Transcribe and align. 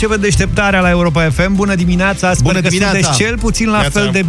începe 0.00 0.20
deșteptarea 0.20 0.80
la 0.80 0.90
Europa 0.90 1.30
FM. 1.30 1.54
Bună 1.54 1.74
dimineața! 1.74 2.30
Sper 2.30 2.42
Bună 2.42 2.60
că 2.60 2.68
dimineața! 2.68 2.98
sunteți 2.98 3.18
cel 3.22 3.38
puțin 3.38 3.68
la 3.70 3.78
Neața. 3.80 4.00
fel 4.00 4.08
de 4.12 4.24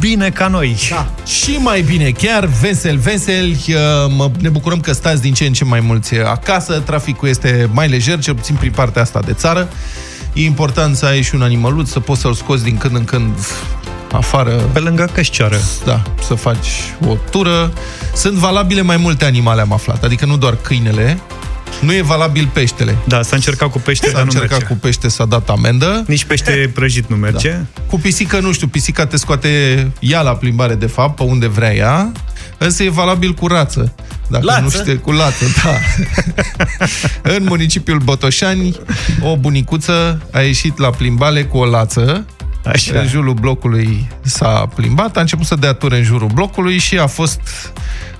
bine 0.00 0.30
ca 0.30 0.46
noi. 0.48 0.76
Da. 0.90 1.10
Și 1.26 1.50
mai 1.60 1.80
bine, 1.80 2.10
chiar 2.10 2.44
vesel, 2.60 2.96
vesel, 2.96 3.50
uh, 3.50 3.74
mă, 4.16 4.30
ne 4.40 4.48
bucurăm 4.48 4.80
că 4.80 4.92
stați 4.92 5.22
din 5.22 5.32
ce 5.34 5.44
în 5.44 5.52
ce 5.52 5.64
mai 5.64 5.80
mulți 5.80 6.14
acasă, 6.18 6.82
traficul 6.86 7.28
este 7.28 7.68
mai 7.72 7.88
lejer, 7.88 8.18
cel 8.18 8.34
puțin 8.34 8.54
prin 8.54 8.70
partea 8.70 9.02
asta 9.02 9.20
de 9.26 9.32
țară. 9.32 9.68
E 10.32 10.44
important 10.44 10.96
să 10.96 11.06
ai 11.06 11.22
și 11.22 11.34
un 11.34 11.42
animăluț, 11.42 11.88
să 11.90 12.00
poți 12.00 12.20
să-l 12.20 12.34
scoți 12.34 12.62
din 12.64 12.76
când 12.78 12.96
în 12.96 13.04
când 13.04 13.30
afară, 14.12 14.50
Pe 14.72 14.78
lângă 14.78 15.08
cășcioară. 15.12 15.56
da, 15.84 16.02
să 16.26 16.34
faci 16.34 16.68
o 17.08 17.16
tură. 17.30 17.72
Sunt 18.14 18.34
valabile 18.34 18.82
mai 18.82 18.96
multe 18.96 19.24
animale, 19.24 19.60
am 19.60 19.72
aflat, 19.72 20.04
adică 20.04 20.26
nu 20.26 20.36
doar 20.36 20.56
câinele, 20.62 21.18
nu 21.80 21.94
e 21.94 22.02
valabil 22.02 22.50
peștele. 22.52 22.96
Da, 23.04 23.22
s-a 23.22 23.36
încercat 23.36 23.70
cu 23.70 23.78
pește, 23.78 24.06
S-a 24.06 24.12
dar 24.12 24.22
nu 24.22 24.30
încercat 24.32 24.58
merge. 24.58 24.74
cu 24.74 24.74
pește, 24.80 25.08
s-a 25.08 25.24
dat 25.24 25.48
amendă. 25.48 26.04
Nici 26.06 26.24
pește 26.24 26.50
prăjit 26.74 27.08
nu 27.08 27.16
merge. 27.16 27.50
Da. 27.50 27.82
Cu 27.86 27.98
pisică, 27.98 28.38
nu 28.40 28.52
știu, 28.52 28.66
pisica 28.66 29.06
te 29.06 29.16
scoate 29.16 29.48
ea 30.00 30.20
la 30.20 30.32
plimbare, 30.34 30.74
de 30.74 30.86
fapt, 30.86 31.16
pe 31.16 31.22
unde 31.22 31.46
vrea 31.48 31.74
ea, 31.74 32.12
însă 32.58 32.82
e 32.82 32.88
valabil 32.90 33.32
cu 33.32 33.46
rață. 33.46 33.94
Dacă 34.28 34.44
Lață? 34.44 34.60
nu 34.60 34.70
știe, 34.70 34.94
cu 34.94 35.10
lață, 35.12 35.44
da. 35.64 35.74
în 37.36 37.44
municipiul 37.44 37.98
Botoșani, 37.98 38.76
o 39.20 39.36
bunicuță 39.36 40.20
a 40.32 40.40
ieșit 40.40 40.78
la 40.78 40.90
plimbare 40.90 41.44
cu 41.44 41.56
o 41.58 41.64
lață, 41.64 42.26
Așa. 42.64 42.98
în 42.98 43.06
jurul 43.06 43.34
blocului 43.34 44.08
s-a 44.20 44.68
plimbat, 44.74 45.16
a 45.16 45.20
început 45.20 45.46
să 45.46 45.54
dea 45.54 45.72
ture 45.72 45.96
în 45.96 46.02
jurul 46.02 46.28
blocului 46.34 46.78
și 46.78 46.98
a 46.98 47.06
fost 47.06 47.40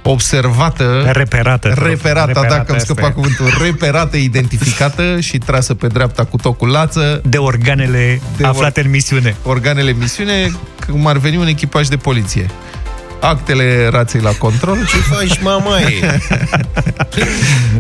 observată 0.02 1.10
Reperată. 1.12 1.68
te 1.68 1.74
rog. 1.74 1.86
reperată, 1.88 2.26
dacă 2.32 2.40
Reperată 2.40 2.70
am 2.70 2.76
asta 2.76 2.92
scăpat 2.92 3.10
e. 3.10 3.12
cuvântul, 3.12 3.46
reperată, 3.62 4.16
identificată 4.16 5.02
și 5.26 5.38
trasă 5.38 5.74
pe 5.74 5.86
dreapta 5.86 6.24
cu 6.24 6.36
tot 6.36 6.58
cu 6.58 6.66
lață, 6.66 7.20
De 7.24 7.36
organele 7.36 8.20
De 8.36 8.44
aflate 8.44 8.80
în 8.80 8.90
misiune. 8.90 9.36
organele 9.42 9.92
misiune, 9.92 10.52
cum 10.90 11.06
ar 11.06 11.16
veni 11.16 11.36
un 11.36 11.46
echipaj 11.46 11.86
de 11.88 11.96
poliție. 11.96 12.50
Actele 13.22 13.88
raței 13.90 14.20
la 14.20 14.30
control. 14.30 14.76
Ce 14.86 14.96
faci, 14.96 15.38
mamaie? 15.42 16.20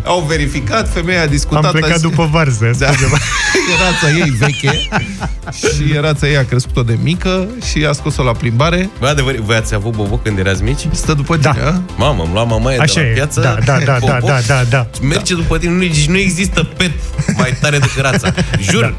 Au 0.04 0.20
verificat, 0.28 0.92
femeia 0.92 1.22
a 1.22 1.26
discutat. 1.26 1.64
Am 1.64 1.70
plecat 1.70 1.90
a 1.90 1.92
zis- 1.92 2.02
după 2.02 2.28
varză. 2.32 2.70
Da. 2.78 2.86
scuze-mă. 2.86 3.16
rața 3.82 4.14
ei 4.16 4.30
veche 4.38 4.88
și 5.52 5.98
rața 6.00 6.26
ei 6.28 6.36
a 6.36 6.44
crescut-o 6.44 6.82
de 6.82 6.98
mică 7.02 7.46
și 7.70 7.84
a 7.88 7.92
scos-o 7.92 8.22
la 8.22 8.32
plimbare. 8.32 8.88
Bă, 8.98 9.06
adevăr, 9.06 9.34
voi 9.40 9.56
ați 9.56 9.74
avut 9.74 9.92
boboc 9.94 10.22
când 10.22 10.38
erați 10.38 10.62
mici? 10.62 10.86
Stă 10.90 11.12
după 11.14 11.36
Da. 11.36 11.50
tine, 11.50 11.64
a? 11.64 11.80
Mamă, 11.96 12.22
îmi 12.22 12.32
lua 12.32 12.44
mamaie 12.44 12.78
Așa 12.78 12.94
de 12.94 13.00
la 13.00 13.06
e. 13.06 13.12
piață. 13.12 13.40
Da, 13.40 13.56
da, 13.64 13.78
da, 13.78 13.84
da, 13.84 13.98
boboc, 14.00 14.28
da, 14.28 14.38
da, 14.46 14.62
da. 14.70 14.86
Merge 15.02 15.34
după 15.34 15.58
tine, 15.58 15.72
nu, 15.72 15.78
deci 15.78 16.06
nu 16.06 16.16
există 16.18 16.62
pet 16.76 16.92
mai 17.36 17.56
tare 17.60 17.78
decât 17.78 18.00
rața. 18.02 18.34
Jur. 18.70 18.80
Da. 18.82 18.94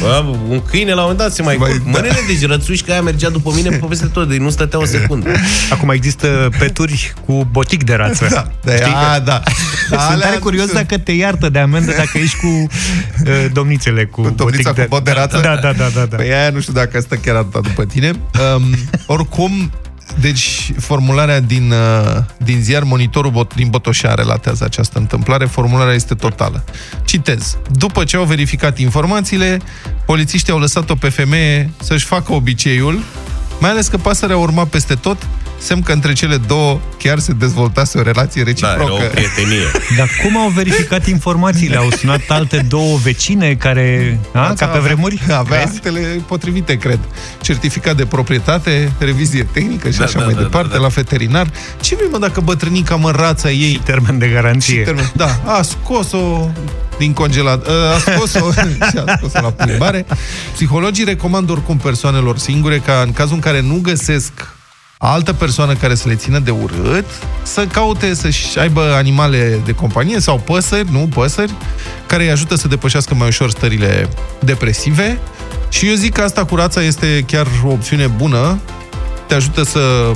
Bă, 0.00 0.24
un 0.48 0.62
câine 0.70 0.88
la 0.92 0.94
un 0.94 1.00
moment 1.00 1.18
dat 1.18 1.32
se 1.32 1.42
mai... 1.42 1.56
Mai- 1.56 1.68
mai 1.70 1.78
da. 1.84 1.90
Mănene, 1.90 2.18
deci 2.26 2.46
rățușca 2.48 2.92
aia 2.92 3.02
mergea 3.02 3.28
după 3.28 3.52
mine 3.54 3.68
pe 3.70 3.86
peste 3.88 4.06
tot, 4.06 4.28
deci 4.28 4.38
nu 4.38 4.50
stătea 4.50 4.78
o 4.78 4.84
secundă. 4.84 5.30
Acum 5.70 5.90
există 5.90 6.48
peturi 6.58 7.12
cu 7.26 7.48
botic 7.50 7.84
de 7.84 7.94
rață. 7.94 8.26
Da, 8.30 8.50
da, 8.64 8.72
Știi 8.72 8.92
a, 8.94 9.14
că- 9.14 9.20
da. 9.24 9.42
Sunt 9.88 10.00
Alea 10.00 10.26
tare 10.26 10.36
curios 10.38 10.64
sunt- 10.64 10.76
dacă 10.76 10.98
te 10.98 11.12
iartă 11.12 11.48
de 11.48 11.58
amendă 11.58 11.92
dacă 11.96 12.18
ești 12.18 12.36
cu 12.36 12.46
uh, 13.26 13.46
domnițele, 13.52 14.04
cu, 14.04 14.20
Cu 14.22 14.30
domnița 14.30 14.72
cu 14.72 14.84
bot 14.88 15.04
de 15.04 15.10
rață? 15.10 15.40
Da, 15.42 15.54
da, 15.62 15.72
da, 15.72 15.88
da. 15.94 16.04
da. 16.04 16.16
Păi 16.16 16.32
aia 16.32 16.50
nu 16.50 16.60
știu 16.60 16.72
dacă 16.72 17.00
stă 17.00 17.14
chiar 17.14 17.36
atâta 17.36 17.60
după 17.60 17.84
tine. 17.84 18.10
Um, 18.56 18.62
oricum, 19.06 19.70
deci 20.20 20.72
formularea 20.78 21.40
din, 21.40 21.70
uh, 21.70 22.22
din 22.36 22.62
ziar 22.62 22.82
Monitorul 22.82 23.30
Bot, 23.30 23.54
din 23.54 23.68
Botoșa 23.68 24.14
relatează 24.14 24.64
această 24.64 24.98
întâmplare. 24.98 25.44
Formularea 25.44 25.94
este 25.94 26.14
totală. 26.14 26.64
Citez. 27.04 27.58
După 27.70 28.04
ce 28.04 28.16
au 28.16 28.24
verificat 28.24 28.78
informațiile, 28.78 29.58
polițiștii 30.06 30.52
au 30.52 30.58
lăsat-o 30.58 30.94
pe 30.94 31.08
femeie 31.08 31.70
să-și 31.82 32.04
facă 32.04 32.32
obiceiul, 32.32 33.02
mai 33.60 33.70
ales 33.70 33.86
că 33.86 33.96
pasărea 33.96 34.36
urma 34.36 34.64
peste 34.64 34.94
tot, 34.94 35.26
semn 35.60 35.82
că 35.82 35.92
între 35.92 36.12
cele 36.12 36.36
două 36.36 36.80
chiar 36.98 37.18
se 37.18 37.32
dezvoltase 37.32 37.98
o 37.98 38.02
relație 38.02 38.42
Da, 38.42 38.50
era 38.50 38.70
reciprocă. 38.76 39.04
o 39.04 39.06
prietenie. 39.08 39.64
Dar 39.98 40.08
cum 40.24 40.36
au 40.36 40.48
verificat 40.48 41.06
informațiile? 41.06 41.76
Au 41.76 41.90
sunat 41.90 42.20
alte 42.28 42.64
două 42.68 42.96
vecine 42.96 43.54
care... 43.54 44.18
A, 44.32 44.52
ca 44.56 44.66
pe 44.66 44.76
Avea- 44.76 44.80
vremuri? 44.80 45.20
Avea 45.32 45.58
Vezi? 45.64 45.76
actele 45.76 46.00
potrivite, 46.26 46.76
cred. 46.76 46.98
Certificat 47.40 47.96
de 47.96 48.04
proprietate, 48.06 48.92
revizie 48.98 49.48
tehnică 49.52 49.90
și 49.90 49.98
Da, 49.98 50.04
așa 50.04 50.18
da, 50.18 50.24
mai 50.24 50.34
da, 50.34 50.40
departe, 50.40 50.68
da, 50.68 50.74
da. 50.74 50.80
la 50.80 50.88
veterinar. 50.88 51.50
Ce 51.80 51.94
vrei, 51.94 52.08
mă, 52.10 52.18
dacă 52.18 52.40
bătrânica, 52.40 52.94
mă, 52.96 53.10
rața 53.10 53.50
ei... 53.50 53.80
Termen 53.84 54.18
de 54.18 54.26
garanție. 54.28 54.82
termen- 54.82 55.12
Da, 55.14 55.40
a 55.44 55.62
scos-o 55.62 56.48
din 56.98 57.12
congelat, 57.12 57.66
a 57.66 57.98
scos-o 57.98 58.52
și 58.90 58.96
a 59.06 59.14
scos-o 59.16 59.40
la 59.40 59.50
plimbare. 59.50 60.06
Psihologii 60.52 61.04
recomandă 61.04 61.52
oricum 61.52 61.76
persoanelor 61.76 62.38
singure 62.38 62.78
ca 62.78 63.02
în 63.04 63.12
cazul 63.12 63.34
în 63.34 63.40
care 63.40 63.60
nu 63.60 63.78
găsesc 63.82 64.32
altă 65.02 65.32
persoană 65.32 65.74
care 65.74 65.94
să 65.94 66.08
le 66.08 66.14
țină 66.14 66.38
de 66.38 66.50
urât, 66.50 67.04
să 67.42 67.66
caute 67.72 68.14
să-și 68.14 68.58
aibă 68.58 68.80
animale 68.94 69.60
de 69.64 69.72
companie 69.72 70.20
sau 70.20 70.38
păsări, 70.38 70.92
nu 70.92 71.08
păsări, 71.14 71.52
care 72.06 72.22
îi 72.22 72.30
ajută 72.30 72.54
să 72.54 72.68
depășească 72.68 73.14
mai 73.14 73.28
ușor 73.28 73.50
stările 73.50 74.08
depresive. 74.38 75.18
Și 75.68 75.88
eu 75.88 75.94
zic 75.94 76.12
că 76.12 76.22
asta 76.22 76.44
cu 76.44 76.54
rața 76.54 76.82
este 76.82 77.24
chiar 77.26 77.46
o 77.64 77.68
opțiune 77.68 78.06
bună, 78.06 78.58
te 79.26 79.34
ajută 79.34 79.62
să... 79.62 80.12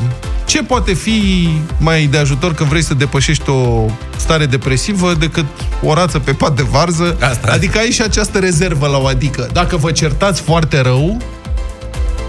Ce 0.46 0.62
poate 0.62 0.92
fi 0.92 1.48
mai 1.78 2.06
de 2.06 2.18
ajutor 2.18 2.54
când 2.54 2.68
vrei 2.68 2.82
să 2.82 2.94
depășești 2.94 3.50
o 3.50 3.86
stare 4.16 4.46
depresivă 4.46 5.14
decât 5.14 5.46
o 5.82 5.94
rață 5.94 6.18
pe 6.18 6.32
pat 6.32 6.56
de 6.56 6.62
varză? 6.62 7.16
Asta. 7.20 7.52
Adică 7.52 7.78
ai 7.78 7.90
și 7.90 8.02
această 8.02 8.38
rezervă 8.38 8.86
la 8.86 8.98
o 8.98 9.06
adică. 9.06 9.48
Dacă 9.52 9.76
vă 9.76 9.92
certați 9.92 10.40
foarte 10.40 10.80
rău, 10.80 11.16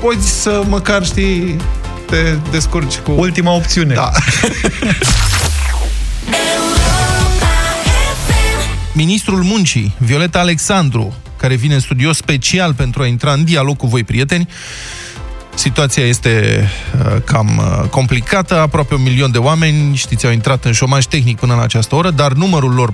poți 0.01 0.41
să 0.41 0.63
măcar, 0.67 1.05
știi, 1.05 1.57
te 2.05 2.35
descurci 2.51 2.97
cu... 2.97 3.11
Ultima 3.11 3.51
opțiune. 3.51 3.93
Da. 3.93 4.11
Ministrul 8.93 9.43
Muncii, 9.43 9.95
Violeta 9.97 10.39
Alexandru, 10.39 11.13
care 11.37 11.55
vine 11.55 11.73
în 11.73 11.79
studio 11.79 12.13
special 12.13 12.73
pentru 12.73 13.01
a 13.01 13.05
intra 13.05 13.33
în 13.33 13.43
dialog 13.43 13.77
cu 13.77 13.87
voi, 13.87 14.03
prieteni, 14.03 14.47
Situația 15.55 16.05
este 16.05 16.63
uh, 16.99 17.21
cam 17.25 17.57
uh, 17.57 17.89
complicată. 17.89 18.59
Aproape 18.59 18.93
un 18.93 19.01
milion 19.01 19.31
de 19.31 19.37
oameni, 19.37 19.95
știți, 19.95 20.25
au 20.25 20.31
intrat 20.31 20.65
în 20.65 20.71
șomaj 20.71 21.05
tehnic 21.05 21.39
până 21.39 21.55
la 21.55 21.61
această 21.61 21.95
oră, 21.95 22.09
dar 22.09 22.31
numărul 22.31 22.73
lor 22.73 22.93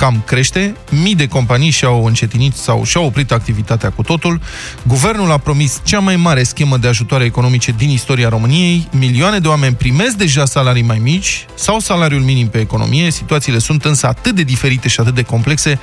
cam 0.00 0.22
crește. 0.26 0.76
Mii 0.90 1.14
de 1.14 1.28
companii 1.28 1.70
și-au 1.70 2.04
încetinit 2.04 2.54
sau 2.54 2.84
și-au 2.84 3.04
oprit 3.04 3.32
activitatea 3.32 3.90
cu 3.90 4.02
totul. 4.02 4.40
Guvernul 4.86 5.30
a 5.30 5.38
promis 5.38 5.80
cea 5.84 5.98
mai 5.98 6.16
mare 6.16 6.42
schemă 6.42 6.76
de 6.76 6.88
ajutoare 6.88 7.24
economice 7.24 7.74
din 7.76 7.90
istoria 7.90 8.28
României. 8.28 8.88
Milioane 8.92 9.38
de 9.38 9.48
oameni 9.48 9.74
primesc 9.74 10.16
deja 10.16 10.44
salarii 10.44 10.82
mai 10.82 10.98
mici 10.98 11.46
sau 11.54 11.78
salariul 11.78 12.20
minim 12.20 12.48
pe 12.48 12.58
economie. 12.58 13.10
Situațiile 13.10 13.58
sunt 13.58 13.84
însă 13.84 14.06
atât 14.06 14.34
de 14.34 14.42
diferite 14.42 14.88
și 14.88 15.00
atât 15.00 15.14
de 15.14 15.22
complexe 15.22 15.78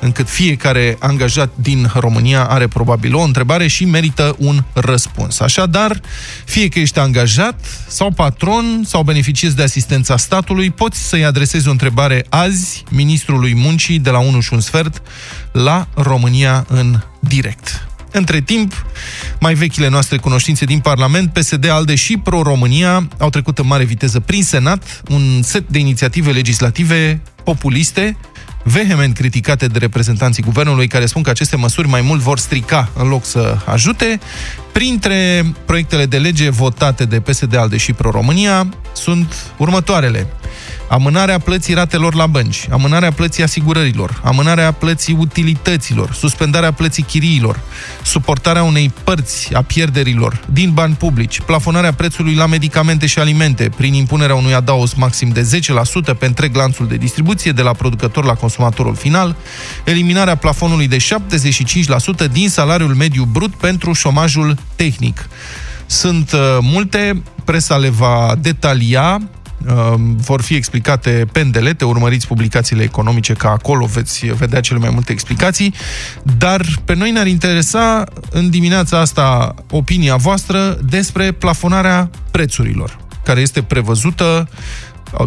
încât 0.00 0.28
fiecare 0.28 0.96
angajat 1.00 1.50
din 1.54 1.90
România 1.94 2.44
are 2.44 2.66
probabil 2.66 3.14
o 3.14 3.20
întrebare 3.20 3.66
și 3.66 3.84
merită 3.84 4.36
un 4.38 4.64
răspuns. 4.72 5.40
Așadar, 5.40 6.00
fie 6.44 6.68
că 6.68 6.78
ești 6.78 6.98
angajat 6.98 7.84
sau 7.88 8.10
patron 8.10 8.82
sau 8.84 9.02
beneficiezi 9.02 9.56
de 9.56 9.62
asistența 9.62 10.16
statului, 10.16 10.70
poți 10.70 11.08
să-i 11.08 11.24
adresezi 11.24 11.68
o 11.68 11.70
întrebare 11.70 12.26
azi 12.28 12.84
ministrului 12.88 13.58
muncii 13.60 13.98
de 13.98 14.10
la 14.10 14.18
1 14.18 14.40
și 14.40 14.52
un 14.52 14.60
sfert 14.60 15.02
la 15.52 15.88
România 15.94 16.64
în 16.68 17.00
direct. 17.20 17.88
Între 18.12 18.40
timp, 18.40 18.84
mai 19.40 19.54
vechile 19.54 19.88
noastre 19.88 20.16
cunoștințe 20.16 20.64
din 20.64 20.78
Parlament, 20.78 21.32
PSD, 21.32 21.68
ALDE 21.68 21.94
și 21.94 22.16
Pro-România 22.16 23.08
au 23.18 23.30
trecut 23.30 23.58
în 23.58 23.66
mare 23.66 23.84
viteză 23.84 24.20
prin 24.20 24.42
Senat 24.42 25.02
un 25.08 25.42
set 25.42 25.68
de 25.68 25.78
inițiative 25.78 26.30
legislative 26.30 27.22
populiste, 27.44 28.16
vehement 28.62 29.14
criticate 29.14 29.66
de 29.66 29.78
reprezentanții 29.78 30.42
guvernului 30.42 30.86
care 30.86 31.06
spun 31.06 31.22
că 31.22 31.30
aceste 31.30 31.56
măsuri 31.56 31.88
mai 31.88 32.00
mult 32.00 32.20
vor 32.20 32.38
strica 32.38 32.88
în 32.94 33.08
loc 33.08 33.24
să 33.24 33.56
ajute. 33.64 34.20
Printre 34.72 35.44
proiectele 35.64 36.06
de 36.06 36.18
lege 36.18 36.50
votate 36.50 37.04
de 37.04 37.20
PSD, 37.20 37.56
ALDE 37.56 37.76
și 37.76 37.92
Pro-România 37.92 38.68
sunt 38.92 39.34
următoarele. 39.56 40.26
Amânarea 40.88 41.38
plății 41.38 41.74
ratelor 41.74 42.14
la 42.14 42.26
bănci, 42.26 42.66
amânarea 42.70 43.12
plății 43.12 43.42
asigurărilor, 43.42 44.20
amânarea 44.24 44.72
plății 44.72 45.16
utilităților, 45.18 46.12
suspendarea 46.12 46.72
plății 46.72 47.02
chiriilor, 47.02 47.60
suportarea 48.02 48.62
unei 48.62 48.92
părți 49.04 49.54
a 49.54 49.62
pierderilor 49.62 50.40
din 50.52 50.70
bani 50.72 50.94
publici, 50.94 51.40
plafonarea 51.40 51.92
prețului 51.92 52.34
la 52.34 52.46
medicamente 52.46 53.06
și 53.06 53.18
alimente 53.18 53.70
prin 53.76 53.94
impunerea 53.94 54.34
unui 54.34 54.54
adaos 54.54 54.94
maxim 54.94 55.28
de 55.28 55.60
10% 56.14 56.18
pe 56.18 56.26
întreg 56.26 56.56
lanțul 56.56 56.86
de 56.86 56.96
distribuție 56.96 57.52
de 57.52 57.62
la 57.62 57.72
producător 57.72 58.24
la 58.24 58.34
consumatorul 58.34 58.94
final, 58.94 59.36
eliminarea 59.84 60.34
plafonului 60.34 60.88
de 60.88 60.96
75% 62.26 62.30
din 62.32 62.48
salariul 62.48 62.94
mediu 62.94 63.24
brut 63.24 63.54
pentru 63.54 63.92
șomajul 63.92 64.56
tehnic. 64.76 65.28
Sunt 65.86 66.32
uh, 66.32 66.58
multe, 66.60 67.22
presa 67.44 67.76
le 67.76 67.88
va 67.88 68.34
detalia, 68.40 69.20
vor 70.16 70.42
fi 70.42 70.54
explicate 70.54 71.26
pendelete, 71.32 71.84
urmăriți 71.84 72.26
publicațiile 72.26 72.82
economice, 72.82 73.32
că 73.32 73.46
acolo 73.46 73.86
veți 73.86 74.26
vedea 74.26 74.60
cele 74.60 74.78
mai 74.78 74.90
multe 74.92 75.12
explicații, 75.12 75.74
dar 76.38 76.66
pe 76.84 76.94
noi 76.94 77.10
ne-ar 77.10 77.26
interesa 77.26 78.04
în 78.30 78.50
dimineața 78.50 78.98
asta 78.98 79.54
opinia 79.70 80.16
voastră 80.16 80.78
despre 80.84 81.32
plafonarea 81.32 82.10
prețurilor, 82.30 82.98
care 83.24 83.40
este 83.40 83.62
prevăzută 83.62 84.48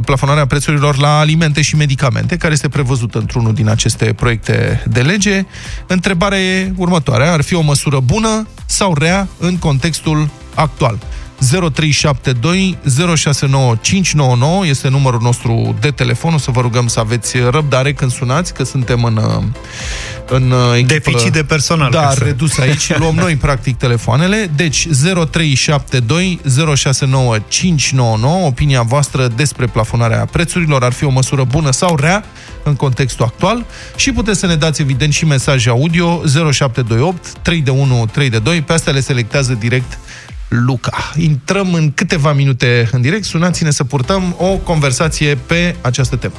plafonarea 0.05 0.45
prețurilor 0.45 0.97
la 0.97 1.19
alimente 1.19 1.61
și 1.61 1.75
medicamente, 1.75 2.37
care 2.37 2.53
este 2.53 2.69
prevăzută 2.69 3.17
într-unul 3.17 3.53
din 3.53 3.69
aceste 3.69 4.13
proiecte 4.13 4.83
de 4.87 5.01
lege. 5.01 5.45
Întrebarea 5.87 6.39
e 6.39 6.73
următoarea. 6.75 7.31
Ar 7.31 7.41
fi 7.41 7.55
o 7.55 7.61
măsură 7.61 7.99
bună 7.99 8.47
sau 8.65 8.93
rea 8.93 9.27
în 9.39 9.57
contextul 9.57 10.29
actual? 10.55 10.97
0372 11.43 12.77
069599 13.15 14.65
este 14.65 14.89
numărul 14.89 15.21
nostru 15.21 15.75
de 15.79 15.91
telefon. 15.91 16.33
O 16.33 16.37
să 16.37 16.51
vă 16.51 16.61
rugăm 16.61 16.87
să 16.87 16.99
aveți 16.99 17.37
răbdare 17.49 17.93
când 17.93 18.11
sunați, 18.11 18.53
că 18.53 18.63
suntem 18.63 19.03
în, 19.03 19.19
în 20.29 20.53
echipă, 20.75 20.93
Deficit 20.93 21.33
de 21.33 21.43
personal. 21.43 21.91
Da, 21.91 22.13
redus 22.13 22.57
aici 22.57 22.79
și 22.79 22.93
luăm 23.01 23.15
noi, 23.15 23.35
practic, 23.35 23.77
telefoanele. 23.77 24.51
Deci, 24.55 24.87
0372 24.87 26.39
069599 26.75 28.45
opinia 28.45 28.81
voastră 28.81 29.27
despre 29.27 29.65
plafonarea 29.65 30.25
prețurilor. 30.31 30.83
Ar 30.83 30.93
fi 30.93 31.05
o 31.05 31.09
măsură 31.09 31.43
bună 31.43 31.71
sau 31.71 31.95
rea 31.95 32.25
în 32.63 32.75
contextul 32.75 33.25
actual 33.25 33.65
și 33.95 34.11
puteți 34.11 34.39
să 34.39 34.45
ne 34.45 34.55
dați, 34.55 34.81
evident, 34.81 35.13
și 35.13 35.25
mesaje 35.25 35.69
audio 35.69 36.21
0728 36.51 37.33
3 37.41 37.61
de 37.61 37.69
1 37.69 38.05
3 38.11 38.29
de 38.29 38.39
2. 38.39 38.61
Pe 38.61 38.73
astea 38.73 38.93
le 38.93 38.99
selectează 38.99 39.53
direct 39.53 39.97
Luca. 40.53 41.11
Intrăm 41.15 41.73
în 41.73 41.91
câteva 41.93 42.33
minute 42.33 42.89
în 42.91 43.01
direct, 43.01 43.23
sunați-ne 43.23 43.71
să 43.71 43.83
purtăm 43.83 44.35
o 44.37 44.57
conversație 44.57 45.35
pe 45.35 45.75
această 45.81 46.15
temă. 46.15 46.33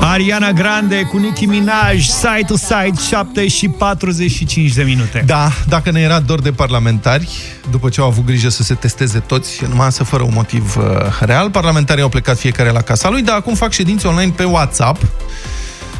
Ariana 0.00 0.52
Grande 0.52 1.02
cu 1.02 1.16
Nicki 1.16 1.44
Minaj, 1.44 2.06
Side 2.06 2.44
to 2.46 2.56
Side, 2.56 3.00
7 3.08 3.48
și 3.48 3.68
45 3.68 4.72
de 4.72 4.82
minute. 4.82 5.22
Da, 5.26 5.50
dacă 5.68 5.90
ne 5.90 6.00
era 6.00 6.20
dor 6.20 6.40
de 6.40 6.52
parlamentari, 6.52 7.28
după 7.70 7.88
ce 7.88 8.00
au 8.00 8.06
avut 8.06 8.24
grijă 8.24 8.48
să 8.48 8.62
se 8.62 8.74
testeze 8.74 9.18
toți, 9.18 9.64
numai 9.68 9.92
să 9.92 10.04
fără 10.04 10.22
un 10.22 10.32
motiv 10.34 10.76
uh, 10.76 10.84
real, 11.20 11.50
parlamentarii 11.50 12.02
au 12.02 12.08
plecat 12.08 12.38
fiecare 12.38 12.70
la 12.70 12.80
casa 12.80 13.10
lui, 13.10 13.22
dar 13.22 13.36
acum 13.36 13.54
fac 13.54 13.72
ședințe 13.72 14.06
online 14.06 14.32
pe 14.36 14.44
WhatsApp 14.44 15.02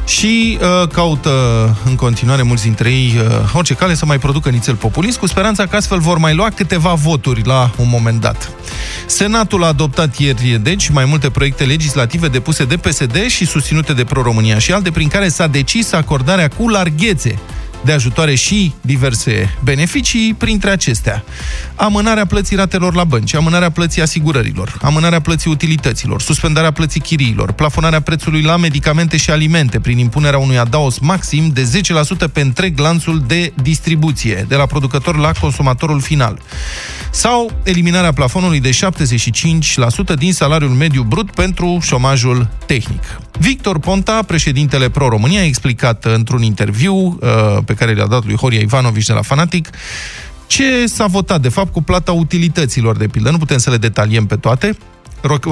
și 0.07 0.59
uh, 0.61 0.89
caută 0.89 1.31
în 1.85 1.95
continuare 1.95 2.43
mulți 2.43 2.63
dintre 2.63 2.91
ei 2.91 3.15
uh, 3.17 3.53
orice 3.55 3.75
cale 3.75 3.95
să 3.95 4.07
mai 4.07 4.19
producă 4.19 4.51
nițel 4.51 4.75
populist, 4.75 5.19
cu 5.19 5.27
speranța 5.27 5.67
că 5.67 5.77
astfel 5.77 5.99
vor 5.99 6.19
mai 6.19 6.35
lua 6.35 6.49
câteva 6.51 6.93
voturi 6.93 7.47
la 7.47 7.71
un 7.79 7.89
moment 7.89 8.21
dat. 8.21 8.51
Senatul 9.07 9.65
a 9.65 9.67
adoptat 9.67 10.19
ieri, 10.19 10.61
deci, 10.63 10.89
mai 10.89 11.05
multe 11.05 11.31
proiecte 11.31 11.65
legislative 11.65 12.29
depuse 12.29 12.65
de 12.65 12.77
PSD 12.77 13.27
și 13.27 13.47
susținute 13.47 13.93
de 13.93 14.05
Pro-România 14.05 14.59
și 14.59 14.73
alte, 14.73 14.91
prin 14.91 15.09
care 15.09 15.29
s-a 15.29 15.47
decis 15.47 15.93
acordarea 15.93 16.49
cu 16.49 16.69
larghețe 16.69 17.39
de 17.85 17.93
ajutoare 17.93 18.35
și 18.35 18.75
diverse 18.81 19.59
beneficii, 19.65 20.35
printre 20.35 20.71
acestea. 20.71 21.25
Amânarea 21.75 22.27
plății 22.27 22.57
ratelor 22.57 22.95
la 22.95 23.05
bănci, 23.05 23.35
amânarea 23.35 23.71
plății 23.71 24.03
asigurărilor, 24.03 24.79
amânarea 24.83 25.21
plății 25.21 25.51
utilităților, 25.51 26.21
suspendarea 26.21 26.71
plății 26.71 27.01
chiriilor, 27.01 27.53
plafonarea 27.53 28.01
prețului 28.01 28.43
la 28.43 28.57
medicamente 28.57 29.17
și 29.17 29.31
alimente 29.31 29.81
prin 29.81 29.99
impunerea 29.99 30.39
unui 30.39 30.59
adaos 30.59 30.99
maxim 30.99 31.51
de 31.53 31.71
10% 32.29 32.33
pe 32.33 32.41
întreg 32.41 32.79
lanțul 32.79 33.25
de 33.27 33.53
distribuție, 33.63 34.45
de 34.49 34.57
la 34.57 34.67
producător 34.67 35.17
la 35.17 35.33
consumatorul 35.41 36.01
final. 36.01 36.39
Sau 37.11 37.53
eliminarea 37.63 38.13
plafonului 38.13 38.61
de 38.61 38.71
75% 40.15 40.15
din 40.19 40.33
salariul 40.33 40.71
mediu 40.71 41.03
brut 41.03 41.31
pentru 41.31 41.79
șomajul 41.83 42.49
tehnic. 42.67 43.21
Victor 43.39 43.79
Ponta, 43.79 44.23
președintele 44.27 44.89
Pro-România, 44.89 45.41
a 45.41 45.45
explicat 45.45 46.05
într-un 46.05 46.43
interviu 46.43 46.95
uh, 46.95 47.19
pe 47.65 47.74
care 47.75 47.95
le-a 47.95 48.07
dat 48.07 48.25
lui 48.25 48.37
Horia 48.37 48.61
Ivanovici 48.61 49.07
de 49.07 49.13
la 49.13 49.23
Fanatic 49.23 49.69
ce 50.47 50.87
s-a 50.87 51.07
votat, 51.07 51.41
de 51.41 51.49
fapt, 51.49 51.73
cu 51.73 51.83
plata 51.83 52.13
utilităților, 52.13 52.97
de 52.97 53.07
pildă. 53.07 53.31
Nu 53.31 53.39
putem 53.39 53.59
să 53.59 53.71
le 53.71 53.77
detaliem 53.77 54.27
pe 54.27 54.37
toate, 54.37 54.77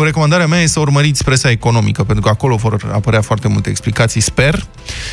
Recomandarea 0.03 0.47
mea 0.47 0.61
e 0.61 0.67
să 0.67 0.81
urmăriți 0.81 1.25
presa 1.25 1.51
economică, 1.51 2.05
pentru 2.05 2.25
că 2.25 2.29
acolo 2.29 2.57
vor 2.57 2.91
apărea 2.93 3.21
foarte 3.21 3.49
multe 3.49 3.71
explicații, 3.71 4.21
sper. 4.21 4.67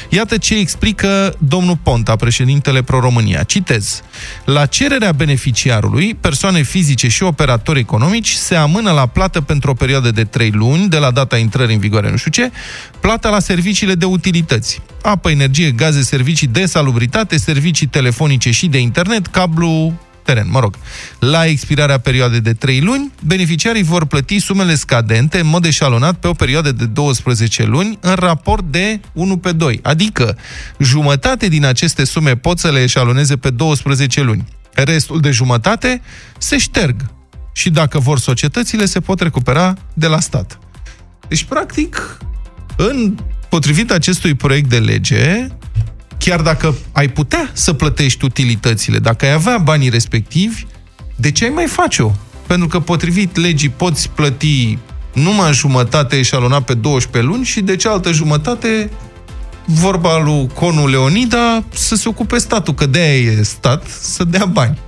Iată 0.09 0.37
ce 0.37 0.57
explică 0.57 1.35
domnul 1.37 1.77
Ponta, 1.83 2.15
președintele 2.15 2.81
Pro-România. 2.81 3.43
Citez. 3.43 4.01
La 4.45 4.65
cererea 4.65 5.11
beneficiarului, 5.11 6.13
persoane 6.13 6.61
fizice 6.61 7.07
și 7.07 7.23
operatori 7.23 7.79
economici 7.79 8.31
se 8.31 8.55
amână 8.55 8.91
la 8.91 9.05
plată 9.05 9.41
pentru 9.41 9.71
o 9.71 9.73
perioadă 9.73 10.11
de 10.11 10.23
3 10.23 10.51
luni, 10.51 10.87
de 10.87 10.97
la 10.97 11.11
data 11.11 11.37
intrării 11.37 11.75
în 11.75 11.81
vigoare 11.81 12.09
nu 12.09 12.17
știu 12.17 12.31
ce, 12.31 12.51
plata 12.99 13.29
la 13.29 13.39
serviciile 13.39 13.93
de 13.93 14.05
utilități. 14.05 14.81
Apă, 15.01 15.29
energie, 15.29 15.71
gaze, 15.71 16.01
servicii 16.01 16.47
de 16.47 16.65
salubritate, 16.65 17.37
servicii 17.37 17.87
telefonice 17.87 18.51
și 18.51 18.67
de 18.67 18.77
internet, 18.77 19.27
cablu 19.27 19.93
teren, 20.29 20.47
mă 20.49 20.59
rog. 20.59 20.75
La 21.19 21.45
expirarea 21.45 21.99
perioadei 21.99 22.39
de 22.39 22.53
3 22.53 22.81
luni, 22.81 23.11
beneficiarii 23.25 23.83
vor 23.83 24.05
plăti 24.05 24.39
sumele 24.39 24.75
scadente 24.75 25.39
în 25.39 25.47
mod 25.47 25.65
eșalonat 25.65 26.15
pe 26.15 26.27
o 26.27 26.33
perioadă 26.33 26.71
de 26.71 26.85
12 26.85 27.65
luni 27.65 27.97
în 28.01 28.13
raport 28.13 28.65
de 28.71 28.99
1 29.13 29.37
pe 29.37 29.51
2. 29.51 29.79
Adică 29.83 30.37
jumătate 30.79 31.47
din 31.47 31.65
aceste 31.65 32.03
sume 32.03 32.35
pot 32.35 32.59
să 32.59 32.71
le 32.71 32.81
eșaloneze 32.81 33.37
pe 33.37 33.49
12 33.49 34.21
luni. 34.21 34.45
Restul 34.73 35.19
de 35.19 35.31
jumătate 35.31 36.01
se 36.37 36.57
șterg 36.57 36.95
și 37.53 37.69
dacă 37.69 37.99
vor 37.99 38.19
societățile, 38.19 38.85
se 38.85 38.99
pot 38.99 39.19
recupera 39.19 39.73
de 39.93 40.07
la 40.07 40.19
stat. 40.19 40.59
Deci, 41.27 41.43
practic, 41.43 42.17
în 42.77 43.17
potrivit 43.49 43.91
acestui 43.91 44.33
proiect 44.33 44.69
de 44.69 44.79
lege, 44.79 45.47
chiar 46.19 46.41
dacă 46.41 46.75
ai 46.91 47.07
putea 47.07 47.49
să 47.53 47.73
plătești 47.73 48.25
utilitățile, 48.25 48.99
dacă 48.99 49.25
ai 49.25 49.31
avea 49.31 49.57
banii 49.57 49.89
respectivi, 49.89 50.65
de 51.15 51.31
ce 51.31 51.43
ai 51.43 51.49
mai 51.49 51.67
face-o? 51.67 52.11
Pentru 52.47 52.67
că 52.67 52.79
potrivit 52.79 53.35
legii 53.35 53.69
poți 53.69 54.09
plăti 54.09 54.77
numai 55.13 55.53
jumătate 55.53 56.17
eșalonat 56.17 56.63
pe 56.63 56.73
12 56.73 57.31
luni 57.31 57.45
și 57.45 57.61
de 57.61 57.75
cealaltă 57.75 58.11
jumătate 58.11 58.89
vorba 59.65 60.19
lui 60.23 60.47
Conu 60.53 60.87
Leonida 60.87 61.63
să 61.73 61.95
se 61.95 62.09
ocupe 62.09 62.37
statul, 62.37 62.73
că 62.73 62.85
de 62.85 63.13
e 63.13 63.43
stat 63.43 63.87
să 63.87 64.23
dea 64.23 64.45
bani. 64.45 64.79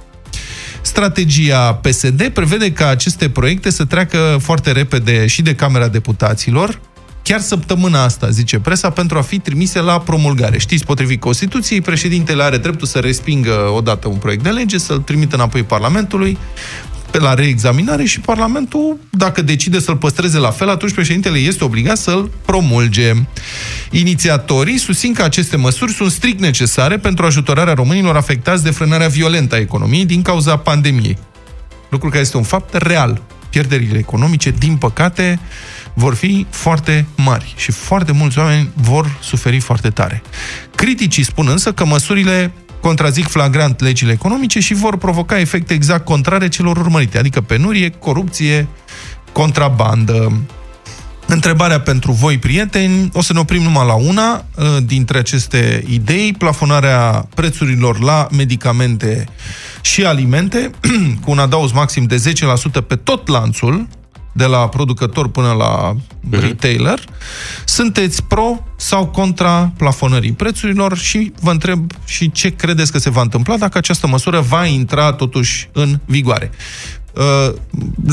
Strategia 0.82 1.74
PSD 1.74 2.28
prevede 2.28 2.72
ca 2.72 2.88
aceste 2.88 3.30
proiecte 3.30 3.70
să 3.70 3.86
treacă 3.86 4.38
foarte 4.42 4.72
repede 4.72 5.28
și 5.28 5.42
de 5.42 5.56
Camera 5.56 5.88
Deputaților, 5.88 6.80
chiar 7.24 7.40
săptămâna 7.40 8.04
asta, 8.04 8.30
zice 8.30 8.60
presa, 8.60 8.90
pentru 8.90 9.18
a 9.18 9.22
fi 9.22 9.40
trimise 9.40 9.80
la 9.80 10.00
promulgare. 10.00 10.58
Știți, 10.58 10.86
potrivit 10.86 11.20
Constituției, 11.20 11.82
președintele 11.82 12.44
are 12.44 12.58
dreptul 12.58 12.88
să 12.88 13.00
respingă 13.00 13.72
odată 13.76 14.08
un 14.08 14.18
proiect 14.18 14.44
de 14.44 14.50
lege, 14.50 14.78
să-l 14.78 15.00
trimită 15.00 15.36
înapoi 15.36 15.64
Parlamentului, 15.64 16.38
pe 17.12 17.20
la 17.20 17.34
reexaminare 17.34 18.04
și 18.04 18.20
Parlamentul, 18.20 18.98
dacă 19.10 19.42
decide 19.42 19.80
să-l 19.80 19.96
păstreze 19.96 20.38
la 20.38 20.50
fel, 20.50 20.70
atunci 20.70 20.94
președintele 20.94 21.38
este 21.38 21.64
obligat 21.64 21.98
să-l 21.98 22.32
promulge. 22.46 23.14
Inițiatorii 23.92 24.78
susțin 24.78 25.14
că 25.14 25.24
aceste 25.24 25.58
măsuri 25.58 25.94
sunt 25.94 26.12
strict 26.12 26.40
necesare 26.40 26.98
pentru 26.98 27.26
ajutorarea 27.26 27.74
românilor 27.74 28.16
afectați 28.16 28.64
de 28.64 28.72
frânarea 28.72 29.08
violentă 29.08 29.56
a 29.56 29.60
economiei 29.60 30.06
din 30.06 30.22
cauza 30.22 30.58
pandemiei. 30.58 31.18
Lucru 31.90 32.10
care 32.10 32.22
este 32.22 32.38
un 32.38 32.44
fapt 32.44 32.74
real. 32.74 33.22
Pierderile 33.50 33.98
economice, 33.98 34.54
din 34.58 34.76
păcate, 34.76 35.40
vor 35.94 36.16
fi 36.16 36.46
foarte 36.50 37.06
mari 37.18 37.54
și 37.58 37.72
foarte 37.72 38.12
mulți 38.12 38.40
oameni 38.40 38.70
vor 38.74 39.18
suferi 39.22 39.60
foarte 39.60 39.90
tare. 39.90 40.22
Criticii 40.76 41.24
spun 41.24 41.48
însă 41.48 41.74
că 41.74 41.86
măsurile 41.86 42.54
contrazic 42.82 43.28
flagrant 43.28 43.80
legile 43.80 44.12
economice 44.12 44.60
și 44.60 44.74
vor 44.74 44.98
provoca 44.98 45.40
efecte 45.40 45.74
exact 45.74 46.06
contrare 46.06 46.50
celor 46.50 46.78
urmărite, 46.78 47.18
adică 47.18 47.42
penurie, 47.42 47.90
corupție, 47.90 48.68
contrabandă. 49.32 50.32
Întrebarea 51.28 51.80
pentru 51.80 52.12
voi, 52.12 52.38
prieteni, 52.38 53.10
o 53.14 53.22
să 53.22 53.34
ne 53.34 53.40
oprim 53.40 53.62
numai 53.62 53.86
la 53.86 53.94
una 53.94 54.46
uh, 54.56 54.66
dintre 54.86 55.18
aceste 55.18 55.84
idei, 55.90 56.34
plafonarea 56.38 57.28
prețurilor 57.36 58.00
la 58.00 58.28
medicamente 58.32 59.26
și 59.82 60.06
alimente, 60.06 60.70
cu 61.24 61.32
un 61.32 61.40
adaos 61.40 61.72
maxim 61.72 62.04
de 62.04 62.24
10% 62.82 62.88
pe 62.88 62.96
tot 62.96 63.28
lanțul, 63.28 63.88
de 64.32 64.46
la 64.46 64.70
producător 64.70 65.28
până 65.30 65.52
la 65.52 65.96
mhm. 66.20 66.40
retailer, 66.40 67.00
sunteți 67.66 68.24
pro 68.24 68.66
sau 68.76 69.08
contra 69.08 69.72
plafonării 69.78 70.32
prețurilor 70.32 70.98
și 70.98 71.34
vă 71.40 71.52
întreb 71.52 71.92
și 72.06 72.32
ce 72.32 72.50
credeți 72.50 72.92
că 72.92 72.98
se 72.98 73.10
va 73.10 73.22
întâmpla 73.22 73.58
dacă 73.58 73.78
această 73.78 74.08
măsură 74.08 74.40
va 74.40 74.66
intra 74.66 75.14
totuși 75.14 75.70
în 75.72 76.00
vigoare. 76.06 76.52
Uh, 77.14 77.54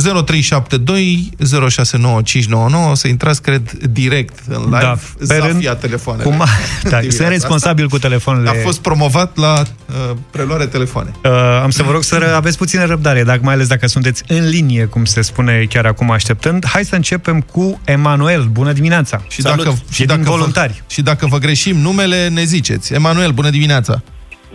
0372 0.02 1.30
069599 1.70 2.96
să 2.96 3.08
intrați, 3.08 3.42
cred, 3.42 3.70
direct 3.70 4.38
în 4.48 4.62
live. 4.62 4.78
Da, 4.80 4.98
pe 5.28 5.36
rând, 5.36 5.52
Zafia 5.52 5.74
telefoanele. 5.74 6.28
Cum, 6.28 6.38
da, 6.90 7.00
sunt 7.08 7.28
Dimineața 7.28 7.28
responsabil 7.28 7.84
asta. 7.84 7.96
cu 7.96 8.02
telefoanele. 8.02 8.48
A 8.48 8.54
fost 8.62 8.80
promovat 8.80 9.36
la 9.36 9.60
uh, 9.60 10.16
preluare 10.30 10.66
telefoane. 10.66 11.10
Uh, 11.24 11.30
am 11.62 11.70
să 11.70 11.82
vă 11.82 11.92
rog 11.92 12.02
să 12.02 12.32
aveți 12.36 12.56
puțină 12.56 12.84
răbdare, 12.84 13.22
dacă, 13.22 13.40
mai 13.42 13.54
ales 13.54 13.66
dacă 13.66 13.86
sunteți 13.86 14.22
în 14.28 14.48
linie, 14.48 14.84
cum 14.84 15.04
se 15.04 15.20
spune 15.20 15.66
chiar 15.68 15.86
acum 15.86 16.10
așteptând. 16.10 16.66
Hai 16.66 16.84
să 16.84 16.94
începem 16.94 17.40
cu 17.40 17.80
Emanuel. 17.84 18.42
Bună 18.42 18.72
dimineața! 18.72 19.22
Și 19.28 19.40
Salut! 19.40 19.64
dacă, 19.64 19.76
E 19.88 19.92
și, 19.92 19.98
din 19.98 20.06
dacă 20.06 20.30
voluntari. 20.30 20.72
Vă, 20.72 20.84
și 20.88 21.02
dacă 21.02 21.26
vă 21.26 21.38
greșim 21.38 21.76
numele, 21.76 22.28
ne 22.28 22.44
ziceți. 22.44 22.92
Emanuel, 22.92 23.30
bună 23.30 23.50
dimineața! 23.50 24.02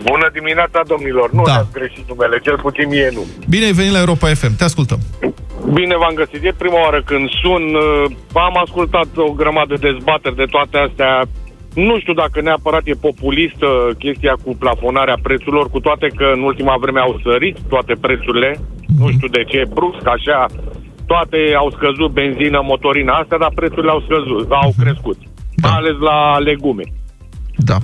Bună 0.02 0.30
dimineața, 0.34 0.80
domnilor. 0.88 1.32
Nu 1.32 1.44
Da. 1.44 1.52
da. 1.52 1.58
ați 1.60 1.72
greșit 1.72 2.06
numele, 2.08 2.40
cel 2.44 2.58
puțin 2.66 2.88
mie 2.88 3.10
nu. 3.14 3.24
Bine 3.50 3.66
ai 3.66 3.72
venit 3.72 3.92
la 3.92 4.00
Europa 4.00 4.28
FM, 4.28 4.56
te 4.58 4.64
ascultăm. 4.64 5.00
Bine 5.74 5.96
v-am 5.98 6.14
găsit. 6.22 6.44
E 6.44 6.54
prima 6.64 6.80
oară 6.86 7.02
când 7.10 7.30
sun. 7.42 7.64
uh, 7.76 8.42
Am 8.48 8.56
ascultat 8.66 9.08
o 9.16 9.32
grămadă 9.32 9.74
de 9.76 9.90
dezbateri 9.92 10.36
de 10.36 10.48
toate 10.56 10.78
astea. 10.78 11.22
Nu 11.74 12.00
știu 12.00 12.14
dacă 12.14 12.42
neapărat 12.42 12.82
e 12.86 13.06
populistă 13.10 13.68
chestia 14.04 14.36
cu 14.44 14.56
plafonarea 14.64 15.18
prețurilor, 15.22 15.70
cu 15.70 15.80
toate 15.80 16.08
că 16.18 16.26
în 16.36 16.42
ultima 16.42 16.76
vreme 16.84 17.00
au 17.00 17.20
sărit 17.24 17.58
toate 17.70 17.94
prețurile. 18.06 18.60
Nu 19.00 19.10
știu 19.12 19.28
de 19.28 19.44
ce, 19.44 19.62
brusc, 19.74 20.08
așa. 20.16 20.46
Toate 21.06 21.38
au 21.58 21.70
scăzut 21.72 22.12
benzină, 22.12 22.62
motorina 22.64 23.14
astea, 23.14 23.38
dar 23.38 23.52
prețurile 23.56 23.92
au 23.92 24.02
scăzut, 24.08 24.52
au 24.52 24.74
crescut. 24.84 25.18
Da. 25.56 25.68
Mai 25.68 25.78
ales 25.78 25.98
la 26.10 26.38
legume. 26.40 26.84
Da. 27.58 27.78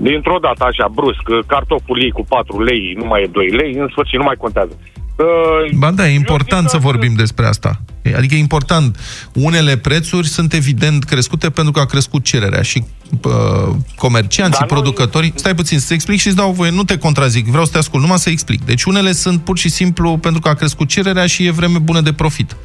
Dintr-o 0.00 0.38
dată, 0.40 0.64
așa, 0.64 0.86
brusc, 0.94 1.46
cartoful 1.46 2.00
iei 2.00 2.10
cu 2.10 2.24
4 2.28 2.62
lei, 2.62 2.94
nu 2.96 3.04
mai 3.04 3.22
e 3.22 3.26
2 3.32 3.48
lei, 3.48 3.72
în 3.74 3.88
sfârșit, 3.90 4.18
nu 4.18 4.24
mai 4.24 4.34
contează. 4.38 4.78
Uh, 5.18 5.76
Ba 5.78 5.90
da, 5.90 6.08
e 6.08 6.14
important 6.14 6.62
eu 6.62 6.68
să 6.68 6.76
zic 6.78 6.86
că- 6.86 6.90
vorbim 6.92 7.12
despre 7.16 7.46
asta. 7.46 7.70
Adică 8.16 8.34
e 8.34 8.38
important. 8.38 8.98
Unele 9.32 9.76
prețuri 9.76 10.28
sunt 10.28 10.52
evident 10.52 11.04
crescute 11.04 11.50
pentru 11.50 11.72
că 11.72 11.80
a 11.80 11.84
crescut 11.84 12.24
cererea 12.24 12.62
și 12.62 12.84
uh, 13.24 13.74
comercianții, 13.96 14.58
Dar 14.58 14.68
nu- 14.70 14.74
producătorii... 14.74 15.32
Stai 15.36 15.54
puțin, 15.54 15.78
să 15.78 15.94
explic 15.94 16.20
și 16.20 16.26
îți 16.26 16.36
dau 16.36 16.52
voie, 16.52 16.70
nu 16.70 16.84
te 16.84 16.96
contrazic, 16.98 17.46
vreau 17.46 17.64
să 17.64 17.70
te 17.72 17.78
ascult, 17.78 18.02
numai 18.02 18.18
să 18.18 18.30
explic. 18.30 18.64
Deci 18.64 18.84
unele 18.84 19.12
sunt 19.12 19.40
pur 19.44 19.58
și 19.58 19.68
simplu 19.68 20.16
pentru 20.18 20.40
că 20.40 20.48
a 20.48 20.54
crescut 20.54 20.88
cererea 20.88 21.26
și 21.26 21.46
e 21.46 21.50
vreme 21.50 21.78
bună 21.78 22.00
de 22.00 22.12
profit. 22.12 22.56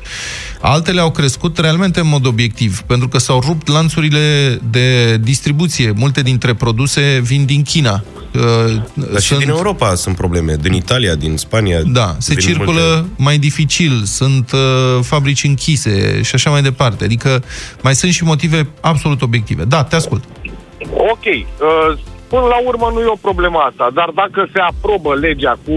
Altele 0.61 0.99
au 0.99 1.11
crescut 1.11 1.57
realmente 1.57 1.99
în 1.99 2.07
mod 2.07 2.25
obiectiv, 2.25 2.79
pentru 2.81 3.07
că 3.07 3.17
s-au 3.17 3.39
rupt 3.39 3.67
lanțurile 3.67 4.59
de 4.71 5.17
distribuție. 5.17 5.91
Multe 5.95 6.21
dintre 6.21 6.53
produse 6.53 7.19
vin 7.23 7.45
din 7.45 7.61
China. 7.63 8.03
Uh, 8.33 8.41
Dar 9.11 9.21
și 9.21 9.33
din 9.35 9.49
Europa 9.49 9.95
sunt 9.95 10.15
probleme, 10.15 10.55
din 10.61 10.73
Italia, 10.73 11.15
din 11.15 11.37
Spania. 11.37 11.81
Da, 11.81 12.15
se 12.19 12.33
vin 12.33 12.45
circulă 12.47 12.81
multe- 12.81 13.07
mai 13.17 13.37
dificil, 13.37 14.03
sunt 14.05 14.51
uh, 14.51 14.59
fabrici 15.03 15.26
închise 15.47 16.21
și 16.21 16.35
așa 16.35 16.49
mai 16.49 16.61
departe. 16.61 17.03
Adică 17.03 17.43
mai 17.81 17.95
sunt 17.95 18.11
și 18.11 18.23
motive 18.23 18.67
absolut 18.81 19.21
obiective. 19.21 19.63
Da, 19.63 19.83
te 19.83 19.95
ascult. 19.95 20.23
Ok, 21.11 21.25
uh, 21.25 21.99
până 22.27 22.45
la 22.45 22.59
urmă 22.65 22.91
nu 22.93 22.99
e 22.99 23.05
o 23.05 23.25
problemă 23.27 23.59
asta, 23.59 23.89
dar 23.93 24.09
dacă 24.15 24.47
se 24.53 24.59
aprobă 24.59 25.15
legea 25.15 25.59
cu 25.65 25.75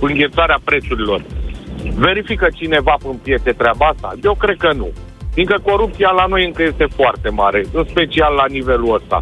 înghețarea 0.00 0.60
prețurilor, 0.64 1.22
verifică 1.94 2.46
cineva 2.54 2.96
în 3.04 3.16
piețe 3.16 3.52
treaba 3.52 3.86
asta? 3.86 4.14
Eu 4.22 4.34
cred 4.34 4.56
că 4.56 4.72
nu. 4.72 4.88
Fiindcă 5.34 5.58
corupția 5.62 6.10
la 6.10 6.26
noi 6.26 6.44
încă 6.44 6.62
este 6.62 6.86
foarte 6.96 7.28
mare, 7.28 7.64
în 7.72 7.84
special 7.88 8.34
la 8.34 8.44
nivelul 8.48 8.94
ăsta. 8.94 9.20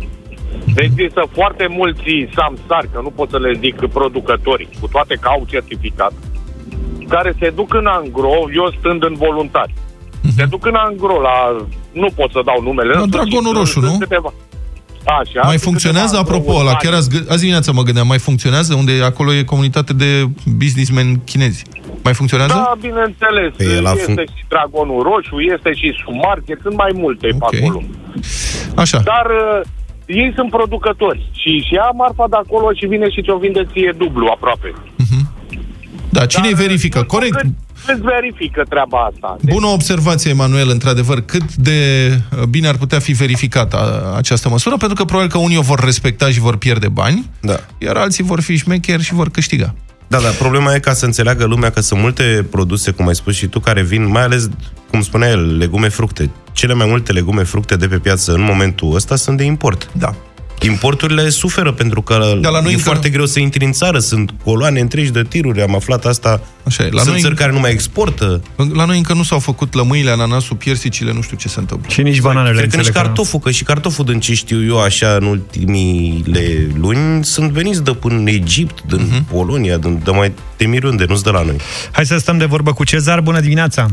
Există 0.76 1.28
foarte 1.32 1.66
mulți 1.66 2.28
samsari, 2.34 2.88
că 2.92 3.00
nu 3.02 3.10
pot 3.10 3.30
să 3.30 3.38
le 3.38 3.52
zic 3.60 3.86
producătorii, 3.86 4.68
cu 4.80 4.88
toate 4.88 5.14
că 5.20 5.28
au 5.28 5.44
certificat, 5.48 6.12
care 7.08 7.34
se 7.40 7.50
duc 7.50 7.74
în 7.74 7.86
angro, 7.86 8.32
eu 8.54 8.74
stând 8.78 9.04
în 9.04 9.14
voluntari. 9.14 9.74
Se 10.36 10.44
duc 10.44 10.66
în 10.66 10.74
angro 10.74 11.20
la... 11.20 11.66
Nu 11.92 12.08
pot 12.16 12.30
să 12.30 12.40
dau 12.44 12.62
numele. 12.62 12.92
La 12.92 13.00
în 13.00 13.08
sfârșit, 13.10 13.30
Dragonul 13.30 13.44
sunt- 13.54 13.56
Roșu, 13.56 13.80
sunt 13.80 13.92
nu? 13.92 13.98
Câteva. 13.98 14.32
Așa. 15.20 15.40
mai 15.42 15.50
sunt 15.58 15.60
funcționează, 15.60 16.16
câteva 16.16 16.22
apropo, 16.36 16.52
la 16.52 16.58
angro 16.58 16.76
chiar 16.82 16.92
azi, 16.94 17.08
gă- 17.14 17.26
azi 17.28 17.38
dimineața 17.40 17.72
mă 17.72 17.82
gândeam, 17.82 18.06
mai 18.06 18.18
funcționează? 18.18 18.74
Unde 18.74 18.92
acolo 19.04 19.32
e 19.34 19.42
comunitate 19.42 19.92
de 19.92 20.24
businessmen 20.56 21.20
chinezi. 21.24 21.64
Mai 22.04 22.14
funcționează? 22.14 22.52
Da, 22.54 22.72
bineînțeles. 22.80 23.50
Păi, 23.56 23.80
la 23.80 23.90
este 23.92 24.12
fun- 24.12 24.28
și 24.36 24.44
Dragonul 24.48 25.02
Roșu, 25.02 25.36
este 25.54 25.72
și 25.72 25.94
Sumarket, 26.04 26.58
sunt 26.62 26.76
mai 26.76 26.90
multe 26.94 27.28
Ok. 27.40 27.50
pe 27.50 27.56
acolo. 27.64 27.82
Așa. 28.76 28.98
Dar 29.04 29.26
uh, 29.26 29.60
ei 30.06 30.32
sunt 30.36 30.50
producători 30.50 31.28
și 31.40 31.50
și 31.66 31.74
ia 31.74 31.90
marfa 32.02 32.26
de 32.30 32.36
acolo 32.44 32.72
și 32.78 32.86
vine 32.86 33.10
și 33.10 33.22
ți-o 33.22 33.36
vinde 33.38 33.62
ție 33.72 33.94
dublu 33.98 34.26
aproape. 34.36 34.72
Da, 36.18 36.26
cine 36.26 36.46
îi 36.46 36.52
Dar, 36.54 36.62
verifică? 36.62 36.98
nu 36.98 37.04
știu 37.04 37.16
Corect. 37.18 37.34
Cât, 37.36 37.50
cât 37.86 37.96
verifică 38.02 38.62
treaba 38.68 38.98
asta? 39.12 39.36
Deci, 39.40 39.54
Bună 39.54 39.66
observație, 39.66 40.30
Emanuel, 40.30 40.70
într-adevăr. 40.70 41.20
Cât 41.20 41.54
de 41.54 41.78
uh, 42.38 42.42
bine 42.42 42.68
ar 42.68 42.76
putea 42.76 42.98
fi 42.98 43.12
verificată 43.12 43.76
a- 43.76 44.16
această 44.16 44.48
măsură? 44.48 44.76
Pentru 44.76 44.96
că 44.96 45.04
probabil 45.04 45.30
că 45.30 45.38
unii 45.38 45.56
o 45.56 45.60
vor 45.62 45.84
respecta 45.84 46.30
și 46.30 46.40
vor 46.40 46.56
pierde 46.56 46.88
bani, 46.88 47.30
Da. 47.40 47.60
iar 47.78 47.96
alții 47.96 48.24
vor 48.24 48.40
fi 48.40 48.56
șmecheri 48.56 49.02
și 49.02 49.14
vor 49.14 49.30
câștiga. 49.30 49.74
Da, 50.08 50.18
dar 50.20 50.32
problema 50.32 50.74
e 50.74 50.78
ca 50.78 50.92
să 50.92 51.04
înțeleagă 51.04 51.44
lumea 51.44 51.70
că 51.70 51.80
sunt 51.80 52.00
multe 52.00 52.46
produse, 52.50 52.90
cum 52.90 53.08
ai 53.08 53.14
spus 53.14 53.34
și 53.34 53.46
tu, 53.46 53.60
care 53.60 53.82
vin, 53.82 54.08
mai 54.08 54.22
ales, 54.22 54.48
cum 54.90 55.02
spunea 55.02 55.28
el, 55.28 55.56
legume, 55.56 55.88
fructe. 55.88 56.30
Cele 56.52 56.74
mai 56.74 56.86
multe 56.88 57.12
legume, 57.12 57.42
fructe 57.42 57.76
de 57.76 57.86
pe 57.88 57.98
piață 57.98 58.32
în 58.34 58.42
momentul 58.42 58.94
ăsta 58.94 59.16
sunt 59.16 59.36
de 59.36 59.44
import. 59.44 59.88
Da. 59.92 60.14
Importurile 60.62 61.28
suferă 61.28 61.72
pentru 61.72 62.02
că 62.02 62.14
Dar 62.40 62.52
la 62.52 62.60
noi 62.60 62.70
e 62.70 62.74
încă- 62.74 62.84
foarte 62.84 63.08
greu 63.08 63.24
să 63.26 63.40
intri 63.40 63.64
în 63.64 63.72
țară, 63.72 63.98
sunt 63.98 64.34
coloane 64.44 64.80
întregi 64.80 65.10
de 65.12 65.22
tiruri, 65.22 65.62
am 65.62 65.74
aflat 65.74 66.04
asta. 66.04 66.40
Așa 66.66 66.84
e. 66.84 66.88
La 66.90 66.98
sunt 67.00 67.12
noi- 67.12 67.20
țări 67.20 67.34
care 67.34 67.52
nu 67.52 67.58
mai 67.58 67.70
exportă. 67.70 68.42
La 68.74 68.84
noi 68.84 68.96
încă 68.96 69.14
nu 69.14 69.22
s-au 69.22 69.38
făcut 69.38 69.74
lămâile, 69.74 70.10
ananasul, 70.10 70.56
piersicile, 70.56 71.12
nu 71.12 71.20
știu 71.22 71.36
ce 71.36 71.48
se 71.48 71.60
întâmplă. 71.60 71.88
Și 71.90 72.02
nici 72.02 72.20
bananele. 72.20 72.56
Cred 72.56 72.70
că 72.70 72.76
nici 72.76 72.86
înțeleg 72.86 72.92
că 72.92 72.98
nu. 73.00 73.04
cartoful, 73.04 73.40
că 73.40 73.50
și 73.50 73.64
cartoful, 73.64 74.04
din 74.04 74.20
ce 74.20 74.34
știu 74.34 74.64
eu, 74.64 74.80
așa, 74.80 75.16
în 75.20 75.24
ultimile 75.26 76.66
luni, 76.80 77.24
sunt 77.24 77.50
veniți 77.50 77.84
de 77.84 77.90
până 77.92 78.14
în 78.14 78.26
Egipt, 78.26 78.82
din 78.82 79.00
Mhm. 79.10 79.24
Polonia, 79.24 79.76
din, 79.76 80.00
de 80.04 80.10
mai 80.10 80.32
de 80.56 80.66
miriunde, 80.66 81.04
nu-s 81.08 81.22
de 81.22 81.30
la 81.30 81.42
noi. 81.42 81.56
Hai 81.92 82.06
să 82.06 82.16
stăm 82.18 82.38
de 82.38 82.44
vorbă 82.44 82.72
cu 82.72 82.84
Cezar. 82.84 83.20
Bună 83.20 83.40
dimineața! 83.40 83.86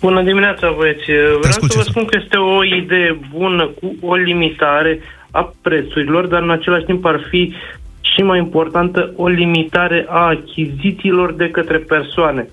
Bună 0.00 0.22
dimineața, 0.22 0.74
băieți. 0.78 1.04
Vreau 1.04 1.40
ascult, 1.48 1.70
să 1.70 1.76
vă 1.78 1.82
Cezar. 1.84 1.90
spun 1.90 2.04
că 2.04 2.18
este 2.22 2.36
o 2.36 2.64
idee 2.64 3.18
bună 3.38 3.64
cu 3.80 3.96
o 4.00 4.14
limitare 4.14 4.98
a 5.36 5.52
prețurilor, 5.62 6.26
dar 6.26 6.42
în 6.42 6.50
același 6.50 6.84
timp 6.84 7.04
ar 7.04 7.20
fi 7.30 7.54
și 8.00 8.22
mai 8.22 8.38
importantă 8.38 9.12
o 9.16 9.28
limitare 9.28 10.06
a 10.08 10.26
achizițiilor 10.26 11.32
de 11.32 11.50
către 11.50 11.78
persoane. 11.78 12.48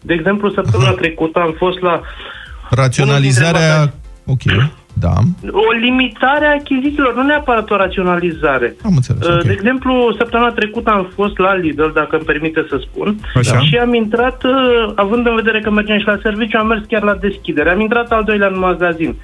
De 0.00 0.14
exemplu, 0.14 0.50
săptămâna 0.50 0.90
trecută 0.90 1.38
am 1.38 1.54
fost 1.58 1.80
la 1.80 2.00
Raționalizarea... 2.70 3.92
Ok, 4.26 4.42
da. 5.00 5.12
o 5.50 5.72
limitare 5.80 6.46
a 6.46 6.54
achizițiilor, 6.60 7.14
nu 7.14 7.22
neapărat 7.22 7.70
o 7.70 7.76
raționalizare. 7.76 8.74
Am 8.84 8.92
înțeles, 8.94 9.26
Uh, 9.26 9.34
ok. 9.34 9.42
De 9.42 9.52
exemplu, 9.52 10.14
săptămâna 10.18 10.50
trecută 10.50 10.90
am 10.90 11.10
fost 11.14 11.38
la 11.38 11.54
Lidl, 11.54 11.88
dacă 11.94 12.16
îmi 12.16 12.24
permite 12.24 12.66
să 12.68 12.80
spun, 12.80 13.16
Așa. 13.34 13.60
și 13.60 13.76
am 13.76 13.94
intrat, 13.94 14.44
uh, 14.44 14.92
având 14.94 15.26
în 15.26 15.34
vedere 15.34 15.60
că 15.60 15.70
mergem 15.70 15.98
și 15.98 16.06
la 16.06 16.18
serviciu, 16.22 16.58
am 16.58 16.66
mers 16.66 16.82
chiar 16.88 17.02
la 17.02 17.14
deschidere. 17.14 17.70
Am 17.70 17.80
intrat 17.80 18.12
al 18.12 18.24
doilea 18.24 18.48
în 18.48 18.58
magazin. 18.58 19.16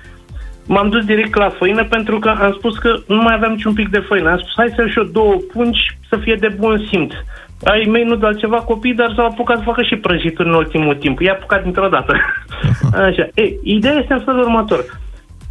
M-am 0.66 0.88
dus 0.88 1.04
direct 1.04 1.34
la 1.34 1.50
făină 1.58 1.84
pentru 1.84 2.18
că 2.18 2.28
am 2.28 2.54
spus 2.58 2.78
că 2.78 2.94
nu 3.06 3.22
mai 3.22 3.34
aveam 3.34 3.52
niciun 3.52 3.72
pic 3.72 3.88
de 3.88 4.04
făină. 4.08 4.30
Am 4.30 4.38
spus, 4.38 4.52
hai 4.56 4.72
să 4.76 4.86
și 4.86 4.98
eu 4.98 5.04
două 5.04 5.34
pungi 5.52 5.80
să 6.08 6.16
fie 6.16 6.36
de 6.40 6.48
bun 6.58 6.86
simț. 6.90 7.12
Ai 7.64 7.88
mei 7.90 8.04
nu 8.04 8.16
de 8.16 8.26
altceva 8.26 8.56
copii, 8.56 8.94
dar 8.94 9.12
s-au 9.16 9.26
apucat 9.26 9.56
să 9.56 9.62
facă 9.64 9.82
și 9.82 9.96
prăjituri 9.96 10.48
în 10.48 10.54
ultimul 10.54 10.94
timp. 10.94 11.20
I-a 11.20 11.32
apucat 11.32 11.62
dintr-o 11.62 11.88
dată. 11.88 12.12
Așa. 13.08 13.28
E, 13.34 13.42
ideea 13.62 13.94
este 13.94 14.12
în 14.12 14.22
felul 14.24 14.40
următor. 14.40 14.84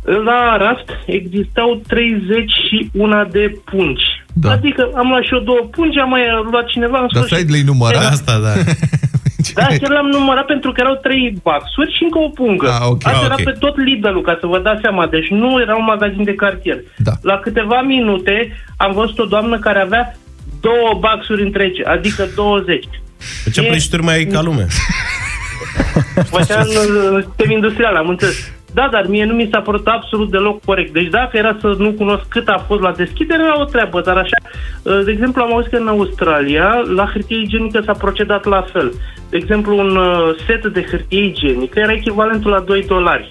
La 0.03 0.57
raft 0.57 0.89
existau 1.05 1.81
31 1.87 3.25
de 3.31 3.53
pungi. 3.63 4.03
Da. 4.33 4.51
Adică 4.51 4.89
am 4.95 5.07
luat 5.07 5.23
și 5.23 5.33
eu 5.33 5.39
două 5.39 5.59
pungi, 5.71 5.99
am 5.99 6.09
mai 6.09 6.21
luat 6.51 6.65
cineva 6.65 6.99
în 6.99 7.07
Dar 7.13 7.23
stai 7.23 7.43
de 7.43 7.51
le 7.51 7.63
număra? 7.65 7.99
Asta, 7.99 8.39
da. 8.39 8.53
Da, 9.59 9.65
chiar 9.65 9.89
l-am 9.89 10.05
numărat 10.05 10.45
pentru 10.45 10.71
că 10.71 10.81
erau 10.81 10.95
trei 10.95 11.37
baxuri 11.43 11.95
și 11.97 12.03
încă 12.03 12.17
o 12.19 12.29
pungă. 12.29 12.67
Ah, 12.69 12.85
ok. 12.89 13.05
Asta 13.05 13.17
Ah, 13.19 13.25
era 13.25 13.33
ok. 13.39 13.43
pe 13.43 13.51
tot 13.59 13.77
Lidl-ul, 13.77 14.21
ca 14.21 14.37
să 14.39 14.47
vă 14.47 14.59
dați 14.59 14.81
seama. 14.81 15.07
Deci 15.07 15.27
nu 15.29 15.61
era 15.61 15.75
un 15.75 15.83
magazin 15.83 16.23
de 16.23 16.33
cartier. 16.33 16.77
Da. 16.97 17.11
La 17.21 17.37
câteva 17.37 17.81
minute 17.81 18.51
am 18.77 18.91
văzut 18.93 19.19
o 19.19 19.25
doamnă 19.25 19.59
care 19.59 19.79
avea 19.79 20.15
două 20.61 20.97
baxuri 20.99 21.41
întregi, 21.41 21.81
adică 21.83 22.27
20. 22.35 22.85
Pe 23.43 23.49
ce 23.49 23.61
E- 23.61 23.67
prăjituri 23.67 24.03
mai 24.03 24.15
ai 24.15 24.25
ca 24.25 24.41
lume? 24.41 24.67
Făcea 26.35 26.59
în 26.59 26.67
în 27.13 27.21
sistem 27.27 27.51
industrial, 27.51 27.95
am 27.95 28.07
înțeles. 28.07 28.51
Da, 28.73 28.87
dar 28.91 29.05
mie 29.07 29.25
nu 29.25 29.33
mi 29.33 29.49
s-a 29.51 29.61
părut 29.61 29.87
absolut 29.87 30.31
deloc 30.31 30.65
corect. 30.65 30.93
Deci 30.93 31.09
dacă 31.09 31.37
era 31.37 31.57
să 31.59 31.75
nu 31.77 31.91
cunosc 31.91 32.27
cât 32.27 32.47
a 32.47 32.63
fost 32.67 32.81
la 32.81 32.91
deschidere, 32.91 33.43
era 33.43 33.61
o 33.61 33.63
treabă, 33.63 34.01
dar 34.01 34.17
așa, 34.17 34.37
de 35.05 35.11
exemplu, 35.11 35.41
am 35.41 35.53
auzit 35.53 35.71
că 35.71 35.77
în 35.77 35.87
Australia, 35.87 36.81
la 36.95 37.09
hârtie 37.13 37.41
igienică 37.41 37.81
s-a 37.85 37.93
procedat 37.93 38.45
la 38.45 38.61
fel. 38.61 38.91
De 39.29 39.37
exemplu, 39.37 39.77
un 39.77 39.95
uh, 39.95 40.35
set 40.47 40.65
de 40.65 40.85
hârtie 40.89 41.23
igienică 41.23 41.79
era 41.79 41.91
echivalentul 41.91 42.51
la 42.51 42.59
2 42.59 42.83
dolari. 42.83 43.27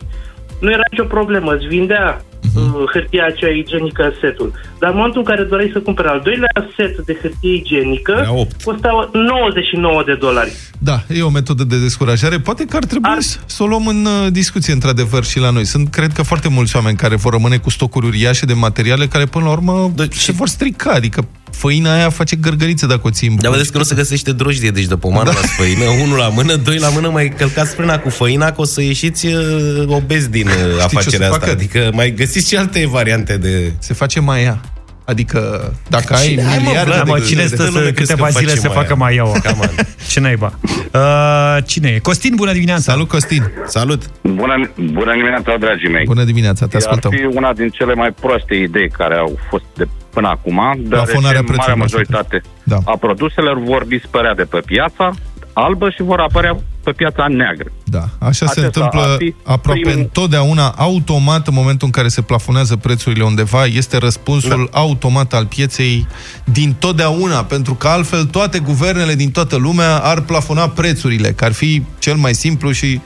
Nu 0.65 0.71
era 0.71 0.83
nicio 0.91 1.05
problemă, 1.17 1.51
îți 1.55 1.67
vindea 1.67 2.25
uh, 2.57 2.63
hârtia 2.93 3.25
aceea 3.27 3.53
igienică, 3.63 4.13
setul. 4.21 4.53
Dar 4.81 4.91
în 4.91 4.97
momentul 4.97 5.21
în 5.21 5.27
care 5.31 5.43
doreai 5.43 5.71
să 5.73 5.81
cumperi 5.81 6.09
al 6.09 6.21
doilea 6.25 6.53
set 6.77 6.95
de 7.09 7.19
hârtie 7.23 7.55
igienică, 7.55 8.13
Era 8.19 8.33
opt. 8.35 8.63
costa 8.63 9.11
99 9.13 10.03
de 10.07 10.15
dolari. 10.15 10.53
Da, 10.79 11.03
e 11.09 11.23
o 11.23 11.29
metodă 11.31 11.65
de 11.65 11.79
descurajare. 11.81 12.39
Poate 12.39 12.65
că 12.65 12.77
ar 12.77 12.85
trebui 12.85 13.11
Ar- 13.11 13.19
să 13.47 13.63
o 13.63 13.67
luăm 13.67 13.87
în 13.87 14.05
uh, 14.05 14.27
discuție, 14.31 14.73
într-adevăr, 14.73 15.25
și 15.25 15.39
la 15.39 15.51
noi. 15.51 15.65
Sunt, 15.65 15.89
cred 15.91 16.13
că, 16.13 16.23
foarte 16.23 16.49
mulți 16.49 16.77
oameni 16.77 16.97
care 16.97 17.17
vor 17.17 17.33
rămâne 17.33 17.57
cu 17.57 17.71
stocuri 17.71 18.07
uriașe 18.07 18.47
de 18.47 18.53
materiale 18.55 19.07
care, 19.07 19.25
până 19.25 19.45
la 19.45 19.51
urmă, 19.51 19.93
Deci- 19.97 20.15
se 20.15 20.33
vor 20.33 20.49
strica. 20.49 20.91
Adică 20.91 21.25
făina 21.53 21.95
aia 21.95 22.11
face 22.11 22.37
gărgărițe 22.37 22.87
dacă 22.87 23.01
o 23.05 23.11
ții 23.11 23.29
în 23.29 23.35
Dar 23.35 23.45
bucăți. 23.45 23.57
vedeți 23.57 23.73
că 23.73 23.79
nu 23.79 23.85
se 23.85 23.95
găsește 23.95 24.33
drojdie, 24.33 24.71
deci 24.71 24.85
de 24.85 24.97
pomană 24.97 25.31
da. 25.31 25.39
la 25.41 25.47
făină, 25.47 25.85
unul 26.05 26.17
la 26.17 26.29
mână, 26.29 26.57
doi 26.57 26.79
la 26.79 26.89
mână, 26.89 27.09
mai 27.09 27.29
călcați 27.29 27.75
frâna 27.75 27.99
cu 27.99 28.09
făina, 28.11 28.53
că 28.53 28.61
o 28.61 28.65
să 28.65 28.83
ieșiți 28.83 29.27
uh, 29.27 29.85
obezi 29.87 30.31
din 30.31 30.47
uh, 30.47 30.55
ce 30.55 30.63
o 30.75 30.77
să 30.79 30.83
afacerea 30.83 31.27
asta. 31.27 31.39
facă? 31.39 31.51
Adică 31.51 31.91
mai 31.93 32.11
găsiți 32.15 32.49
și 32.49 32.57
alte 32.57 32.87
variante 32.87 33.37
de... 33.37 33.73
Se 33.79 33.95
face 33.95 34.21
mai 34.21 34.43
ea. 34.43 34.61
Adică, 35.05 35.73
dacă 35.89 36.15
ai 36.15 36.27
Cine- 36.29 36.43
hai, 36.43 36.59
mă, 36.59 36.63
miliarde 36.67 36.91
Vlad, 36.91 37.05
de 37.05 37.11
Mă, 37.11 37.19
de- 37.19 37.25
cine 37.25 37.41
de- 37.41 37.47
stă 37.47 37.57
de- 37.57 37.63
să 37.71 37.79
lume 37.79 37.91
crezi 37.91 38.11
câteva 38.11 38.25
că 38.27 38.33
zile 38.33 38.47
face 38.49 38.61
să 38.61 38.67
mai 38.67 38.77
facă 38.77 38.89
aia? 38.93 38.99
mai 39.03 39.15
iaua? 39.15 39.39
Cam 39.43 39.61
an. 39.61 39.69
Ce 40.13 40.21
naiba? 40.21 40.53
Uh, 40.93 41.57
cine 41.67 41.89
e? 41.89 41.99
Costin, 41.99 42.35
bună 42.35 42.53
dimineața! 42.53 42.93
Salut, 42.93 43.09
Costin! 43.09 43.43
Salut! 43.67 44.03
Bună, 44.23 44.71
bună 44.93 45.13
dimineața, 45.13 45.57
dragii 45.59 45.89
mei. 45.89 46.05
Bună 46.05 46.25
dimineața, 46.25 46.67
te 46.67 46.77
Ar 46.77 46.83
ascultăm. 46.83 47.11
fi 47.11 47.37
una 47.37 47.53
din 47.53 47.69
cele 47.69 47.95
mai 47.95 48.11
proaste 48.21 48.55
idei 48.55 48.89
care 48.91 49.17
au 49.17 49.39
fost 49.51 49.65
de 49.77 49.85
până 50.11 50.29
acum, 50.29 50.55
Plafonarea 50.55 50.89
deoarece 50.89 51.43
prețurilor, 51.43 51.59
marea 51.59 51.75
majoritate 51.75 52.41
Da. 52.63 52.79
a 52.85 52.97
produselor 52.97 53.59
vor 53.59 53.85
dispărea 53.85 54.35
de 54.35 54.43
pe 54.43 54.61
piața 54.67 55.11
albă 55.53 55.91
și 55.91 56.03
vor 56.03 56.21
apărea 56.21 56.57
pe 56.85 56.93
piața 56.93 57.27
neagră. 57.29 57.73
Da, 57.85 58.05
așa 58.19 58.47
se 58.47 58.61
Acesta 58.61 58.63
întâmplă 58.67 59.01
ar 59.11 59.17
fi 59.19 59.35
aproape 59.45 59.81
primul- 59.81 59.99
întotdeauna, 59.99 60.69
automat, 60.77 61.47
în 61.47 61.55
momentul 61.57 61.87
în 61.87 61.93
care 61.93 62.09
se 62.09 62.23
plafonează 62.23 62.77
prețurile 62.77 63.25
undeva, 63.25 63.65
este 63.65 63.97
răspunsul 63.99 64.69
da. 64.73 64.79
automat 64.79 65.33
al 65.33 65.47
pieței 65.47 66.07
din 66.45 66.75
totdeauna, 66.79 67.45
pentru 67.45 67.75
că 67.75 67.89
altfel 67.89 68.25
toate 68.25 68.59
guvernele 68.59 69.15
din 69.15 69.31
toată 69.31 69.57
lumea 69.57 69.97
ar 69.97 70.21
plafona 70.21 70.69
prețurile, 70.69 71.29
că 71.33 71.45
ar 71.45 71.53
fi 71.53 71.83
cel 71.99 72.15
mai 72.15 72.35
simplu 72.35 72.71
și 72.71 73.01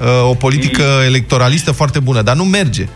uh, 0.00 0.28
o 0.30 0.34
politică 0.34 0.82
electoralistă 1.06 1.72
foarte 1.72 2.00
bună, 2.00 2.22
dar 2.22 2.36
nu 2.36 2.44
merge. 2.44 2.86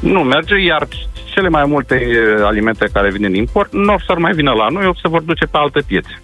Nu 0.00 0.20
merge, 0.20 0.54
iar 0.64 0.88
cele 1.34 1.48
mai 1.48 1.64
multe 1.66 1.94
eh, 1.94 2.44
alimente 2.44 2.88
care 2.92 3.10
vin 3.10 3.20
din 3.22 3.34
import 3.34 3.72
nu 3.72 3.92
o 3.92 3.96
să 4.06 4.14
mai 4.18 4.32
vină 4.32 4.52
la 4.52 4.66
noi, 4.68 4.86
o 4.86 4.94
să 4.94 5.08
vor 5.08 5.22
duce 5.22 5.44
pe 5.44 5.56
alte 5.58 5.80
piețe. 5.86 6.22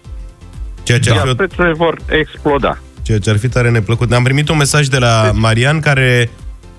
Ceea 0.83 0.99
ce 0.99 1.11
ar 1.11 1.17
fi, 1.17 1.23
Iar 1.23 1.33
o- 1.33 1.37
prețurile 1.37 1.73
vor 1.73 1.99
exploda. 2.09 2.79
Ceea 3.13 3.25
ce 3.25 3.31
ar 3.31 3.39
fi 3.39 3.49
tare 3.49 3.71
neplăcut. 3.71 4.13
Am 4.13 4.23
primit 4.23 4.49
un 4.49 4.57
mesaj 4.57 4.87
de 4.87 4.99
la 4.99 5.31
Marian 5.35 5.81
care 5.81 6.31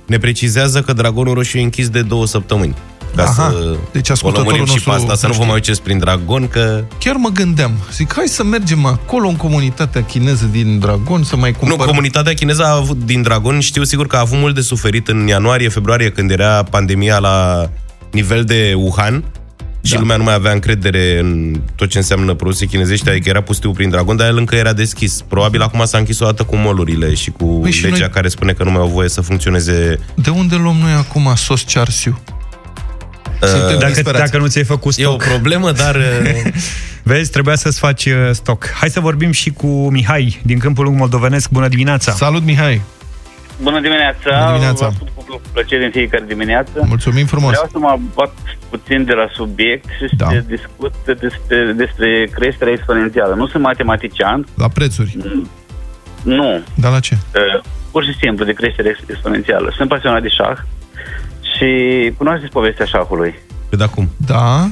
ne 0.05 0.17
precizează 0.17 0.81
că 0.81 0.93
Dragonul 0.93 1.33
Roșu 1.33 1.57
e 1.57 1.61
închis 1.61 1.89
de 1.89 2.01
două 2.01 2.25
săptămâni. 2.25 2.75
Ca 3.15 3.23
Aha. 3.23 3.31
să 3.33 3.75
Deci 3.91 4.09
o 4.09 4.11
ascultătorul 4.11 4.51
lămurim 4.51 4.75
și 4.77 4.83
pe 4.83 4.89
nostru 4.89 5.11
asta, 5.11 5.15
să 5.19 5.25
nu 5.25 5.31
vă 5.31 5.37
știe. 5.37 5.47
mai 5.47 5.57
uceți 5.57 5.81
prin 5.81 5.97
Dragon, 5.97 6.47
că 6.47 6.83
Chiar 6.99 7.15
mă 7.15 7.29
gândeam, 7.29 7.71
zic, 7.91 8.13
hai 8.13 8.27
să 8.27 8.43
mergem 8.43 8.85
acolo 8.85 9.27
în 9.27 9.35
comunitatea 9.35 10.03
chineză 10.03 10.45
din 10.51 10.79
Dragon, 10.79 11.23
să 11.23 11.35
mai 11.35 11.51
Nu, 11.51 11.57
cumpărăm. 11.57 11.85
comunitatea 11.85 12.33
chineză 12.33 12.63
a 12.63 12.75
avut, 12.75 13.05
din 13.05 13.21
Dragon 13.21 13.59
știu 13.59 13.83
sigur 13.83 14.07
că 14.07 14.15
a 14.15 14.19
avut 14.19 14.37
mult 14.39 14.55
de 14.55 14.61
suferit 14.61 15.07
în 15.07 15.27
ianuarie, 15.27 15.69
februarie, 15.69 16.09
când 16.11 16.31
era 16.31 16.63
pandemia 16.63 17.17
la 17.17 17.69
nivel 18.11 18.43
de 18.43 18.73
Wuhan 18.77 19.23
și 19.83 19.93
Da. 19.93 19.99
lumea 19.99 20.17
nu 20.17 20.23
mai 20.23 20.33
avea 20.33 20.51
încredere 20.51 21.19
în 21.19 21.61
tot 21.75 21.89
ce 21.89 21.97
înseamnă 21.97 22.33
produse 22.33 22.65
chinezești, 22.65 23.09
adică 23.09 23.29
era 23.29 23.41
pustiu 23.41 23.71
prin 23.71 23.89
Dragon, 23.89 24.15
dar 24.15 24.27
el 24.27 24.37
încă 24.37 24.55
era 24.55 24.73
deschis. 24.73 25.21
Probabil 25.27 25.61
acum 25.61 25.85
s-a 25.85 25.97
închis 25.97 26.19
o 26.19 26.25
dată 26.25 26.43
cu 26.43 26.55
molurile 26.55 27.13
și 27.13 27.31
cu 27.31 27.45
Păi 27.45 27.71
și 27.71 27.83
legea 27.83 27.97
noi- 27.99 28.09
care 28.09 28.27
spune 28.27 28.53
că 28.53 28.63
nu 28.63 28.71
mai 28.71 28.81
au 28.81 28.87
voie 28.87 29.09
să 29.09 29.21
funcționeze 29.21 29.99
De 30.15 30.29
unde 30.29 30.55
luăm 30.55 30.75
noi 30.81 30.91
acum 30.91 31.31
sos 31.35 31.61
cearsiu? 31.65 32.19
Suntem 33.41 33.79
Dacă, 33.79 33.91
disperați. 33.93 34.31
dacă 34.31 34.37
nu 34.43 34.47
ți-ai 34.49 34.63
făcut 34.63 34.97
E 34.97 35.05
o 35.05 35.09
stoc, 35.09 35.23
problemă, 35.23 35.71
dar 35.71 35.95
uh, 35.95 36.51
vezi, 37.03 37.31
trebuia 37.31 37.55
să-ți 37.55 37.79
faci 37.79 38.05
uh, 38.05 38.13
stoc. 38.31 38.69
Hai 38.79 38.89
să 38.89 38.99
vorbim 38.99 39.31
și 39.31 39.49
cu 39.49 39.67
Mihai, 39.91 40.39
din 40.43 40.57
Câmpul 40.59 40.83
Lung 40.83 40.97
Moldovenesc. 40.97 41.49
Bună 41.49 41.67
dimineața! 41.67 42.11
Salut, 42.11 42.43
Mihai! 42.43 42.81
Bună 43.61 43.79
dimineața! 43.79 44.29
Bună 44.37 44.51
dimineața. 44.51 44.87
Vă 44.87 44.93
ascult 44.93 45.11
cu 45.15 45.41
plăcere 45.53 45.85
în 45.85 45.91
fiecare 45.91 46.23
dimineață. 46.27 46.83
Mulțumim 46.87 47.25
frumos! 47.25 47.49
Vreau 47.49 47.67
să 47.71 47.77
mă 47.79 47.97
bat 48.15 48.33
puțin 48.69 49.05
de 49.05 49.13
la 49.13 49.27
subiect 49.33 49.85
și 49.85 50.15
Da. 50.15 50.27
să 50.27 50.43
discut 50.47 50.93
despre, 51.05 51.71
despre 51.75 52.29
creșterea 52.31 52.73
exponențială. 52.73 53.33
Nu 53.35 53.47
sunt 53.47 53.63
matematician, 53.63 54.45
La 54.55 54.67
prețuri. 54.67 55.17
nu. 56.23 56.61
Dar 56.75 56.91
la 56.91 56.99
ce? 56.99 57.17
Uh, 57.35 57.63
Pur 57.91 58.03
și 58.03 58.13
simplu 58.21 58.45
de 58.45 58.53
creștere 58.53 58.89
ex- 58.89 59.09
exponențială. 59.09 59.73
Sunt 59.75 59.89
pasionat 59.89 60.21
de 60.21 60.27
șah 60.29 60.57
și 61.55 61.67
cunoașteți 62.17 62.51
povestea 62.51 62.85
șahului. 62.85 63.39
pe 63.69 63.75
de 63.75 63.83
acum. 63.83 64.09
Da? 64.17 64.67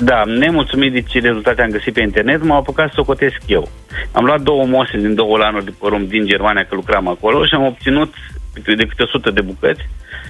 Da, 0.00 0.22
nemulțumit 0.24 0.92
de 0.92 1.00
ce 1.02 1.18
rezultate 1.18 1.62
am 1.62 1.70
găsit 1.70 1.92
pe 1.92 2.00
internet, 2.00 2.42
m-am 2.42 2.56
apucat 2.56 2.92
să 2.92 3.00
o 3.00 3.04
cotesc 3.04 3.36
eu. 3.46 3.68
Am 4.12 4.24
luat 4.24 4.40
două 4.40 4.66
mose 4.66 4.96
din 4.96 5.14
două 5.14 5.36
lanuri 5.36 5.64
de 5.64 5.72
porumb 5.78 6.08
din 6.08 6.26
Germania, 6.26 6.66
că 6.68 6.74
lucram 6.74 7.08
acolo, 7.08 7.44
și 7.46 7.54
am 7.54 7.64
obținut 7.64 8.14
de 8.52 8.86
câte 8.86 9.02
100 9.02 9.30
de 9.30 9.40
bucăți 9.40 9.80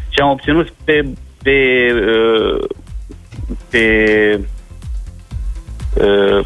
și 0.09 0.18
am 0.22 0.31
obținut 0.31 0.68
pe 0.85 1.04
pe 1.42 1.87
uh, 1.94 2.64
pe 3.68 3.85
uh, 5.94 6.44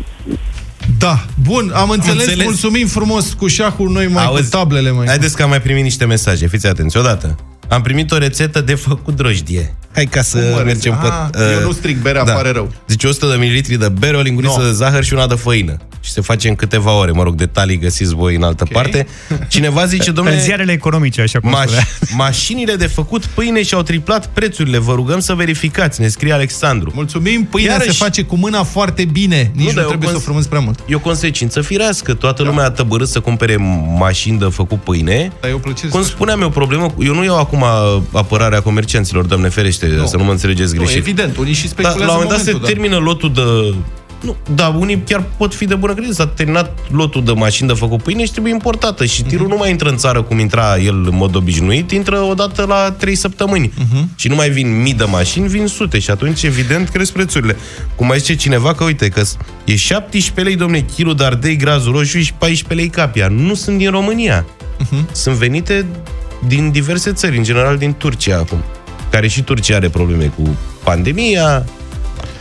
Da, 0.98 1.24
bun, 1.42 1.70
am 1.74 1.90
înțeles, 1.90 2.22
înțeles. 2.22 2.44
mulțumim 2.44 2.86
frumos 2.86 3.32
cu 3.32 3.46
șahul 3.46 3.90
noi 3.90 4.06
mai 4.06 4.24
Auzi, 4.24 4.42
cu 4.50 4.56
tablele 4.56 4.90
mai. 4.90 5.06
Haideți 5.06 5.36
că 5.36 5.42
am 5.42 5.48
mai 5.48 5.60
primit 5.60 5.82
niște 5.82 6.04
mesaje, 6.04 6.46
fiți 6.46 6.66
atenți, 6.66 6.96
odată. 6.96 7.36
Am 7.72 7.82
primit 7.82 8.10
o 8.10 8.18
rețetă 8.18 8.60
de 8.60 8.74
făcut 8.74 9.16
drojdie. 9.16 9.74
Hai 9.94 10.04
ca 10.04 10.22
să 10.22 10.38
Cum, 10.38 10.48
mă, 10.50 10.62
mergem 10.64 10.92
ah, 10.92 11.28
pe... 11.30 11.38
uh, 11.38 11.44
eu 11.60 11.66
nu 11.66 11.72
stric 11.72 12.02
berea, 12.02 12.22
îmi 12.22 12.30
pare 12.30 12.50
rău. 12.50 12.72
Zice 12.88 13.06
100 13.06 13.26
de 13.30 13.36
mililitri 13.36 13.76
de 13.78 13.88
bere, 13.88 14.16
o 14.16 14.20
linguriță 14.20 14.54
No. 14.58 14.64
de 14.64 14.72
zahăr 14.72 15.04
și 15.04 15.12
una 15.12 15.26
de 15.26 15.34
făină. 15.34 15.76
Și 16.04 16.10
se 16.10 16.20
face 16.20 16.48
în 16.48 16.54
câteva 16.54 16.92
ore. 16.98 17.10
Mă 17.10 17.22
rog, 17.22 17.34
detalii 17.34 17.78
găsiți 17.78 18.14
voi 18.14 18.34
în 18.34 18.42
altă 18.42 18.64
parte. 18.72 19.06
Cineva 19.48 19.84
zice, 19.86 20.08
În 20.08 20.14
domnule, 20.14 20.38
ziarele 20.38 20.72
economice, 20.72 21.20
așa 21.20 21.40
cum 21.40 21.50
spunea. 21.62 21.80
maș- 21.82 22.10
mașinile 22.26 22.74
de 22.74 22.86
făcut 22.86 23.24
pâine 23.26 23.62
și-au 23.62 23.82
triplat 23.82 24.26
prețurile. 24.26 24.78
Vă 24.78 24.94
rugăm 24.94 25.20
să 25.20 25.34
verificați, 25.34 26.00
ne 26.00 26.08
scrie 26.08 26.32
Alexandru. 26.32 26.90
Mulțumim, 26.94 27.44
pâinea 27.44 27.72
Iarăși- 27.72 27.90
se 27.90 28.04
face 28.04 28.22
cu 28.22 28.36
mâna 28.36 28.62
foarte 28.62 29.04
bine. 29.04 29.50
Nici 29.54 29.64
Nu, 29.64 29.68
nu, 29.68 29.72
dar 29.72 29.82
eu 29.82 29.88
trebuie 29.88 30.08
să 30.08 30.14
o 30.14 30.16
cons- 30.16 30.24
frămânți 30.24 30.48
prea 30.48 30.60
mult. 30.60 30.78
E 30.86 30.94
o 30.94 30.98
consecință 30.98 31.60
firească. 31.60 32.14
Toată 32.14 32.42
lumea 32.42 32.64
a 32.64 32.70
tăbărât 32.70 33.08
să 33.08 33.20
cumpere 33.20 33.56
mașini 33.98 34.38
de 34.38 34.44
făcut 34.50 34.80
pâine. 34.80 35.32
Dar 35.40 35.50
e 35.50 35.54
o 35.54 35.58
plăcere 35.58 35.88
Cum 35.88 36.02
să 36.02 36.08
spuneam, 36.08 36.40
e 36.40 36.44
o 36.44 36.48
problemă. 36.48 36.90
cu- 36.90 37.04
Eu 37.04 37.14
nu 37.14 37.24
iau 37.24 37.38
acum 37.38 37.64
apărarea 38.12 38.60
comercianților, 38.60 39.24
doamne 39.24 39.48
ferește, 39.48 40.02
să 40.06 40.16
nu 40.16 40.24
mă 40.24 40.30
înțelegeți 40.30 40.72
Nu, 40.74 40.78
greșit. 40.82 40.96
evident, 40.98 41.36
unii 41.36 41.52
și 41.52 41.60
Dar 41.62 41.70
speculează 41.70 41.98
la 42.04 42.04
un 42.04 42.08
în 42.10 42.14
moment 42.22 42.30
dat 42.30 42.38
se 42.46 42.52
momentul, 42.52 42.74
da. 42.74 42.80
termină 42.80 42.96
lotul 43.04 43.32
de... 43.32 43.74
Nu, 44.22 44.36
da, 44.54 44.68
unii 44.68 45.02
chiar 45.06 45.24
pot 45.36 45.54
fi 45.54 45.64
de 45.64 45.74
bună 45.74 45.92
credință. 45.92 46.22
S-a 46.22 46.28
terminat 46.28 46.78
lotul 46.90 47.24
de 47.24 47.32
mașini 47.32 47.68
de 47.68 47.74
făcut 47.74 48.02
pâine 48.02 48.24
și 48.24 48.30
trebuie 48.30 48.52
importată. 48.52 49.04
Și 49.04 49.22
tirul 49.22 49.48
nu 49.48 49.56
mai 49.56 49.70
intră 49.70 49.88
în 49.88 49.96
țară 49.96 50.22
cum 50.22 50.38
intra 50.38 50.78
el 50.78 50.94
în 50.94 51.16
mod 51.16 51.34
obișnuit, 51.34 51.90
intră 51.90 52.18
odată 52.18 52.64
la 52.64 52.90
3 52.98 53.14
săptămâni. 53.14 53.72
Și 54.14 54.28
nu 54.28 54.34
mai 54.34 54.50
vin 54.50 54.82
mii 54.82 54.94
de 54.94 55.04
mașini, 55.04 55.48
vin 55.48 55.66
sute. 55.66 55.98
Și 55.98 56.10
atunci, 56.10 56.42
evident, 56.42 56.88
cresc 56.88 57.12
prețurile. 57.12 57.56
Cum 57.94 58.06
mai 58.06 58.18
zice 58.18 58.34
cineva 58.34 58.74
că, 58.74 58.84
uite, 58.84 59.08
că 59.08 59.22
e 59.64 59.76
17 59.76 60.40
lei, 60.40 60.56
domne, 60.56 60.80
kilo 60.94 61.12
de 61.12 61.24
ardei 61.24 61.56
grazul 61.56 61.92
roșu 61.92 62.18
și 62.18 62.32
14 62.32 62.74
lei 62.74 62.88
capia. 62.88 63.28
Nu 63.28 63.54
sunt 63.54 63.78
din 63.78 63.90
România. 63.90 64.46
Sunt 65.12 65.36
venite 65.36 65.86
din 66.46 66.70
diverse 66.70 67.12
țări, 67.12 67.36
în 67.36 67.42
general 67.42 67.76
din 67.76 67.94
Turcia 67.94 68.36
acum. 68.36 68.62
Care 69.10 69.28
și 69.28 69.42
Turcia 69.42 69.76
are 69.76 69.88
probleme 69.88 70.32
cu 70.36 70.56
pandemia, 70.84 71.64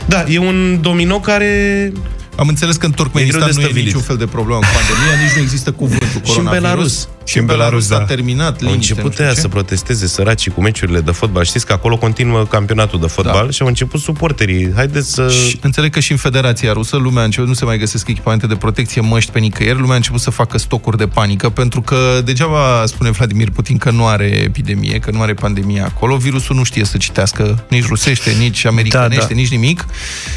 da, 0.06 0.24
e 0.28 0.38
un 0.38 0.78
domino 0.80 1.20
care... 1.20 1.92
Am 2.36 2.48
înțeles 2.48 2.76
că 2.76 2.86
în 2.86 2.92
E 2.92 2.94
greu 2.94 3.06
Turkmenistan 3.06 3.46
de 3.46 3.52
nu 3.54 3.60
e 3.60 3.64
stăvilit. 3.64 3.84
niciun 3.86 4.00
fel 4.00 4.16
de 4.16 4.26
problemă 4.26 4.58
cu 4.60 4.66
pandemia, 4.74 5.24
nici 5.24 5.36
nu 5.36 5.42
există 5.42 5.72
cuvântul 5.72 6.06
Și 6.32 6.38
în 6.38 6.44
coronavirus. 6.44 6.60
Belarus. 6.60 7.08
Și 7.24 7.38
în 7.38 7.46
Belarus 7.46 7.86
s-a 7.86 7.98
da. 7.98 8.04
terminat 8.04 8.50
Au 8.62 8.68
liniște, 8.68 8.76
început 8.76 9.04
nu 9.04 9.10
știu 9.10 9.24
aia 9.24 9.34
ce. 9.34 9.40
să 9.40 9.48
protesteze 9.48 10.06
săracii 10.06 10.50
cu 10.50 10.60
meciurile 10.60 11.00
de 11.00 11.10
fotbal. 11.10 11.44
Știți 11.44 11.66
că 11.66 11.72
acolo 11.72 11.96
continuă 11.96 12.44
campionatul 12.44 13.00
de 13.00 13.06
fotbal 13.06 13.44
Da. 13.44 13.50
și 13.50 13.62
au 13.62 13.68
început 13.68 14.00
suporterii. 14.00 14.72
Haideți 14.74 15.12
să... 15.12 15.28
Și 15.28 15.58
înțeleg 15.60 15.92
că 15.92 16.00
și 16.00 16.10
în 16.12 16.18
Federația 16.18 16.72
Rusă 16.72 16.96
lumea 16.96 17.22
a 17.22 17.24
început, 17.24 17.48
nu 17.48 17.54
se 17.54 17.64
mai 17.64 17.78
găsesc 17.78 18.08
echipamente 18.08 18.46
de 18.46 18.54
protecție, 18.54 19.00
măști 19.00 19.30
pe 19.30 19.38
nicăieri, 19.38 19.78
lumea 19.78 19.92
a 19.92 19.96
început 19.96 20.20
să 20.20 20.30
facă 20.30 20.58
stocuri 20.58 20.96
de 20.96 21.06
panică, 21.06 21.48
pentru 21.50 21.80
că 21.80 22.20
degeaba 22.24 22.82
spune 22.86 23.10
Vladimir 23.10 23.50
Putin 23.50 23.76
că 23.76 23.90
nu 23.90 24.06
are 24.06 24.24
epidemie, 24.24 24.98
că 24.98 25.10
nu 25.10 25.20
are 25.20 25.34
pandemie 25.34 25.80
acolo, 25.80 26.16
virusul 26.16 26.56
nu 26.56 26.62
știe 26.62 26.84
să 26.84 26.96
citească 26.96 27.64
nici 27.68 27.86
rusește, 27.86 28.30
nici 28.38 28.64
americanește, 28.64 29.22
Da, 29.22 29.28
da. 29.28 29.34
nici 29.34 29.48
nimic 29.50 29.86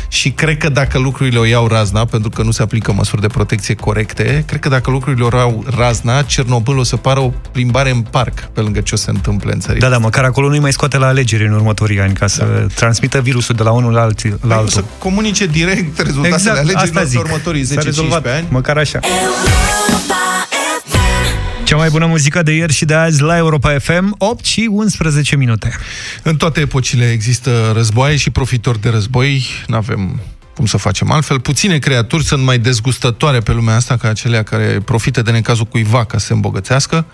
și 0.08 0.30
cred 0.32 0.58
că 0.58 0.70
dacă 0.70 1.00
lucrurile 1.00 1.38
o 1.40 1.46
iau 1.46 1.68
razna, 1.68 2.06
pentru 2.06 2.30
că 2.30 2.44
nu 2.44 2.52
se 2.52 2.62
aplică 2.62 2.92
măsuri 2.94 3.22
de 3.22 3.28
protecție 3.28 3.74
corecte, 3.76 4.44
cred 4.48 4.60
că 4.60 4.70
dacă 4.70 4.92
lucrurile 4.92 5.24
o 5.24 5.38
iau 5.38 5.64
razna, 5.78 6.22
Cernobâl 6.22 6.75
o 6.80 6.84
să 6.84 6.96
pară 6.96 7.20
o 7.20 7.32
plimbare 7.52 7.90
în 7.90 8.02
parc 8.02 8.40
pe 8.54 8.62
lângă 8.62 8.80
ce 8.82 8.94
o 8.94 8.98
se 8.98 9.10
întâmple 9.10 9.54
în 9.54 9.60
țări. 9.60 9.80
Da, 9.80 9.90
da, 9.90 9.98
măcar 9.98 10.24
acolo 10.24 10.48
nu-i 10.48 10.60
mai 10.60 10.74
scoate 10.74 10.98
la 10.98 11.08
alegeri 11.08 11.46
în 11.46 11.54
următorii 11.54 12.00
ani, 12.00 12.14
ca 12.14 12.28
să 12.28 12.44
Da. 12.60 12.66
transmită 12.76 13.22
virusul 13.22 13.56
de 13.56 13.64
la 13.64 13.72
unul 13.72 13.94
la, 13.94 14.02
alt, 14.02 14.24
la 14.24 14.30
Păi 14.40 14.50
o 14.50 14.54
altul. 14.54 14.70
să 14.70 14.84
comunice 14.98 15.46
direct 15.46 15.98
rezultatele 15.98 16.28
Exact, 16.28 16.58
asta 16.58 16.60
alegerilor 16.60 17.04
pe 17.04 17.10
zic. 17.10 17.20
următorii 17.20 17.64
S-a 17.66 17.74
10-15 17.82 17.84
rezolvat, 17.84 18.26
ani. 18.28 18.46
măcar 18.50 18.78
așa. 18.78 19.00
Europa 19.02 20.48
FM 20.88 21.64
Cea 21.66 21.76
mai 21.76 21.90
bună 21.90 22.06
muzică 22.06 22.44
de 22.44 22.52
ieri 22.52 22.74
și 22.74 22.86
de 22.86 22.94
azi 22.94 23.22
la 23.22 23.38
Europa 23.38 23.76
FM, 23.80 24.16
8 24.18 24.46
și 24.46 24.68
11 24.72 25.36
minute. 25.36 25.76
În 26.24 26.36
toate 26.36 26.60
epocile 26.60 27.12
există 27.12 27.72
războaie 27.74 28.16
și 28.16 28.30
profitori 28.30 28.82
de 28.82 28.90
război. 28.90 29.46
Nu 29.68 29.76
avem 29.76 30.20
cum 30.56 30.66
să 30.66 30.78
facem 30.78 31.12
altfel. 31.12 31.40
Puține 31.40 31.78
creaturi 31.78 32.24
sunt 32.24 32.44
mai 32.44 32.58
dezgustătoare 32.58 33.40
pe 33.40 33.52
lumea 33.52 33.76
asta 33.76 33.98
ca 33.98 34.10
acelea 34.10 34.44
care 34.44 34.80
profită 34.86 35.22
de 35.22 35.32
necazul 35.32 35.66
cuiva 35.66 36.06
ca 36.06 36.18
să 36.18 36.26
se 36.26 36.34
îmbogățească 36.34 37.06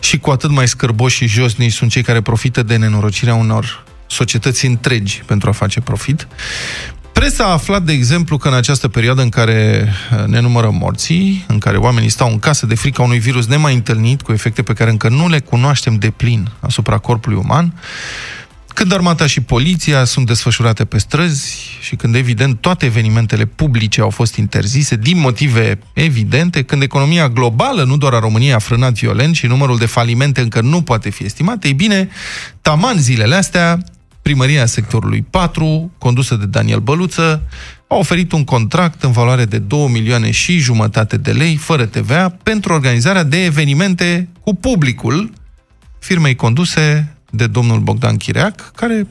și 0.00 0.18
cu 0.18 0.30
atât 0.30 0.50
mai 0.50 0.68
scârboși 0.68 1.16
și 1.16 1.26
josnici 1.26 1.72
sunt 1.72 1.90
cei 1.90 2.02
care 2.02 2.20
profită 2.20 2.62
de 2.62 2.76
nenorocirea 2.76 3.34
unor 3.34 3.84
societăți 4.06 4.66
întregi 4.66 5.22
pentru 5.26 5.48
a 5.48 5.52
face 5.52 5.80
profit. 5.80 6.28
Presa 7.12 7.44
a 7.44 7.52
aflat, 7.52 7.82
de 7.82 7.92
exemplu, 7.92 8.36
că 8.36 8.48
în 8.48 8.54
această 8.54 8.88
perioadă 8.88 9.22
în 9.22 9.28
care 9.28 9.88
uh, 10.12 10.24
ne 10.26 10.40
numărăm 10.40 10.74
morții, 10.74 11.44
în 11.48 11.58
care 11.58 11.76
oamenii 11.76 12.08
stau 12.08 12.30
în 12.30 12.38
casă 12.38 12.66
de 12.66 12.74
frica 12.74 13.02
unui 13.02 13.18
virus 13.18 13.46
nemai 13.46 13.74
întâlnit, 13.74 14.22
cu 14.22 14.32
efecte 14.32 14.62
pe 14.62 14.72
care 14.72 14.90
încă 14.90 15.08
nu 15.08 15.28
le 15.28 15.40
cunoaștem 15.40 15.96
de 15.96 16.10
plin 16.10 16.48
asupra 16.60 16.98
corpului 16.98 17.38
uman, 17.38 17.74
când 18.78 18.92
armata 18.92 19.26
și 19.26 19.40
poliția 19.40 20.04
sunt 20.04 20.26
desfășurate 20.26 20.84
pe 20.84 20.98
străzi 20.98 21.56
și 21.80 21.96
când, 21.96 22.14
evident, 22.14 22.60
toate 22.60 22.86
evenimentele 22.86 23.44
publice 23.44 24.00
au 24.00 24.10
fost 24.10 24.36
interzise 24.36 24.96
din 24.96 25.18
motive 25.18 25.78
evidente, 25.92 26.62
când 26.62 26.82
economia 26.82 27.28
globală, 27.28 27.84
nu 27.84 27.96
doar 27.96 28.12
a 28.12 28.18
României, 28.18 28.52
a 28.52 28.58
frânat 28.58 28.92
violent 28.92 29.34
și 29.34 29.46
numărul 29.46 29.78
de 29.78 29.86
falimente 29.86 30.40
încă 30.40 30.60
nu 30.60 30.82
poate 30.82 31.10
fi 31.10 31.24
estimat, 31.24 31.64
ei 31.64 31.72
bine, 31.72 32.08
taman 32.62 32.98
zilele 32.98 33.34
astea, 33.34 33.78
primăria 34.22 34.66
sectorului 34.66 35.26
4, 35.30 35.92
condusă 35.98 36.34
de 36.34 36.46
Daniel 36.46 36.80
Băluță, 36.80 37.42
a 37.88 37.94
oferit 37.94 38.32
un 38.32 38.44
contract 38.44 39.02
în 39.02 39.12
valoare 39.12 39.44
de 39.44 39.58
2 39.58 39.88
milioane 39.88 40.30
și 40.30 40.58
jumătate 40.58 41.16
de 41.16 41.32
lei, 41.32 41.56
fără 41.56 41.86
TVA, 41.86 42.36
pentru 42.42 42.72
organizarea 42.72 43.22
de 43.22 43.44
evenimente 43.44 44.28
cu 44.40 44.54
publicul 44.54 45.32
firmei 45.98 46.34
conduse 46.34 47.12
de 47.30 47.46
domnul 47.46 47.80
Bogdan 47.80 48.16
Chireac, 48.16 48.70
care, 48.74 49.06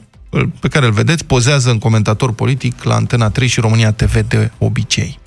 pe 0.60 0.68
care 0.68 0.86
îl 0.86 0.92
vedeți, 0.92 1.24
pozează 1.24 1.70
în 1.70 1.78
comentator 1.78 2.32
politic 2.32 2.82
la 2.82 2.94
Antena 2.94 3.30
3 3.30 3.48
și 3.48 3.60
România 3.60 3.92
TV 3.92 4.20
de 4.28 4.50
obicei. 4.58 5.18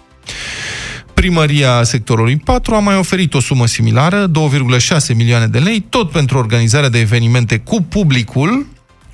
Primăria 1.14 1.84
sectorului 1.84 2.38
4 2.38 2.76
a 2.76 2.80
mai 2.80 2.98
oferit 2.98 3.34
o 3.34 3.40
sumă 3.40 3.66
similară, 3.68 4.28
2,6 4.28 5.16
milioane 5.16 5.48
de 5.48 5.60
lei, 5.60 5.80
tot 5.90 6.12
pentru 6.12 6.38
organizarea 6.38 6.90
de 6.90 7.00
evenimente 7.00 7.58
cu 7.58 7.82
publicul 7.82 8.66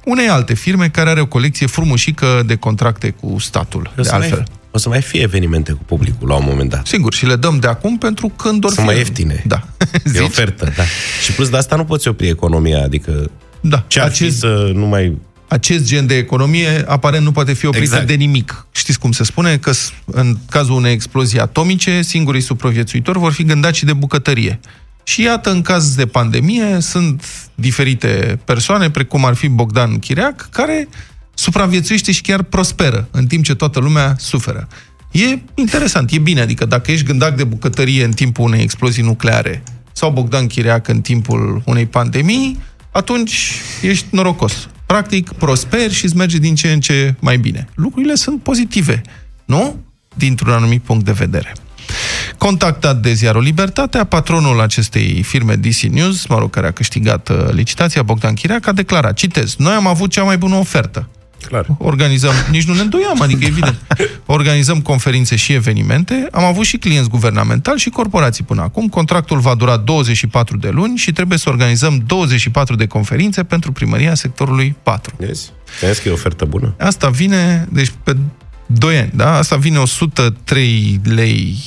unei 0.05 0.27
alte 0.27 0.53
firme 0.53 0.89
care 0.89 1.09
are 1.09 1.21
o 1.21 1.25
colecție 1.25 1.67
frumușică 1.67 2.43
de 2.45 2.55
contracte 2.55 3.09
cu 3.09 3.35
statul. 3.39 3.91
O 3.91 4.01
de 4.01 4.03
să, 4.03 4.13
altfel. 4.13 4.37
mai, 4.37 4.45
o 4.71 4.77
să 4.77 4.89
mai 4.89 5.01
fie 5.01 5.21
evenimente 5.21 5.71
cu 5.71 5.83
publicul 5.85 6.27
la 6.27 6.35
un 6.35 6.43
moment 6.47 6.69
dat. 6.69 6.85
Sigur, 6.87 7.13
și 7.13 7.25
le 7.25 7.35
dăm 7.35 7.59
de 7.59 7.67
acum 7.67 7.97
pentru 7.97 8.27
când 8.27 8.63
or 8.63 8.71
Sunt 8.71 8.81
fi... 8.81 8.85
mai 8.91 8.97
ieftine. 8.97 9.43
Da. 9.47 9.63
E 9.93 10.01
Zici? 10.09 10.21
ofertă, 10.21 10.71
da. 10.75 10.83
Și 11.23 11.31
plus 11.31 11.49
de 11.49 11.57
asta 11.57 11.75
nu 11.75 11.85
poți 11.85 12.07
opri 12.07 12.27
economia, 12.27 12.83
adică 12.83 13.29
Da. 13.61 13.83
ce 13.87 13.99
ar 13.99 14.11
fi 14.11 14.23
Acest, 14.23 14.37
să 14.39 14.71
nu 14.73 14.85
mai... 14.85 15.17
acest 15.47 15.85
gen 15.85 16.07
de 16.07 16.15
economie 16.17 16.83
aparent 16.87 17.23
nu 17.23 17.31
poate 17.31 17.53
fi 17.53 17.65
oprită 17.65 17.85
Exact. 17.85 18.07
de 18.07 18.13
nimic. 18.13 18.67
Știți 18.71 18.99
cum 18.99 19.11
se 19.11 19.23
spune? 19.23 19.57
Că 19.57 19.71
s- 19.71 19.93
în 20.05 20.37
cazul 20.49 20.75
unei 20.75 20.93
explozii 20.93 21.39
atomice, 21.39 22.01
singurii 22.01 22.41
supraviețuitori 22.41 23.19
vor 23.19 23.31
fi 23.31 23.43
gândaci 23.43 23.83
de 23.83 23.93
bucătărie. 23.93 24.59
Și 25.03 25.21
iată, 25.21 25.51
în 25.51 25.61
caz 25.61 25.95
de 25.95 26.05
pandemie, 26.05 26.77
sunt 26.79 27.23
diferite 27.55 28.39
persoane, 28.45 28.89
precum 28.89 29.25
ar 29.25 29.33
fi 29.33 29.47
Bogdan 29.47 29.99
Chireac, 29.99 30.47
care 30.51 30.87
supraviețuiește 31.33 32.11
și 32.11 32.21
chiar 32.21 32.41
prosperă, 32.43 33.07
în 33.11 33.27
timp 33.27 33.43
ce 33.43 33.55
toată 33.55 33.79
lumea 33.79 34.15
suferă. 34.19 34.67
E 35.11 35.39
interesant, 35.55 36.11
e 36.11 36.17
bine, 36.19 36.41
adică 36.41 36.65
dacă 36.65 36.91
ești 36.91 37.05
gândac 37.05 37.35
de 37.35 37.43
bucătărie 37.43 38.03
în 38.03 38.11
timpul 38.11 38.45
unei 38.45 38.61
explozii 38.61 39.03
nucleare 39.03 39.63
sau 39.91 40.11
Bogdan 40.11 40.47
Chireac 40.47 40.87
în 40.87 41.01
timpul 41.01 41.61
unei 41.65 41.85
pandemii, 41.85 42.59
atunci 42.91 43.61
ești 43.81 44.05
norocos. 44.09 44.69
Practic, 44.85 45.31
prosperi 45.31 45.93
și 45.93 46.05
îți 46.05 46.15
merge 46.15 46.37
din 46.37 46.55
ce 46.55 46.71
în 46.71 46.79
ce 46.79 47.15
mai 47.19 47.37
bine. 47.37 47.67
Lucrurile 47.75 48.15
sunt 48.15 48.41
pozitive, 48.41 49.01
nu? 49.45 49.83
Dintr-un 50.15 50.53
anumit 50.53 50.81
punct 50.81 51.05
de 51.05 51.11
vedere. 51.11 51.53
Contactat 52.37 53.01
de 53.01 53.13
ziarul 53.13 53.41
Libertatea, 53.41 54.03
patronul 54.03 54.61
acestei 54.61 55.23
firme 55.23 55.55
DC 55.55 55.79
News, 55.81 56.25
mă 56.25 56.37
rog, 56.37 56.49
care 56.49 56.67
a 56.67 56.71
câștigat 56.71 57.29
uh, 57.29 57.49
licitația, 57.51 58.03
Bogdan 58.03 58.33
Chireac, 58.33 58.67
a 58.67 58.71
declarat, 58.71 59.13
citez, 59.13 59.55
noi 59.55 59.73
am 59.73 59.87
avut 59.87 60.11
cea 60.11 60.23
mai 60.23 60.37
bună 60.37 60.55
ofertă. 60.55 61.09
Clar. 61.47 61.65
Organizăm, 61.77 62.33
nici 62.51 62.63
nu 62.63 62.73
ne 62.73 62.81
îndoiam, 62.81 63.21
adică 63.21 63.45
evident. 63.45 63.81
Organizăm 64.25 64.81
conferințe 64.81 65.35
și 65.35 65.53
evenimente, 65.53 66.27
am 66.31 66.43
avut 66.43 66.65
și 66.65 66.77
clienți 66.77 67.09
guvernamentali 67.09 67.79
și 67.79 67.89
corporații 67.89 68.43
până 68.43 68.61
acum. 68.61 68.87
Contractul 68.87 69.39
va 69.39 69.55
dura 69.55 69.77
24 69.77 70.57
de 70.57 70.69
luni 70.69 70.97
și 70.97 71.11
trebuie 71.11 71.37
să 71.37 71.49
organizăm 71.49 72.03
24 72.05 72.75
de 72.75 72.85
conferințe 72.85 73.43
pentru 73.43 73.71
primăria 73.71 74.15
sectorului 74.15 74.75
4. 74.83 75.15
Vezi? 75.17 75.51
Vezi 75.81 76.01
că 76.01 76.09
e 76.09 76.11
ofertă 76.11 76.45
bună? 76.45 76.75
Asta 76.79 77.09
vine, 77.09 77.67
deci 77.71 77.91
pe 78.03 78.17
2 78.65 78.97
ani, 78.97 79.11
da? 79.15 79.37
Asta 79.37 79.55
vine 79.55 79.77
103 79.77 80.99
lei, 81.03 81.57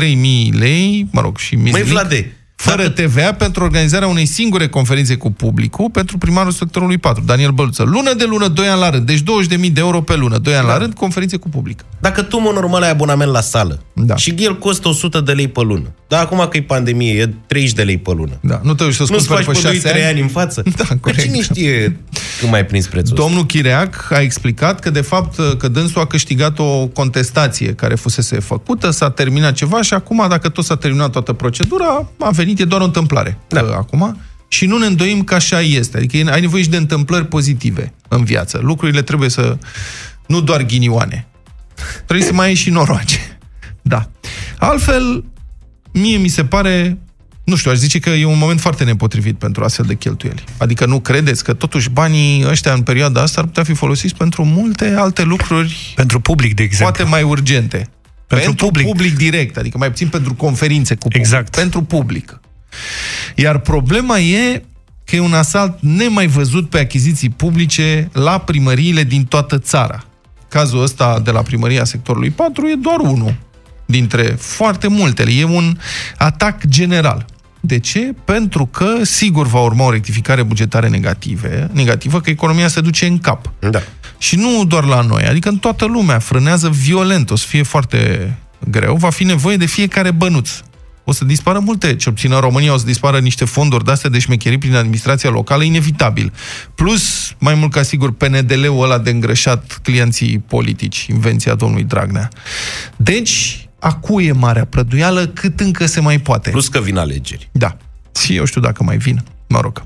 103.000 0.00 0.58
lei, 0.58 1.06
mă 1.10 1.20
rog, 1.20 1.38
și 1.38 1.54
Măi, 1.54 1.64
mizilic, 1.64 1.88
Vlade, 1.88 2.36
fără 2.56 2.88
TVA 2.88 3.32
pentru 3.32 3.62
organizarea 3.62 4.08
unei 4.08 4.26
singure 4.26 4.68
conferințe 4.68 5.16
cu 5.16 5.30
publicul 5.32 5.90
pentru 5.90 6.18
primarul 6.18 6.50
sectorului 6.52 6.98
4, 6.98 7.22
Daniel 7.26 7.50
Băluță. 7.50 7.82
Lună 7.82 8.14
de 8.14 8.24
lună, 8.24 8.48
2 8.48 8.66
ani 8.68 8.80
la 8.80 8.90
rând, 8.90 9.06
deci 9.06 9.20
20.000 9.20 9.24
de 9.72 9.80
euro 9.80 10.00
pe 10.02 10.16
lună, 10.16 10.38
2 10.38 10.54
ani 10.54 10.66
la 10.66 10.78
rând, 10.78 10.94
conferințe 10.94 11.36
cu 11.36 11.48
public. 11.48 11.84
Dacă 12.00 12.22
tu, 12.22 12.40
mă, 12.40 12.50
normal, 12.54 12.82
ai 12.82 12.90
abonament 12.90 13.30
la 13.30 13.40
sală 13.40 13.82
Da. 13.92 14.16
și 14.16 14.34
el 14.38 14.58
costă 14.58 14.88
100 14.88 15.20
de 15.20 15.32
lei 15.32 15.48
pe 15.48 15.60
lună, 15.62 15.94
dar 16.08 16.22
acum 16.22 16.46
că 16.50 16.56
e 16.56 16.62
pandemie, 16.62 17.12
e 17.20 17.34
30 17.46 17.72
de 17.72 17.82
lei 17.82 17.98
pe 17.98 18.10
lună. 18.12 18.38
Da, 18.40 18.60
nu 18.62 18.74
te 18.74 18.84
uiți 18.84 18.96
să-ți 18.96 19.12
Nu-ți 19.12 19.26
cumperi 19.26 19.46
faci 19.46 19.62
pe 19.62 19.68
pe 19.68 19.74
6 19.74 19.88
2-3 19.90 19.92
ani. 19.94 20.04
ani 20.04 20.20
în 20.20 20.28
față? 20.28 20.62
Da, 20.76 20.84
Că 20.84 20.94
corect. 21.00 21.22
Cine 21.22 21.40
știe 21.42 21.96
când 22.38 22.50
mai 22.50 22.66
prins 22.66 22.86
prețul 22.86 23.12
ăsta? 23.12 23.26
Domnul 23.26 23.46
Chireac 23.46 24.10
a 24.10 24.20
explicat 24.20 24.80
că, 24.80 24.90
de 24.90 25.00
fapt, 25.00 25.56
că 25.58 25.68
dânsul 25.68 26.00
a 26.00 26.06
câștigat 26.06 26.58
o 26.58 26.86
contestație 26.86 27.74
care 27.74 27.94
fusese 27.94 28.40
făcută, 28.40 28.90
s-a 28.90 29.10
terminat 29.10 29.52
ceva 29.52 29.82
și 29.82 29.94
acum, 29.94 30.26
dacă 30.28 30.48
tot 30.48 30.64
s-a 30.64 30.76
terminat 30.76 31.10
toată 31.10 31.32
procedura, 31.32 32.08
a 32.18 32.30
venit, 32.30 32.60
e 32.60 32.64
doar 32.64 32.80
o 32.80 32.84
întâmplare. 32.84 33.38
Da. 33.48 33.60
Acum. 33.60 34.20
Și 34.48 34.66
nu 34.66 34.78
ne 34.78 34.86
îndoim 34.86 35.24
că 35.24 35.34
așa 35.34 35.60
este. 35.60 35.96
Adică 35.96 36.16
e- 36.16 36.30
ai 36.30 36.40
nevoie 36.40 36.62
și 36.62 36.68
de 36.68 36.76
întâmplări 36.76 37.26
pozitive 37.26 37.94
în 38.08 38.24
viață. 38.24 38.60
Lucrurile 38.62 39.02
trebuie 39.02 39.28
să... 39.28 39.58
Nu 40.26 40.40
doar 40.40 40.62
ghinioane. 40.62 41.26
Trebuie 42.04 42.26
să 42.26 42.32
mai 42.32 42.46
ai 42.46 42.54
și 42.54 42.70
noroace. 42.70 43.38
Da. 43.82 44.10
Altfel, 44.58 45.24
mie 45.92 46.16
mi 46.16 46.28
se 46.28 46.44
pare 46.44 46.98
nu 47.46 47.56
știu, 47.56 47.70
aș 47.70 47.76
zice 47.76 47.98
că 47.98 48.10
e 48.10 48.24
un 48.24 48.38
moment 48.38 48.60
foarte 48.60 48.84
nepotrivit 48.84 49.38
pentru 49.38 49.64
astfel 49.64 49.84
de 49.84 49.94
cheltuieli. 49.94 50.44
Adică 50.56 50.86
nu 50.86 51.00
credeți 51.00 51.44
că 51.44 51.52
totuși 51.52 51.90
banii 51.90 52.46
ăștia 52.46 52.72
în 52.72 52.82
perioada 52.82 53.20
asta 53.22 53.40
ar 53.40 53.46
putea 53.46 53.62
fi 53.62 53.74
folosiți 53.74 54.14
pentru 54.14 54.44
multe 54.44 54.94
alte 54.98 55.22
lucruri 55.22 55.92
Pentru 55.96 56.20
public, 56.20 56.54
de 56.54 56.62
exemplu. 56.62 56.94
poate 56.94 57.10
mai 57.10 57.22
urgente. 57.22 57.88
Pentru 58.26 58.54
public. 58.54 58.86
public 58.86 59.16
direct, 59.16 59.56
adică 59.56 59.78
mai 59.78 59.88
puțin 59.88 60.08
pentru 60.08 60.34
conferințe 60.34 60.94
cu 60.94 61.00
public. 61.00 61.20
Exact. 61.20 61.56
Pentru 61.56 61.82
public. 61.82 62.40
Iar 63.34 63.58
problema 63.58 64.18
e 64.18 64.64
că 65.04 65.16
e 65.16 65.20
un 65.20 65.34
asalt 65.34 65.78
nemai 65.80 66.26
văzut 66.26 66.70
pe 66.70 66.78
achiziții 66.78 67.28
publice 67.30 68.08
la 68.12 68.38
primăriile 68.38 69.02
din 69.02 69.24
toată 69.24 69.58
țara. 69.58 70.04
Cazul 70.48 70.82
ăsta 70.82 71.20
de 71.20 71.30
la 71.30 71.42
primăria 71.42 71.84
sectorului 71.84 72.30
4 72.30 72.66
e 72.66 72.74
doar 72.74 72.98
unul 72.98 73.34
dintre 73.86 74.22
foarte 74.38 74.88
multele. 74.88 75.30
E 75.32 75.44
un 75.44 75.78
atac 76.16 76.66
general. 76.68 77.24
De 77.66 77.78
ce? 77.78 78.14
Pentru 78.24 78.66
că, 78.66 79.04
sigur, 79.04 79.46
va 79.46 79.60
urma 79.60 79.84
o 79.84 79.90
rectificare 79.90 80.42
bugetară 80.42 80.88
negative, 80.88 81.68
negativă, 81.72 82.20
că 82.20 82.30
economia 82.30 82.68
se 82.68 82.80
duce 82.80 83.06
în 83.06 83.18
cap. 83.18 83.52
Da. 83.70 83.82
Și 84.18 84.36
nu 84.36 84.64
doar 84.64 84.84
la 84.84 85.00
noi, 85.00 85.22
adică 85.22 85.48
în 85.48 85.56
toată 85.56 85.84
lumea 85.84 86.18
frânează 86.18 86.68
violent, 86.68 87.30
o 87.30 87.36
să 87.36 87.46
fie 87.46 87.62
foarte 87.62 88.32
greu, 88.70 88.96
va 88.96 89.10
fi 89.10 89.24
nevoie 89.24 89.56
de 89.56 89.66
fiecare 89.66 90.10
bănuț. 90.10 90.50
O 91.04 91.12
să 91.12 91.24
dispară 91.24 91.58
multe, 91.58 91.96
cel 91.96 92.12
puțin 92.12 92.32
în 92.32 92.40
România 92.40 92.72
o 92.72 92.76
să 92.76 92.86
dispară 92.86 93.18
niște 93.18 93.44
fonduri 93.44 93.84
de-astea 93.84 94.10
de 94.10 94.18
șmecherii 94.18 94.58
prin 94.58 94.74
administrația 94.74 95.30
locală, 95.30 95.62
inevitabil. 95.62 96.32
Plus, 96.74 97.34
mai 97.38 97.54
mult 97.54 97.72
ca 97.72 97.82
sigur, 97.82 98.12
PNDL-ul 98.12 98.82
ăla 98.82 98.98
de 98.98 99.10
îngrășat 99.10 99.80
clienții 99.82 100.38
politici, 100.38 101.06
invenția 101.06 101.54
domnului 101.54 101.84
Dragnea. 101.84 102.28
Deci, 102.96 103.65
acuie 103.78 104.32
marea 104.32 104.64
prăduială 104.64 105.26
cât 105.26 105.60
încă 105.60 105.86
se 105.86 106.00
mai 106.00 106.18
poate. 106.18 106.50
Plus 106.50 106.68
că 106.68 106.80
vin 106.80 106.96
alegeri. 106.96 107.48
Da. 107.52 107.76
Și 108.20 108.36
eu 108.36 108.44
știu 108.44 108.60
dacă 108.60 108.82
mai 108.82 108.96
vin. 108.96 109.22
Mă 109.48 109.60
rog. 109.60 109.84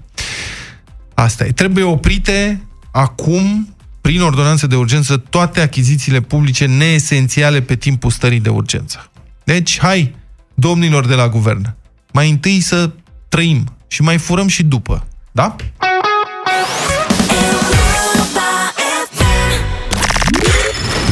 Asta 1.14 1.44
e. 1.44 1.52
Trebuie 1.52 1.84
oprite 1.84 2.64
acum, 2.90 3.74
prin 4.00 4.20
ordonanță 4.20 4.66
de 4.66 4.76
urgență, 4.76 5.16
toate 5.16 5.60
achizițiile 5.60 6.20
publice 6.20 6.66
neesențiale 6.66 7.60
pe 7.60 7.76
timpul 7.76 8.10
stării 8.10 8.40
de 8.40 8.48
urgență. 8.48 9.10
Deci, 9.44 9.78
hai, 9.78 10.14
domnilor 10.54 11.06
de 11.06 11.14
la 11.14 11.28
guvern, 11.28 11.74
mai 12.12 12.30
întâi 12.30 12.60
să 12.60 12.90
trăim 13.28 13.76
și 13.88 14.02
mai 14.02 14.18
furăm 14.18 14.46
și 14.48 14.62
după. 14.62 15.06
Da? 15.32 15.56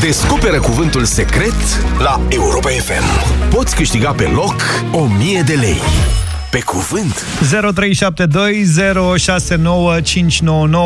Descoperă 0.00 0.60
cuvântul 0.60 1.04
secret 1.04 1.54
la 1.98 2.20
Europa 2.28 2.68
FM. 2.68 3.04
Poți 3.50 3.74
câștiga 3.74 4.12
pe 4.12 4.24
loc 4.24 4.54
1000 4.92 5.42
de 5.46 5.52
lei. 5.54 5.80
Pe 6.50 6.60
cuvânt. 6.60 7.24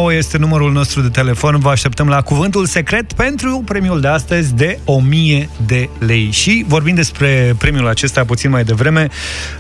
0372069599 0.08 0.16
este 0.16 0.38
numărul 0.38 0.72
nostru 0.72 1.00
de 1.00 1.08
telefon. 1.08 1.58
Vă 1.58 1.70
așteptăm 1.70 2.08
la 2.08 2.22
cuvântul 2.22 2.66
secret 2.66 3.12
pentru 3.12 3.62
premiul 3.64 4.00
de 4.00 4.08
astăzi 4.08 4.54
de 4.54 4.78
1000 4.84 5.48
de 5.66 5.88
lei. 5.98 6.30
Și 6.30 6.64
vorbind 6.68 6.96
despre 6.96 7.54
premiul 7.58 7.88
acesta 7.88 8.24
puțin 8.24 8.50
mai 8.50 8.64
devreme, 8.64 9.08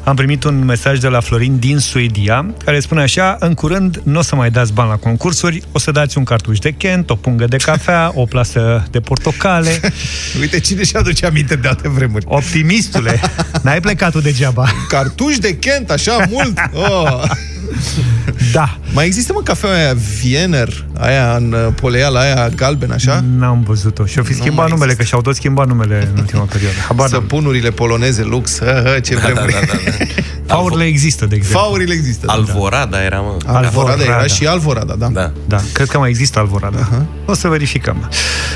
am 0.04 0.16
primit 0.16 0.44
un 0.44 0.64
mesaj 0.64 0.98
de 0.98 1.08
la 1.08 1.20
Florin 1.20 1.58
din 1.58 1.78
Suedia, 1.78 2.46
care 2.64 2.80
spune 2.80 3.00
așa, 3.00 3.36
în 3.40 3.54
curând 3.54 4.00
nu 4.04 4.18
o 4.18 4.22
să 4.22 4.34
mai 4.34 4.50
dați 4.50 4.72
bani 4.72 4.88
la 4.88 4.96
concursuri, 4.96 5.62
o 5.72 5.78
să 5.78 5.90
dați 5.90 6.18
un 6.18 6.24
cartuș 6.24 6.58
de 6.58 6.70
Kent, 6.70 7.10
o 7.10 7.14
pungă 7.14 7.44
de 7.44 7.56
cafea, 7.56 8.10
o 8.14 8.24
plasă 8.24 8.86
de 8.90 9.00
portocale. 9.00 9.80
Uite 10.40 10.60
cine 10.60 10.84
și 10.84 10.96
aduce 10.96 11.26
aminte 11.26 11.56
de 11.56 11.68
alte 11.68 11.88
vremuri. 11.88 12.24
Optimistule, 12.28 13.20
n-ai 13.62 13.80
plecat 13.80 14.10
tu 14.10 14.20
degeaba. 14.20 14.68
Cartuș 14.88 15.38
de 15.38 15.56
Kent, 15.56 15.90
așa 15.92 16.16
mult? 16.30 16.58
Oh. 16.72 17.22
Da. 18.52 18.78
Mai 18.92 19.06
există, 19.06 19.32
mă, 19.34 19.40
cafeaua 19.42 19.74
aia 19.76 19.94
Wiener, 20.24 20.84
aia 20.98 21.34
în 21.36 21.52
uh, 21.52 21.72
poleală, 21.80 22.18
aia 22.18 22.48
galben, 22.48 22.90
așa? 22.92 23.24
N-am 23.38 23.62
văzut-o. 23.66 24.04
Și-au 24.06 24.24
fi 24.24 24.30
Nu 24.32 24.36
schimbat 24.38 24.58
mai 24.58 24.68
numele, 24.68 24.84
există. 24.84 25.02
că 25.02 25.08
și-au 25.08 25.20
tot 25.20 25.34
schimbat 25.34 25.66
numele 25.66 26.08
în 26.14 26.18
ultima 26.20 26.42
perioadă. 26.42 26.76
Habar 26.88 27.10
n-am. 27.10 27.20
Săpunurile 27.20 27.70
poloneze, 27.70 28.22
lux, 28.22 28.58
hă, 28.64 28.82
hă, 28.84 29.00
ce 29.00 29.14
Da, 29.14 29.20
da, 29.20 29.26
vremuri. 29.26 29.52
da, 29.52 29.58
da, 29.72 30.04
da. 30.46 30.54
Faurile 30.54 30.84
există, 30.84 31.26
de 31.26 31.34
exemplu. 31.34 31.60
Faurile 31.60 31.92
există. 31.92 32.26
da. 32.26 32.32
Alvorada 32.32 33.02
era, 33.04 33.20
mă. 33.20 33.36
Alvorada 33.46 33.92
era 33.92 34.02
Alvorada. 34.02 34.26
și 34.26 34.46
Alvorada, 34.46 34.94
da. 34.98 35.06
Da. 35.08 35.32
Da, 35.46 35.60
cred 35.72 35.88
că 35.88 35.98
mai 35.98 36.08
există 36.08 36.38
Alvorada. 36.38 36.78
Uh-huh. 36.78 37.26
O 37.26 37.34
să 37.34 37.48
verificăm. 37.48 38.10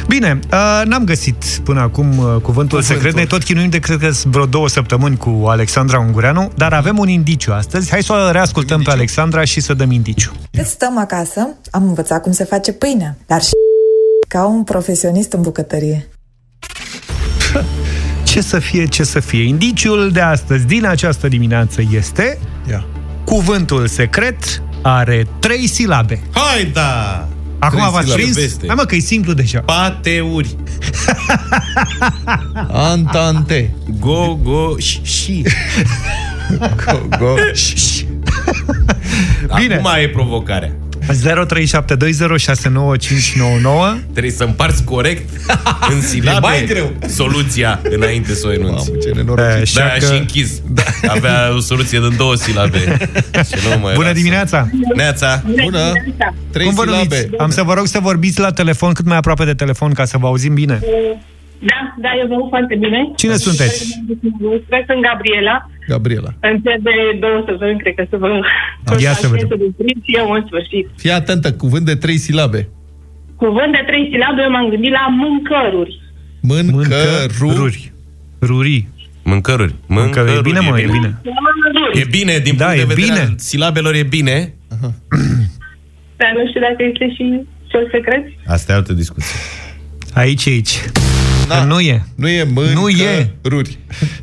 Bine, 0.06 0.38
uh, 0.52 0.82
n-am 0.84 1.04
găsit 1.04 1.44
până 1.64 1.80
acum 1.80 2.08
uh, 2.08 2.14
cuvântul, 2.16 2.40
cuvântul 2.40 2.82
secret. 2.82 3.14
Ne 3.14 3.24
tot 3.24 3.42
chinuim 3.42 3.68
de 3.68 3.78
cred 3.78 3.98
că 3.98 4.10
sunt 4.10 4.32
vreo 4.32 4.46
două 4.46 4.68
săptămâni 4.68 5.16
cu 5.16 5.44
Alexandra 5.48 5.98
Ungureanu, 5.98 6.52
dar 6.56 6.72
avem 6.72 6.98
un 6.98 7.08
indiciu 7.26 7.52
astăzi. 7.52 7.90
Hai 7.90 8.02
să 8.02 8.12
o 8.12 8.30
reascultăm 8.30 8.82
pe 8.82 8.90
Alexandra 8.90 9.44
și 9.44 9.60
să 9.60 9.74
dăm 9.74 9.90
indiciu. 9.90 10.32
Cât 10.50 10.66
stăm 10.66 10.98
acasă, 10.98 11.48
am 11.70 11.82
învățat 11.82 12.22
cum 12.22 12.32
se 12.32 12.44
face 12.44 12.72
pâinea, 12.72 13.16
dar 13.26 13.42
și 13.42 13.50
ca 14.28 14.46
un 14.46 14.64
profesionist 14.64 15.32
în 15.32 15.42
bucătărie. 15.42 16.08
Ce 18.24 18.40
să 18.40 18.58
fie, 18.58 18.86
ce 18.86 19.04
să 19.04 19.20
fie. 19.20 19.42
Indiciul 19.42 20.10
de 20.10 20.20
astăzi, 20.20 20.64
din 20.64 20.86
această 20.86 21.28
dimineață, 21.28 21.82
este 21.92 22.38
Ia. 22.70 22.84
cuvântul 23.24 23.86
secret 23.86 24.62
are 24.82 25.26
trei 25.38 25.66
silabe. 25.66 26.20
Hai, 26.32 26.64
da! 26.64 27.28
Acum 27.58 27.78
Trei 27.78 27.90
v-ați 27.90 28.04
silabe. 28.04 28.22
prins? 28.22 28.36
Veste. 28.36 28.66
Hai 28.66 28.74
mă, 28.78 28.84
că 28.84 28.94
e 28.94 28.98
simplu 28.98 29.32
deja. 29.32 29.60
Pateuri. 29.60 30.56
Antante. 32.92 33.74
Go, 34.00 34.38
go, 34.42 34.78
și, 34.78 35.00
și. 35.02 35.42
Go, 36.86 36.98
go. 37.18 37.34
Bine. 39.60 39.74
Acum 39.74 39.90
e 40.02 40.08
provocarea. 40.08 40.70
0372069599 41.06 41.14
Trebuie 44.12 44.32
să 44.32 44.44
împarți 44.44 44.84
corect 44.84 45.28
în 45.90 46.00
silabe 46.10 46.46
mai 46.46 46.64
greu. 46.68 46.92
soluția 47.08 47.80
înainte 47.90 48.34
să 48.34 48.46
o 48.46 48.52
enunți. 48.52 48.88
Mamă, 48.90 49.00
ce 49.02 49.10
nenorocit. 49.14 49.60
Așa 49.60 49.80
Da, 49.80 49.86
că- 50.06 50.12
și 50.14 50.18
închis. 50.20 50.62
Avea 51.08 51.54
o 51.56 51.58
soluție 51.60 51.98
de 52.00 52.08
două 52.16 52.34
silabe. 52.34 52.78
Și 52.78 53.54
nu 53.68 53.78
mai 53.82 53.94
Bună 53.94 54.06
lasă. 54.06 54.12
dimineața! 54.18 54.68
Neața! 54.94 55.42
Bună. 55.62 55.92
Trei 56.52 56.66
Cum 56.66 56.74
vă 56.74 56.84
numiți? 56.84 57.16
silabe. 57.16 57.36
Am 57.42 57.50
să 57.50 57.62
vă 57.62 57.74
rog 57.74 57.86
să 57.86 57.98
vorbiți 58.02 58.40
la 58.40 58.50
telefon 58.52 58.92
cât 58.92 59.06
mai 59.06 59.16
aproape 59.16 59.44
de 59.44 59.54
telefon 59.54 59.92
ca 59.92 60.04
să 60.04 60.16
vă 60.18 60.26
auzim 60.26 60.54
bine. 60.54 60.78
Da, 61.58 61.94
da, 61.98 62.08
eu 62.20 62.26
vă 62.26 62.34
aud 62.34 62.48
foarte 62.48 62.74
bine. 62.78 63.10
Cine 63.16 63.36
sunteți? 63.36 63.84
Cred 64.68 64.84
sunt 64.86 65.00
Gabriela. 65.08 65.70
Gabriela. 65.88 66.30
Încep 66.40 66.78
de 66.88 66.94
două 67.20 67.42
săptămâni, 67.46 67.78
cred 67.78 67.94
că 67.94 68.04
să 68.10 68.16
vă... 68.16 68.28
Ia 68.98 69.12
să 69.12 69.26
vedem. 69.28 69.48
Să 69.48 69.56
desprind 69.64 70.00
și 70.06 70.12
eu 70.20 70.30
în 70.30 70.42
sfârșit. 70.46 70.86
Fii 70.96 71.10
atentă, 71.10 71.52
cuvânt 71.52 71.84
de 71.84 71.94
trei 71.94 72.16
silabe. 72.16 72.68
Cuvânt 73.36 73.72
de 73.72 73.82
trei 73.86 74.08
silabe, 74.12 74.42
eu 74.42 74.50
m-am 74.50 74.68
gândit 74.68 74.90
la 74.90 75.06
mâncăruri. 75.22 76.00
Mâncăruri. 76.40 77.32
Mâncăruri. 77.40 77.92
Ruri. 78.42 78.86
Mâncăruri. 79.22 79.74
Mâncăruri. 79.86 80.36
E 80.38 80.40
bine, 80.40 80.60
mă, 80.60 80.80
e 80.80 80.88
bine. 80.92 81.20
E 81.92 82.04
bine, 82.10 82.38
din 82.38 82.56
Da, 82.56 82.64
punct 82.64 82.80
e 82.80 82.84
de 82.86 82.94
vedere 82.94 83.06
bine. 83.12 83.18
al 83.20 83.34
silabelor 83.36 83.94
e 83.94 84.02
bine. 84.02 84.54
Dar 86.16 86.32
nu 86.36 86.48
știu 86.48 86.60
dacă 86.60 86.76
este 86.90 87.10
și 87.14 87.40
cel 87.66 87.88
secret. 87.92 88.24
Asta 88.46 88.72
e 88.72 88.74
altă 88.74 88.92
discuție. 88.92 89.36
Aici, 90.14 90.46
aici. 90.48 90.80
Da. 91.48 91.58
Că 91.58 91.64
nu 91.64 91.80
e. 91.80 92.02
Nu 92.14 92.28
e 92.28 92.44
mâncăruri. 92.44 92.74
Nu 92.74 92.88
e. 92.88 93.30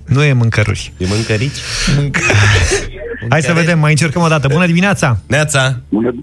Nu 0.05 0.23
e 0.23 0.33
mâncăruri. 0.33 0.93
E 0.97 1.05
mâncărici? 1.07 1.57
Hai 3.29 3.41
să 3.41 3.53
vedem, 3.53 3.79
mai 3.79 3.91
încercăm 3.91 4.21
o 4.21 4.27
dată. 4.27 4.47
Bună 4.51 4.65
dimineața! 4.65 5.17
Neața! 5.27 5.79
Bună, 5.89 6.13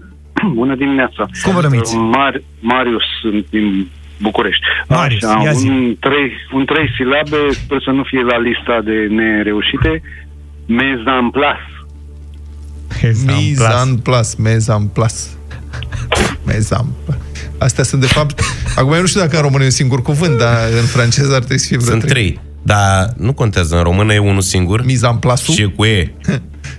bună 0.53 0.75
dimineața. 0.75 1.29
Cum 1.43 1.53
vă 1.53 1.61
numiți? 1.61 1.95
Mar, 1.95 2.41
Marius 2.59 3.03
sunt 3.21 3.45
din 3.49 3.87
București. 4.21 4.63
Marius, 4.87 5.23
Așa, 5.23 5.41
ia 5.43 5.51
zi. 5.51 5.67
un 5.67 5.95
trei, 5.99 6.31
un 6.53 6.65
trei 6.65 6.89
silabe, 6.95 7.51
sper 7.51 7.81
să 7.83 7.91
nu 7.91 8.03
fie 8.03 8.21
la 8.21 8.37
lista 8.39 8.81
de 8.83 9.07
nereușite. 9.09 10.01
Mezamplas. 10.65 11.57
Mizan 13.25 13.97
plus, 13.97 14.35
mezan 14.35 14.87
plus. 14.87 15.15
Mezan 15.23 15.40
plus. 16.45 16.69
Astea 17.57 17.83
sunt 17.83 18.01
de 18.01 18.07
fapt... 18.07 18.41
Acum 18.75 18.93
eu 18.93 18.99
nu 18.99 19.05
știu 19.07 19.19
dacă 19.19 19.35
în 19.35 19.41
română 19.41 19.63
e 19.63 19.65
un 19.65 19.71
singur 19.71 20.01
cuvânt, 20.01 20.37
dar 20.37 20.57
în 20.79 20.85
franceză 20.85 21.31
ar 21.33 21.37
trebui 21.37 21.57
să 21.57 21.67
fie 21.67 21.77
vreo 21.77 21.89
Sunt 21.89 22.05
trei. 22.05 22.39
Dar 22.63 23.13
nu 23.17 23.33
contează. 23.33 23.75
În 23.77 23.83
română 23.83 24.13
e 24.13 24.17
unul 24.19 24.41
singur. 24.41 24.85
Mizan 24.85 25.17
plusul? 25.17 25.53
Și 25.53 25.61
e 25.61 25.65
cu 25.65 25.85
E. 25.85 26.13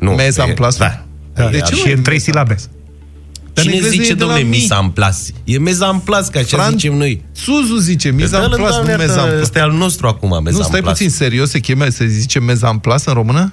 Nu. 0.01 0.11
Mezan 0.11 0.49
e- 0.49 0.53
plusul? 0.53 0.79
Da. 0.79 1.05
Da. 1.35 1.49
De 1.51 1.61
ce 1.61 1.75
și 1.75 1.81
nu 1.85 1.89
e 1.89 1.93
e 1.93 1.97
în 1.97 2.03
trei 2.03 2.19
silabe. 2.19 2.55
Dar 2.55 3.65
în 3.65 3.71
Cine 3.71 3.75
engleză 3.75 3.95
e 3.95 4.03
zice, 4.03 4.15
de 4.15 4.25
la 4.25 4.27
domnule, 4.31 4.43
mi. 4.51 4.57
misa 4.57 4.77
în 4.83 4.89
plas? 4.89 5.31
E 5.45 5.59
meza 5.59 5.87
în 5.87 5.99
plas, 5.99 6.29
ca 6.29 6.39
așa 6.39 6.67
Fran- 6.67 6.71
zicem 6.71 6.95
noi. 6.97 7.25
Suzu 7.33 7.77
zice, 7.77 8.11
mizan 8.11 8.41
Dă-l 8.41 8.51
în 8.53 8.57
plus, 8.57 8.77
nu 8.77 8.83
doamne, 8.85 8.97
mezan 9.05 9.29
plus. 9.29 9.41
Ăsta 9.41 9.59
e 9.59 9.63
al 9.63 9.73
nostru 9.73 10.07
acum, 10.07 10.29
meza 10.29 10.51
Nu, 10.51 10.57
în 10.59 10.63
stai 10.65 10.81
plas. 10.81 10.93
puțin, 10.93 11.11
serios, 11.11 11.51
se 11.51 11.59
cheme, 11.59 11.89
se 11.91 12.07
zice 12.07 12.41
mezan 12.41 12.79
plus 12.79 13.05
în 13.05 13.13
română? 13.13 13.53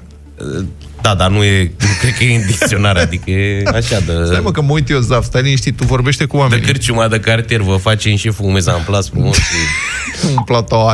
Da, 1.02 1.16
dar 1.16 1.30
nu 1.30 1.44
e, 1.44 1.72
nu 1.80 1.88
cred 2.00 2.14
că 2.18 2.24
e 2.24 2.36
în 2.36 2.46
dicționar, 2.46 2.98
adică 2.98 3.32
e 3.32 3.64
așa 3.66 4.00
de... 4.00 4.14
Stai 4.26 4.40
mă 4.44 4.52
că 4.52 4.62
mă 4.62 4.72
uit 4.72 4.90
eu, 4.90 5.00
Zaf, 5.00 5.24
stai 5.24 5.42
liniștit, 5.42 5.78
tu 5.78 5.84
vorbește 5.84 6.26
cu 6.26 6.36
de 6.36 6.42
oamenii. 6.42 6.66
cârciuma 6.66 7.08
de 7.08 7.20
cartier, 7.20 7.62
vă 7.62 7.76
facem 7.76 8.16
și 8.16 8.32
meza 8.54 8.74
în 8.74 8.82
plas 8.86 9.10
frumos 9.10 9.36
și 9.36 9.44
Un 10.36 10.44
platou 10.44 10.94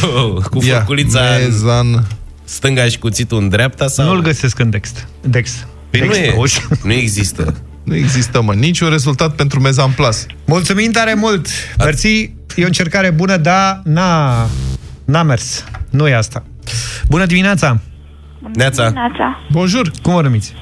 cu, 0.00 0.48
cu 0.50 0.64
Ia, 0.64 0.78
făculița 0.78 1.20
în 1.20 1.42
mezan... 1.44 2.06
stânga 2.44 2.84
și 2.84 2.98
cuțitul 2.98 3.38
în 3.38 3.48
dreapta 3.48 3.88
sau... 3.88 4.06
Nu-l 4.06 4.22
găsesc 4.22 4.58
în 4.58 4.70
text. 4.70 5.08
Dex. 5.20 5.66
Păi 5.90 6.00
nu, 6.00 6.06
Dex, 6.06 6.16
e, 6.18 6.32
auzi? 6.36 6.66
nu 6.82 6.92
există. 6.92 7.54
Nu 7.84 7.94
există, 7.94 8.42
mă, 8.42 8.54
niciun 8.54 8.88
rezultat 8.88 9.34
pentru 9.34 9.60
mezan 9.60 9.90
plus. 9.90 10.26
Mulțumim 10.44 10.90
tare 10.90 11.14
mult! 11.14 11.46
Mersi, 11.78 12.08
e 12.56 12.62
o 12.62 12.66
încercare 12.66 13.10
bună, 13.10 13.36
dar 13.36 13.80
n-a, 13.84 14.48
n-a 15.04 15.22
mers. 15.22 15.64
Nu 15.90 16.08
e 16.08 16.14
asta. 16.14 16.44
Bună 17.08 17.26
dimineața! 17.26 17.80
Neața. 18.54 18.82
Dimineața. 18.88 19.40
Bonjour! 19.50 19.90
Cum 20.02 20.14
vă 20.14 20.22
numiți? 20.22 20.52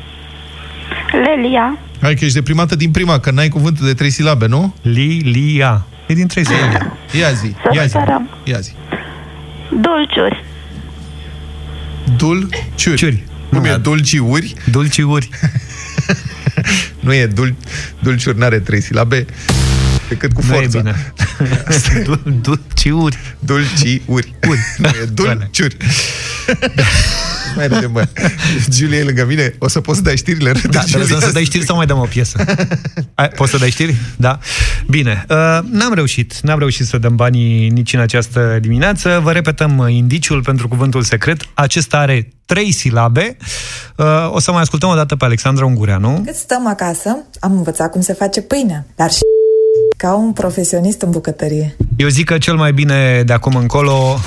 Lelia. 1.13 1.79
Hai 2.01 2.15
că 2.15 2.25
ești 2.25 2.37
deprimată 2.37 2.77
din 2.77 2.91
prima, 2.91 3.19
că 3.21 3.31
n-ai 3.31 3.49
cuvântul 3.49 3.87
de 3.87 3.95
trei 3.95 4.11
silabe, 4.11 4.47
nu? 4.47 4.75
Lilia. 4.83 5.87
E 6.07 6.15
din 6.15 6.27
trei 6.27 6.45
silabe. 6.47 6.93
Ia 7.19 7.31
zi, 7.33 7.55
Să 7.63 7.71
ia 7.75 7.83
zi, 7.83 7.89
sperăm. 7.89 8.31
ia 8.45 8.59
zi. 8.59 8.73
Dulciuri. 9.81 10.45
Dulciuri. 12.17 12.97
Ciuri. 12.99 13.25
Cum 13.51 13.65
e? 13.65 13.77
Dulciuri? 13.77 14.55
Dulciuri. 14.71 15.29
Nu 17.01 17.15
e 17.15 17.27
dul, 17.27 17.55
dulciuri, 17.99 18.39
n-are 18.39 18.59
trei 18.59 18.81
silabe, 18.81 19.25
decât 20.09 20.33
cu 20.33 20.41
Nu 20.49 20.55
e 20.55 20.57
forța. 20.59 20.79
bine. 20.79 21.13
Dul- 22.05 22.23
Dulciuri. 22.41 23.19
Dulciuri. 23.39 24.35
Nu 24.79 24.89
e 24.89 25.05
dulciuri. 25.15 25.77
Mai 27.57 27.67
râde, 27.69 27.87
mă. 27.87 28.05
Giulia 28.69 28.99
e 28.99 29.03
lângă 29.03 29.25
mine. 29.25 29.55
O 29.59 29.69
să 29.69 29.81
poți 29.81 29.97
să 29.99 30.05
dai 30.05 30.17
știrile? 30.17 30.51
Râde 30.51 30.69
Da, 30.71 30.81
Giulia. 30.85 31.05
trebuie 31.05 31.27
să 31.29 31.33
dai 31.33 31.45
știri 31.45 31.65
sau 31.65 31.77
mai 31.77 31.87
dăm 31.87 31.99
o 31.99 32.05
piesă? 32.05 32.45
Ai, 33.15 33.29
poți 33.29 33.51
să 33.51 33.57
dai 33.59 33.71
știri? 33.71 33.95
Da. 34.17 34.39
Bine. 34.87 35.25
Uh, 35.29 35.59
n-am 35.71 35.95
reușit. 35.95 36.41
N-am 36.43 36.59
reușit 36.59 36.87
să 36.87 36.99
dăm 36.99 37.15
banii 37.17 37.69
nici 37.69 37.93
în 37.93 38.01
această 38.01 38.59
dimineață. 38.61 39.21
Vă 39.23 39.33
repetăm 39.33 39.79
uh, 39.79 39.93
indiciul 39.93 40.43
pentru 40.43 40.69
cuvântul 40.69 41.03
secret. 41.03 41.41
Acesta 41.55 41.99
are 41.99 42.29
trei 42.47 42.73
silabe. 42.73 43.37
Uh, 43.97 44.07
o 44.31 44.41
să 44.41 44.53
mai 44.53 44.61
ascultăm 44.61 44.89
o 44.89 44.95
dată 44.95 45.17
pe 45.17 45.25
Alexandra 45.25 45.65
Ungureanu. 45.65 46.23
Cât 46.25 46.35
stăm 46.35 46.67
acasă, 46.67 47.17
am 47.41 47.53
învățat 47.57 47.91
cum 47.91 48.01
se 48.01 48.13
face 48.13 48.41
pâinea, 48.41 48.87
dar 48.97 49.11
și 49.11 49.19
ca 49.97 50.15
un 50.15 50.33
profesionist 50.33 51.03
în 51.03 51.11
bucătărie. 51.11 51.77
Eu 51.97 52.09
zic 52.09 52.25
că 52.27 52.39
cel 52.39 52.55
mai 52.57 52.73
bine 52.73 53.23
de 53.27 53.33
acum 53.33 53.55
încolo 53.55 54.19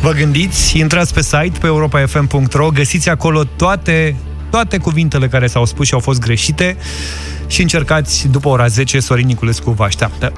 vă 0.00 0.12
gândiți, 0.12 0.78
intrați 0.78 1.14
pe 1.14 1.22
site, 1.22 1.52
pe 1.60 1.66
europafm.ro, 1.66 2.68
găsiți 2.68 3.08
acolo 3.08 3.44
toate, 3.56 4.16
toate 4.50 4.78
cuvintele 4.78 5.28
care 5.28 5.46
s-au 5.46 5.64
spus 5.64 5.86
și 5.86 5.94
au 5.94 6.00
fost 6.00 6.20
greșite 6.20 6.76
și 7.46 7.62
încercați 7.62 8.28
după 8.28 8.48
ora 8.48 8.66
10, 8.66 9.00
Sorin 9.00 9.26
Niculescu 9.26 9.70
vă 9.70 9.84
așteaptă. 9.84 10.32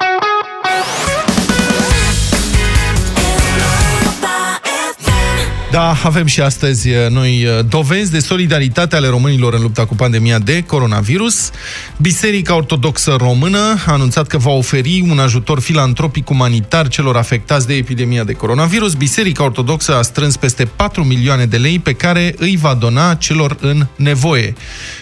Da, 5.71 5.95
avem 6.03 6.25
și 6.25 6.41
astăzi 6.41 6.89
eh, 6.89 7.09
noi 7.09 7.41
eh, 7.41 7.65
dovezi 7.67 8.11
de 8.11 8.19
solidaritate 8.19 8.95
ale 8.95 9.07
românilor 9.07 9.53
în 9.53 9.61
lupta 9.61 9.85
cu 9.85 9.95
pandemia 9.95 10.39
de 10.39 10.63
coronavirus. 10.63 11.49
Biserica 11.97 12.55
Ortodoxă 12.55 13.15
Română 13.17 13.59
a 13.85 13.91
anunțat 13.91 14.27
că 14.27 14.37
va 14.37 14.51
oferi 14.51 15.05
un 15.09 15.19
ajutor 15.19 15.59
filantropic 15.59 16.29
umanitar 16.29 16.87
celor 16.87 17.17
afectați 17.17 17.67
de 17.67 17.73
epidemia 17.73 18.23
de 18.23 18.33
coronavirus. 18.33 18.93
Biserica 18.93 19.43
Ortodoxă 19.43 19.95
a 19.95 20.01
strâns 20.01 20.37
peste 20.37 20.65
4 20.65 21.03
milioane 21.03 21.45
de 21.45 21.57
lei 21.57 21.79
pe 21.79 21.93
care 21.93 22.35
îi 22.37 22.57
va 22.57 22.73
dona 22.73 23.15
celor 23.15 23.57
în 23.59 23.87
nevoie. 23.95 24.53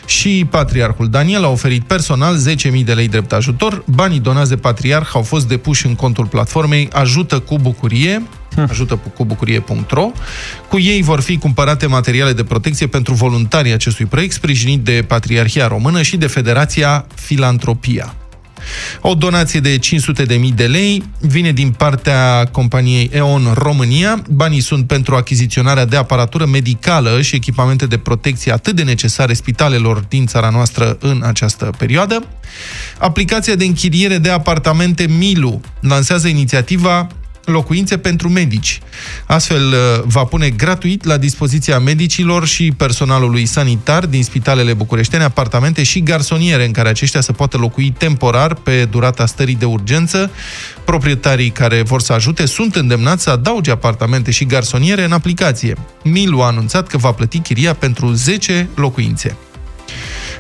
Și 0.06 0.48
Patriarhul 0.50 1.10
Daniel 1.10 1.44
a 1.44 1.50
oferit 1.50 1.84
personal 1.84 2.38
10.000 2.76 2.84
de 2.84 2.94
lei 2.94 3.08
drept 3.08 3.34
ajutor. 3.34 3.84
Banii 3.86 4.20
donați 4.20 4.50
de 4.50 4.58
Patriarh 4.58 5.10
au 5.14 5.22
fost 5.22 5.48
depuși 5.48 5.86
în 5.86 5.96
contul 5.96 6.26
platformei 6.26 6.90
Ajută 6.92 7.40
cu 7.40 7.60
Bucurie, 7.60 8.22
ajută 8.70 9.00
cu 9.16 9.26
bucurie.ro. 9.26 10.12
Cu 10.70 10.80
ei 10.80 11.02
vor 11.02 11.22
fi 11.22 11.38
cumpărate 11.38 11.86
materiale 11.86 12.34
de 12.34 12.44
protecție 12.44 12.88
pentru 12.88 13.14
voluntarii 13.14 13.74
acestui 13.74 14.06
proiect, 14.06 14.34
sprijinit 14.34 14.84
de 14.84 15.04
Patriarhia 15.08 15.68
Română 15.68 16.02
și 16.02 16.18
de 16.18 16.28
Federația 16.28 17.06
Filantropia. 17.16 18.16
O 19.02 19.14
donație 19.14 19.60
de 19.60 19.80
500.000 19.80 20.54
de 20.56 20.66
lei 20.66 21.04
vine 21.20 21.52
din 21.52 21.72
partea 21.72 22.50
companiei 22.52 23.10
E.ON 23.14 23.54
România. 23.54 24.22
Banii 24.30 24.60
sunt 24.60 24.88
pentru 24.88 25.16
achiziționarea 25.16 25.86
de 25.86 25.96
aparatură 25.96 26.46
medicală 26.46 27.22
și 27.22 27.36
echipamente 27.36 27.86
de 27.86 27.98
protecție 27.98 28.52
atât 28.52 28.76
de 28.76 28.84
necesare 28.84 29.34
spitalelor 29.34 30.00
din 30.00 30.26
țara 30.26 30.50
noastră 30.50 30.98
în 31.00 31.22
această 31.26 31.72
perioadă. 31.78 32.24
Aplicația 32.98 33.56
de 33.56 33.66
închiriere 33.66 34.18
de 34.18 34.30
apartamente 34.30 35.08
Milu 35.08 35.62
lansează 35.80 36.28
inițiativa 36.28 37.08
locuințe 37.52 37.98
pentru 37.98 38.30
medici. 38.30 38.80
Astfel, 39.26 39.68
uh, 39.68 40.04
va 40.04 40.24
pune 40.24 40.50
gratuit 40.50 41.04
la 41.04 41.18
dispoziția 41.18 41.80
medicilor 41.80 42.48
și 42.48 42.72
personalului 42.78 43.46
sanitar 43.46 44.06
din 44.06 44.24
spitalele 44.24 44.74
bucureștene 44.74 45.24
apartamente 45.24 45.84
și 45.84 46.04
garsoniere 46.04 46.66
în 46.66 46.72
care 46.72 46.90
aceștia 46.90 47.22
să 47.22 47.32
poată 47.32 47.58
locui 47.58 47.92
temporar 47.98 48.54
pe 48.54 48.86
durata 48.86 49.26
stării 49.26 49.56
de 49.56 49.66
urgență. 49.66 50.32
Proprietarii 50.86 51.50
care 51.50 51.82
vor 51.82 52.02
să 52.02 52.14
ajute 52.14 52.46
sunt 52.46 52.76
îndemnați 52.76 53.24
să 53.24 53.30
adauge 53.30 53.72
apartamente 53.72 54.32
și 54.32 54.46
garsoniere 54.46 55.04
în 55.04 55.12
aplicație. 55.12 55.76
Milu 56.04 56.42
a 56.42 56.46
anunțat 56.46 56.88
că 56.88 56.98
va 56.98 57.12
plăti 57.12 57.40
chiria 57.40 57.74
pentru 57.74 58.12
10 58.14 58.70
locuințe. 58.76 59.36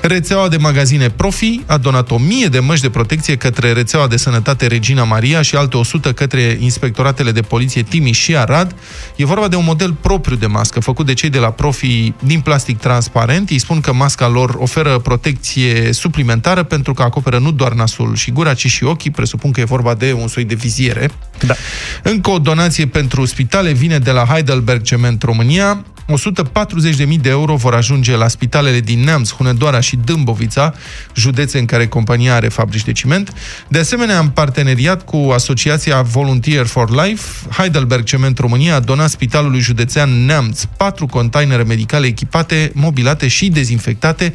Rețeaua 0.07 0.47
de 0.47 0.57
magazine 0.57 1.09
Profi 1.09 1.61
a 1.65 1.77
donat 1.77 2.11
1000 2.11 2.47
de 2.47 2.59
măști 2.59 2.81
de 2.81 2.89
protecție 2.89 3.35
către 3.35 3.71
rețeaua 3.71 4.07
de 4.07 4.17
sănătate 4.17 4.67
Regina 4.67 5.03
Maria 5.03 5.41
și 5.41 5.55
alte 5.55 5.77
100 5.77 6.13
către 6.13 6.57
inspectoratele 6.59 7.31
de 7.31 7.41
poliție 7.41 7.81
Timiș 7.81 8.17
și 8.17 8.37
Arad. 8.37 8.75
E 9.15 9.25
vorba 9.25 9.47
de 9.47 9.55
un 9.55 9.63
model 9.63 9.93
propriu 9.93 10.35
de 10.35 10.45
mască, 10.45 10.79
făcut 10.79 11.05
de 11.05 11.13
cei 11.13 11.29
de 11.29 11.37
la 11.37 11.51
Profi 11.51 12.13
din 12.23 12.39
plastic 12.39 12.77
transparent. 12.77 13.49
Ei 13.49 13.59
spun 13.59 13.81
că 13.81 13.93
masca 13.93 14.27
lor 14.27 14.55
oferă 14.59 14.99
protecție 14.99 15.93
suplimentară 15.93 16.63
pentru 16.63 16.93
că 16.93 17.01
acoperă 17.01 17.37
nu 17.37 17.51
doar 17.51 17.73
nasul 17.73 18.15
și 18.15 18.31
gura, 18.31 18.53
ci 18.53 18.67
și 18.67 18.83
ochii. 18.83 19.11
Presupun 19.11 19.51
că 19.51 19.59
e 19.59 19.63
vorba 19.63 19.93
de 19.93 20.13
un 20.13 20.27
soi 20.27 20.43
de 20.43 20.55
viziere. 20.55 21.09
Da. 21.45 21.55
Încă 22.03 22.29
o 22.29 22.39
donație 22.39 22.87
pentru 22.87 23.25
spitale 23.25 23.71
vine 23.71 23.99
de 23.99 24.11
la 24.11 24.25
Heidelberg 24.25 24.81
Cement 24.81 25.23
România. 25.23 25.85
140.000 26.07 27.21
de 27.21 27.29
euro 27.29 27.55
vor 27.55 27.73
ajunge 27.73 28.15
la 28.15 28.27
spitalele 28.27 28.79
din 28.79 28.99
Neamț, 28.99 29.31
Hunedoara 29.31 29.79
și 29.79 29.95
Dâmbovița, 29.95 30.73
județe 31.15 31.59
în 31.59 31.65
care 31.65 31.87
compania 31.87 32.35
are 32.35 32.47
fabrici 32.47 32.83
de 32.83 32.91
ciment. 32.91 33.33
De 33.67 33.79
asemenea, 33.79 34.19
în 34.19 34.27
parteneriat 34.27 35.05
cu 35.05 35.17
Asociația 35.33 36.01
Volunteer 36.01 36.65
for 36.65 36.89
Life, 36.89 37.47
Heidelberg 37.57 38.03
Cement 38.03 38.37
România 38.37 38.75
a 38.75 38.79
donat 38.79 39.09
spitalului 39.09 39.59
județean 39.59 40.25
Neamț 40.25 40.63
patru 40.77 41.05
containere 41.05 41.63
medicale 41.63 42.07
echipate, 42.07 42.71
mobilate 42.73 43.27
și 43.27 43.49
dezinfectate. 43.49 44.33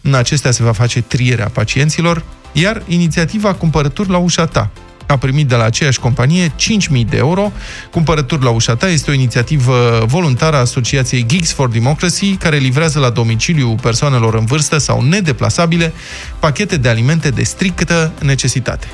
În 0.00 0.14
acestea 0.14 0.50
se 0.50 0.62
va 0.62 0.72
face 0.72 1.00
trierea 1.00 1.48
pacienților, 1.48 2.24
iar 2.52 2.82
inițiativa 2.86 3.54
Cumpărături 3.54 4.10
la 4.10 4.16
ușa 4.16 4.46
ta, 4.46 4.70
a 5.10 5.16
primit 5.16 5.48
de 5.48 5.54
la 5.54 5.64
aceeași 5.64 5.98
companie 6.00 6.48
5.000 6.48 7.06
de 7.08 7.16
euro. 7.16 7.52
Cumpărături 7.90 8.44
la 8.44 8.50
ușa 8.50 8.74
ta 8.74 8.88
este 8.88 9.10
o 9.10 9.14
inițiativă 9.14 10.04
voluntară 10.06 10.56
a 10.56 10.60
Asociației 10.60 11.26
Geeks 11.26 11.52
for 11.52 11.68
Democracy, 11.68 12.34
care 12.34 12.56
livrează 12.56 12.98
la 12.98 13.10
domiciliu 13.10 13.74
persoanelor 13.82 14.34
în 14.34 14.44
vârstă 14.44 14.78
sau 14.78 15.02
nedeplasabile 15.02 15.92
pachete 16.38 16.76
de 16.76 16.88
alimente 16.88 17.30
de 17.30 17.42
strictă 17.42 18.12
necesitate. 18.20 18.86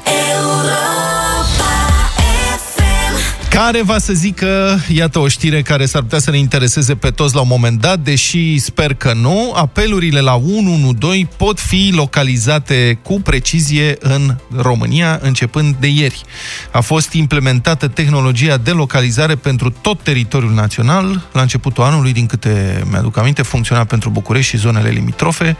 Care 3.50 3.82
va 3.82 3.98
să 3.98 4.12
zică, 4.12 4.78
iată 4.88 5.18
o 5.18 5.28
știre 5.28 5.62
care 5.62 5.86
s-ar 5.86 6.02
putea 6.02 6.18
să 6.18 6.30
ne 6.30 6.38
intereseze 6.38 6.94
pe 6.94 7.10
toți 7.10 7.34
la 7.34 7.40
un 7.40 7.46
moment 7.50 7.80
dat, 7.80 7.98
deși 7.98 8.58
sper 8.58 8.94
că 8.94 9.12
nu, 9.12 9.52
apelurile 9.54 10.20
la 10.20 10.34
112 10.34 11.28
pot 11.36 11.60
fi 11.60 11.92
localizate 11.94 12.98
cu 13.02 13.20
precizie 13.20 13.96
în 14.00 14.36
România 14.56 15.18
începând 15.22 15.74
de 15.80 15.86
ieri. 15.86 16.22
A 16.70 16.80
fost 16.80 17.12
implementată 17.12 17.88
tehnologia 17.88 18.56
de 18.56 18.70
localizare 18.70 19.34
pentru 19.34 19.70
tot 19.70 20.02
teritoriul 20.02 20.52
național. 20.52 21.26
La 21.32 21.40
începutul 21.40 21.84
anului, 21.84 22.12
din 22.12 22.26
câte 22.26 22.82
mi-aduc 22.90 23.16
aminte, 23.16 23.42
funcționa 23.42 23.84
pentru 23.84 24.10
București 24.10 24.50
și 24.50 24.56
zonele 24.56 24.88
limitrofe. 24.88 25.56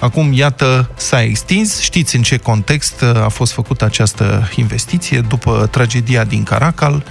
Acum, 0.00 0.32
iată, 0.32 0.90
s-a 0.96 1.22
extins. 1.22 1.80
Știți 1.80 2.16
în 2.16 2.22
ce 2.22 2.36
context 2.36 3.02
a 3.02 3.28
fost 3.28 3.52
făcută 3.52 3.84
această 3.84 4.50
investiție 4.54 5.20
după 5.20 5.68
tragedia 5.70 6.24
din 6.24 6.42
Caracal 6.42 7.04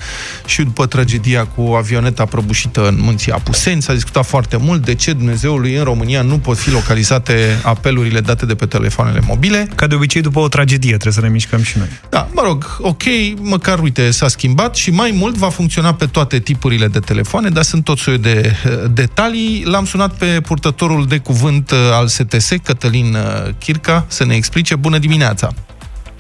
și 0.46 0.64
după 0.64 0.86
tragedia 0.86 1.46
cu 1.46 1.62
avioneta 1.62 2.26
prăbușită 2.26 2.88
în 2.88 2.98
munții 3.00 3.32
Apuseni. 3.32 3.82
S-a 3.82 3.94
discutat 3.94 4.26
foarte 4.26 4.58
mult 4.58 4.86
de 4.86 4.96
ce 4.96 5.14
Dumnezeului 5.14 5.76
în 5.76 5.84
România 5.84 6.22
nu 6.22 6.38
pot 6.38 6.58
fi 6.58 6.72
localizate 6.72 7.60
apelurile 7.64 8.20
date 8.20 8.46
de 8.46 8.56
pe 8.56 8.66
telefoanele 8.66 9.20
mobile. 9.28 9.68
Ca 9.76 9.88
de 9.88 9.96
obicei, 9.96 10.22
după 10.22 10.40
o 10.40 10.48
tragedie 10.48 10.90
trebuie 10.90 11.14
să 11.14 11.22
ne 11.22 11.30
mișcăm 11.30 11.62
și 11.64 11.78
noi. 11.78 11.88
Da, 12.10 12.28
mă 12.32 12.42
rog, 12.46 12.78
ok, 12.82 13.04
măcar, 13.40 13.80
uite, 13.80 14.12
s-a 14.12 14.28
schimbat 14.28 14.76
și 14.76 14.92
mai 14.92 15.14
mult 15.18 15.36
va 15.36 15.50
funcționa 15.50 15.94
pe 15.94 16.06
toate 16.06 16.40
tipurile 16.40 16.88
de 16.88 17.00
telefoane, 17.00 17.50
dar 17.50 17.64
sunt 17.64 17.84
tot 17.84 17.98
soiul 17.98 18.22
de 18.22 18.56
uh, 18.66 18.92
detalii. 18.94 19.64
L-am 19.66 19.86
sunat 19.86 20.18
pe 20.18 20.42
purtătorul 20.42 21.06
de 21.06 21.18
cuvânt 21.18 21.72
uh, 21.72 21.78
al 21.92 22.08
STS, 22.08 22.50
Cătălin 22.64 23.14
uh, 23.14 23.54
Chirca, 23.60 24.06
să 24.08 24.26
ne 24.26 24.36
explice. 24.36 24.76
Bună 24.76 24.98
dimineața! 24.98 25.54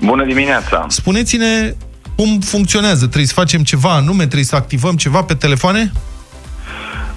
Bună 0.01 0.25
dimineața! 0.25 0.86
Spuneți-ne 0.89 1.75
cum 2.15 2.39
funcționează? 2.39 3.06
Trebuie 3.06 3.25
să 3.25 3.34
facem 3.34 3.62
ceva 3.63 3.89
anume? 3.91 4.23
Trebuie 4.23 4.43
să 4.43 4.56
activăm 4.56 4.95
ceva 4.95 5.21
pe 5.23 5.34
telefoane? 5.34 5.91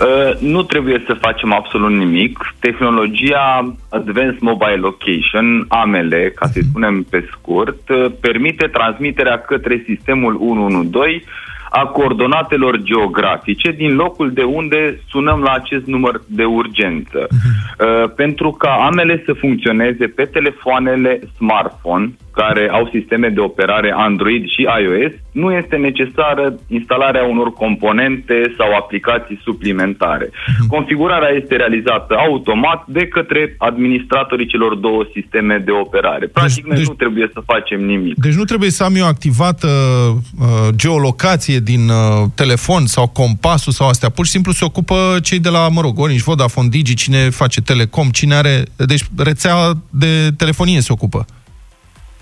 Uh, 0.00 0.38
nu 0.40 0.62
trebuie 0.62 1.02
să 1.06 1.14
facem 1.20 1.52
absolut 1.52 1.90
nimic. 1.90 2.54
Tehnologia 2.60 3.74
Advanced 3.88 4.40
Mobile 4.40 4.74
Location, 4.76 5.64
AML, 5.68 6.32
ca 6.34 6.46
să-i 6.46 6.60
Mhm. 6.62 6.70
spunem 6.70 7.02
pe 7.10 7.28
scurt, 7.32 7.88
uh, 7.88 8.06
permite 8.20 8.66
transmiterea 8.66 9.38
către 9.38 9.82
sistemul 9.86 10.34
112 10.40 11.24
a 11.70 11.84
coordonatelor 11.86 12.76
geografice 12.82 13.70
din 13.70 13.94
locul 13.94 14.32
de 14.32 14.42
unde 14.42 15.00
sunăm 15.08 15.40
la 15.40 15.52
acest 15.52 15.86
număr 15.86 16.22
de 16.26 16.44
urgență. 16.44 17.26
Uh, 17.30 18.10
pentru 18.16 18.50
ca 18.50 18.70
AML 18.70 19.22
să 19.24 19.32
funcționeze 19.32 20.06
pe 20.06 20.24
telefoanele 20.24 21.20
smartphone, 21.36 22.10
care 22.40 22.68
au 22.72 22.88
sisteme 22.92 23.28
de 23.28 23.40
operare 23.40 23.90
Android 23.96 24.44
și 24.54 24.62
iOS, 24.82 25.12
nu 25.32 25.48
este 25.52 25.76
necesară 25.76 26.44
instalarea 26.68 27.24
unor 27.24 27.52
componente 27.52 28.54
sau 28.58 28.68
aplicații 28.82 29.40
suplimentare. 29.42 30.30
Configurarea 30.68 31.32
este 31.40 31.56
realizată 31.56 32.14
automat 32.28 32.80
de 32.86 33.06
către 33.06 33.54
administratorii 33.58 34.46
celor 34.46 34.74
două 34.74 35.02
sisteme 35.14 35.62
de 35.64 35.70
operare. 35.70 36.26
Practic, 36.26 36.66
noi 36.66 36.82
nu 36.82 36.94
trebuie 36.94 37.30
să 37.32 37.40
facem 37.46 37.80
nimic. 37.84 38.14
Deci 38.14 38.34
nu 38.34 38.44
trebuie 38.44 38.70
să 38.70 38.84
am 38.84 38.94
eu 38.96 39.06
activată 39.06 39.68
uh, 39.68 40.46
geolocație 40.76 41.58
din 41.58 41.88
uh, 41.88 42.26
telefon 42.34 42.86
sau 42.86 43.08
compasul 43.08 43.72
sau 43.72 43.88
astea. 43.88 44.08
Pur 44.08 44.24
și 44.24 44.30
simplu 44.30 44.52
se 44.52 44.64
ocupă 44.64 45.18
cei 45.22 45.38
de 45.38 45.48
la, 45.48 45.68
mă 45.68 45.80
rog, 45.80 45.98
Orange, 45.98 46.22
Vodafone, 46.22 46.68
Digi, 46.68 46.94
cine 46.94 47.30
face 47.30 47.60
telecom, 47.60 48.08
cine 48.08 48.34
are... 48.34 48.62
Deci 48.76 49.04
rețea 49.16 49.54
de 49.90 50.30
telefonie 50.36 50.80
se 50.80 50.92
ocupă. 50.92 51.26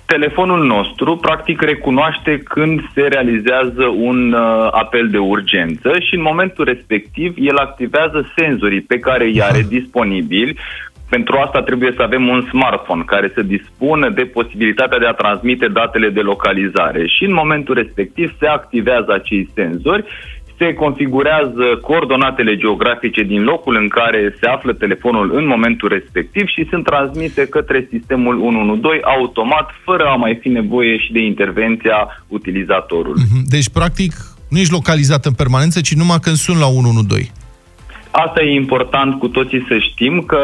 Telefonul 0.06 0.66
nostru, 0.66 1.16
practic, 1.16 1.60
recunoaște 1.62 2.38
când 2.38 2.80
se 2.94 3.00
realizează 3.00 3.84
un 3.84 4.32
uh, 4.32 4.68
apel 4.70 5.08
de 5.08 5.18
urgență 5.18 5.90
și 5.98 6.14
în 6.14 6.22
momentul 6.22 6.64
respectiv 6.64 7.34
el 7.38 7.56
activează 7.56 8.32
senzorii 8.36 8.80
pe 8.80 8.98
care 8.98 9.24
îi 9.24 9.42
are 9.42 9.62
disponibili. 9.78 10.58
Pentru 11.08 11.36
asta 11.36 11.62
trebuie 11.62 11.92
să 11.96 12.02
avem 12.02 12.28
un 12.28 12.46
smartphone 12.48 13.02
care 13.06 13.30
să 13.34 13.42
dispună 13.42 14.10
de 14.10 14.22
posibilitatea 14.22 14.98
de 14.98 15.06
a 15.06 15.12
transmite 15.12 15.68
datele 15.68 16.08
de 16.08 16.20
localizare 16.20 17.06
și 17.06 17.24
în 17.24 17.32
momentul 17.32 17.74
respectiv 17.74 18.34
se 18.38 18.46
activează 18.46 19.12
acei 19.12 19.48
senzori 19.54 20.04
se 20.58 20.72
configurează 20.72 21.66
coordonatele 21.82 22.56
geografice 22.56 23.22
din 23.22 23.42
locul 23.42 23.76
în 23.76 23.88
care 23.88 24.36
se 24.40 24.46
află 24.46 24.72
telefonul 24.72 25.34
în 25.34 25.46
momentul 25.46 25.88
respectiv 25.88 26.46
și 26.46 26.66
sunt 26.70 26.84
transmise 26.84 27.46
către 27.46 27.88
sistemul 27.90 28.40
112 28.40 29.00
automat, 29.04 29.70
fără 29.84 30.04
a 30.04 30.14
mai 30.14 30.38
fi 30.40 30.48
nevoie 30.48 30.98
și 30.98 31.12
de 31.12 31.20
intervenția 31.20 32.24
utilizatorului. 32.28 33.22
Deci, 33.44 33.68
practic, 33.68 34.12
nu 34.48 34.58
ești 34.58 34.72
localizat 34.72 35.24
în 35.24 35.32
permanență, 35.32 35.80
ci 35.80 35.94
numai 35.94 36.18
când 36.20 36.36
sun 36.36 36.58
la 36.58 36.66
112. 36.66 37.32
Asta 38.24 38.42
e 38.42 38.54
important 38.54 39.18
cu 39.18 39.28
toții 39.28 39.64
să 39.68 39.76
știm 39.78 40.20
că 40.20 40.40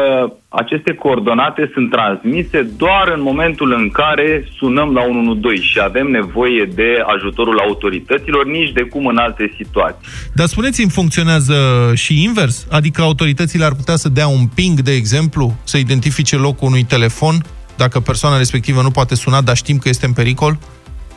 aceste 0.49 0.93
coordonate 0.93 1.69
sunt 1.73 1.89
transmise 1.89 2.61
doar 2.77 3.13
în 3.15 3.21
momentul 3.21 3.73
în 3.73 3.89
care 3.89 4.47
sunăm 4.57 4.93
la 4.93 5.01
112 5.01 5.67
și 5.67 5.79
avem 5.83 6.07
nevoie 6.07 6.69
de 6.75 7.03
ajutorul 7.15 7.59
autorităților, 7.59 8.45
nici 8.45 8.71
de 8.71 8.81
cum 8.81 9.05
în 9.05 9.17
alte 9.17 9.53
situații. 9.57 10.07
Dar 10.33 10.47
spuneți-mi, 10.47 10.89
funcționează 10.89 11.55
și 11.93 12.23
invers? 12.23 12.67
Adică 12.71 13.01
autoritățile 13.01 13.65
ar 13.65 13.73
putea 13.73 13.95
să 13.95 14.09
dea 14.09 14.27
un 14.27 14.45
ping, 14.55 14.79
de 14.79 14.91
exemplu, 14.91 15.53
să 15.63 15.77
identifice 15.77 16.35
locul 16.35 16.67
unui 16.67 16.83
telefon, 16.83 17.35
dacă 17.77 17.99
persoana 17.99 18.37
respectivă 18.37 18.81
nu 18.81 18.91
poate 18.91 19.15
suna, 19.15 19.41
dar 19.41 19.55
știm 19.55 19.77
că 19.77 19.89
este 19.89 20.05
în 20.05 20.13
pericol? 20.13 20.57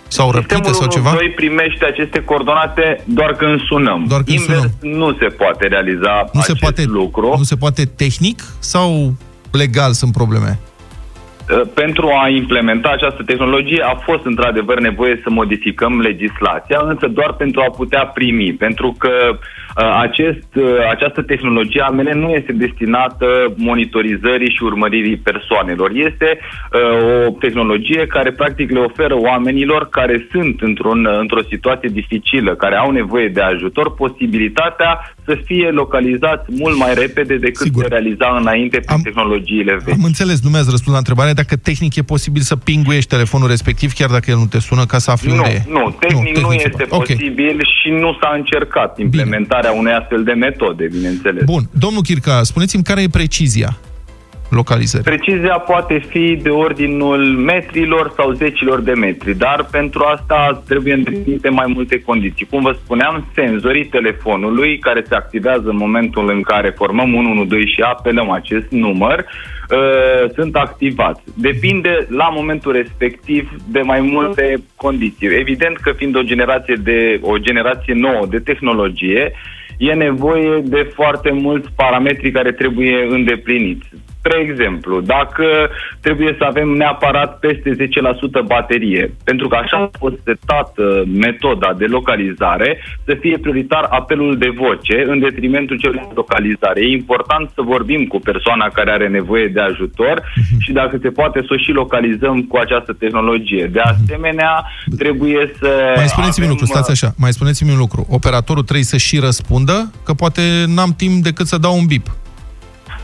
Sau 0.08 0.30
răpită 0.30 0.72
sau 0.72 0.86
ceva? 0.88 1.08
Sistemul 1.08 1.32
primește 1.36 1.84
aceste 1.84 2.24
coordonate 2.24 3.02
doar 3.04 3.32
când 3.32 3.60
sunăm. 3.60 4.04
Doar 4.08 4.22
când 4.22 4.38
Invers 4.38 4.60
sunăm. 4.80 4.98
nu 4.98 5.12
se 5.20 5.26
poate 5.26 5.66
realiza 5.66 6.24
Nu 6.32 6.40
se 6.40 6.50
acest 6.50 6.60
poate, 6.60 6.84
lucru. 6.86 7.34
nu 7.36 7.42
se 7.42 7.56
poate 7.56 7.84
tehnic 7.84 8.42
sau 8.58 9.12
legal 9.52 9.92
sunt 9.92 10.12
probleme? 10.12 10.58
Uh, 11.50 11.60
Pentru 11.74 12.06
a 12.22 12.28
implementa 12.28 12.88
această 12.88 13.22
tehnologie 13.22 13.82
a 13.82 13.94
fost 13.94 14.24
într-adevăr 14.24 14.80
nevoie 14.80 15.20
să 15.22 15.30
modificăm 15.30 16.00
legislația, 16.00 16.78
însă 16.82 17.06
doar 17.06 17.32
pentru 17.32 17.60
a 17.60 17.70
putea 17.70 18.06
primi, 18.06 18.52
pentru 18.52 18.94
că 18.98 19.10
uh, 19.30 19.38
acest, 19.84 20.48
uh, 20.54 20.64
această 20.90 21.22
tehnologie 21.22 21.80
a 21.80 21.90
mele 21.90 22.14
nu 22.14 22.28
este 22.30 22.52
destinată 22.52 23.26
monitorizării 23.56 24.54
și 24.56 24.62
urmăririi 24.62 25.16
persoanelor. 25.16 25.90
Este 25.94 26.38
uh, 26.38 27.26
o 27.26 27.30
tehnologie 27.30 28.06
care 28.06 28.30
practic 28.30 28.70
le 28.70 28.78
oferă 28.78 29.14
oamenilor 29.14 29.88
care 29.88 30.26
sunt 30.30 30.60
într-un, 30.60 31.08
într-o 31.20 31.42
situație 31.48 31.88
dificilă, 31.92 32.54
care 32.54 32.76
au 32.76 32.90
nevoie 32.90 33.28
de 33.28 33.40
ajutor, 33.40 33.94
posibilitatea 33.94 35.14
să 35.24 35.38
fie 35.44 35.68
localizați 35.70 36.44
mult 36.58 36.76
mai 36.76 36.94
repede 36.94 37.36
decât 37.36 37.66
Sigur. 37.66 37.82
se 37.82 37.88
realiza 37.88 38.36
înainte 38.40 38.80
prin 38.86 39.02
tehnologiile 39.02 39.74
vechi. 39.84 39.94
Am 39.94 40.04
înțeles, 40.04 40.42
nu 40.42 40.50
mi-ați 40.50 40.70
răspuns 40.70 40.92
la 40.92 41.02
întrebare 41.04 41.32
dacă 41.32 41.56
tehnic 41.56 41.96
e 41.96 42.02
posibil 42.02 42.42
să 42.42 42.56
pinguiești 42.56 43.10
telefonul 43.10 43.48
respectiv 43.48 43.92
chiar 43.92 44.10
dacă 44.10 44.30
el 44.30 44.36
nu 44.36 44.46
te 44.46 44.60
sună 44.60 44.84
ca 44.86 44.98
să 44.98 45.10
afli 45.10 45.28
Nu, 45.30 45.34
unde 45.34 45.64
e. 45.66 45.70
nu, 45.70 45.96
tehnic 45.98 46.38
nu, 46.38 46.50
se 46.50 46.54
este 46.54 46.84
poate. 46.84 46.94
Ok. 46.94 47.06
posibil 47.06 47.58
și 47.80 47.90
nu 47.90 48.16
s-a 48.20 48.32
încercat 48.34 48.98
implementarea 48.98 49.65
unei 49.72 49.92
astfel 49.92 50.22
de 50.22 50.32
metode, 50.32 50.88
bineînțeles. 50.92 51.44
Bun, 51.44 51.62
domnul 51.78 52.02
Chirca, 52.02 52.42
spuneți-mi 52.42 52.82
care 52.82 53.02
e 53.02 53.08
precizia 53.08 53.78
localizării. 54.48 55.04
Precizia 55.04 55.58
poate 55.58 56.04
fi 56.08 56.38
de 56.42 56.48
ordinul 56.48 57.22
metrilor 57.24 58.12
sau 58.16 58.32
zecilor 58.32 58.80
de 58.80 58.92
metri, 58.92 59.34
dar 59.34 59.68
pentru 59.70 60.04
asta 60.04 60.62
trebuie 60.68 60.94
îndeplinite 60.94 61.48
mai 61.48 61.66
multe 61.74 62.02
condiții. 62.02 62.46
Cum 62.50 62.62
vă 62.62 62.76
spuneam, 62.82 63.26
senzorii 63.34 63.86
telefonului 63.86 64.78
care 64.78 65.04
se 65.08 65.14
activează 65.14 65.68
în 65.68 65.76
momentul 65.76 66.30
în 66.30 66.42
care 66.42 66.74
formăm 66.76 67.14
112 67.14 67.70
și 67.70 67.80
apelăm 67.80 68.30
acest 68.30 68.70
număr, 68.70 69.18
uh, 69.70 70.30
sunt 70.34 70.56
activați. 70.56 71.22
Depinde 71.34 72.06
la 72.08 72.28
momentul 72.28 72.72
respectiv 72.72 73.50
de 73.68 73.80
mai 73.80 74.00
multe 74.00 74.56
condiții. 74.76 75.28
Evident 75.38 75.76
că 75.76 75.92
fiind 75.92 76.16
o 76.16 76.22
generație 76.22 76.74
de 76.82 77.18
o 77.22 77.36
generație 77.36 77.94
nouă 77.94 78.26
de 78.30 78.38
tehnologie, 78.38 79.32
e 79.76 79.92
nevoie 79.92 80.60
de 80.64 80.90
foarte 80.94 81.30
mulți 81.32 81.68
parametri 81.76 82.30
care 82.30 82.52
trebuie 82.52 83.06
îndepliniți. 83.08 83.88
Spre 84.26 84.40
exemplu, 84.48 85.00
dacă 85.00 85.46
trebuie 86.00 86.34
să 86.38 86.44
avem 86.44 86.68
neapărat 86.68 87.38
peste 87.38 87.70
10% 87.70 88.46
baterie, 88.46 89.14
pentru 89.24 89.48
că 89.48 89.56
așa 89.56 89.76
a 89.76 89.98
fost 89.98 90.14
setată 90.24 91.04
metoda 91.24 91.72
de 91.78 91.84
localizare, 91.84 92.80
să 93.04 93.16
fie 93.20 93.38
prioritar 93.38 93.86
apelul 93.90 94.38
de 94.38 94.52
voce 94.56 95.04
în 95.06 95.18
detrimentul 95.18 95.78
celui 95.78 95.98
de 95.98 96.14
localizare. 96.14 96.80
E 96.80 96.92
important 96.92 97.50
să 97.54 97.62
vorbim 97.62 98.04
cu 98.04 98.18
persoana 98.18 98.68
care 98.68 98.90
are 98.90 99.08
nevoie 99.08 99.46
de 99.46 99.60
ajutor 99.60 100.22
și 100.58 100.72
dacă 100.72 100.98
se 101.02 101.08
poate 101.08 101.40
să 101.40 101.50
o 101.50 101.56
și 101.56 101.70
localizăm 101.70 102.42
cu 102.42 102.56
această 102.56 102.92
tehnologie. 102.92 103.64
De 103.72 103.80
asemenea, 103.80 104.64
trebuie 104.98 105.52
să 105.58 105.92
Mai 105.96 106.08
spuneți-mi 106.08 106.46
un 106.46 106.52
avem, 106.52 106.58
lucru, 106.60 106.66
stați 106.66 106.90
așa, 106.90 107.14
mai 107.16 107.32
spuneți-mi 107.32 107.70
un 107.70 107.78
lucru. 107.78 108.06
Operatorul 108.10 108.62
trebuie 108.62 108.84
să 108.84 108.96
și 108.96 109.18
răspundă, 109.18 109.90
că 110.04 110.12
poate 110.12 110.42
n-am 110.74 110.94
timp 110.96 111.22
decât 111.22 111.46
să 111.46 111.58
dau 111.58 111.76
un 111.76 111.86
bip. 111.86 112.06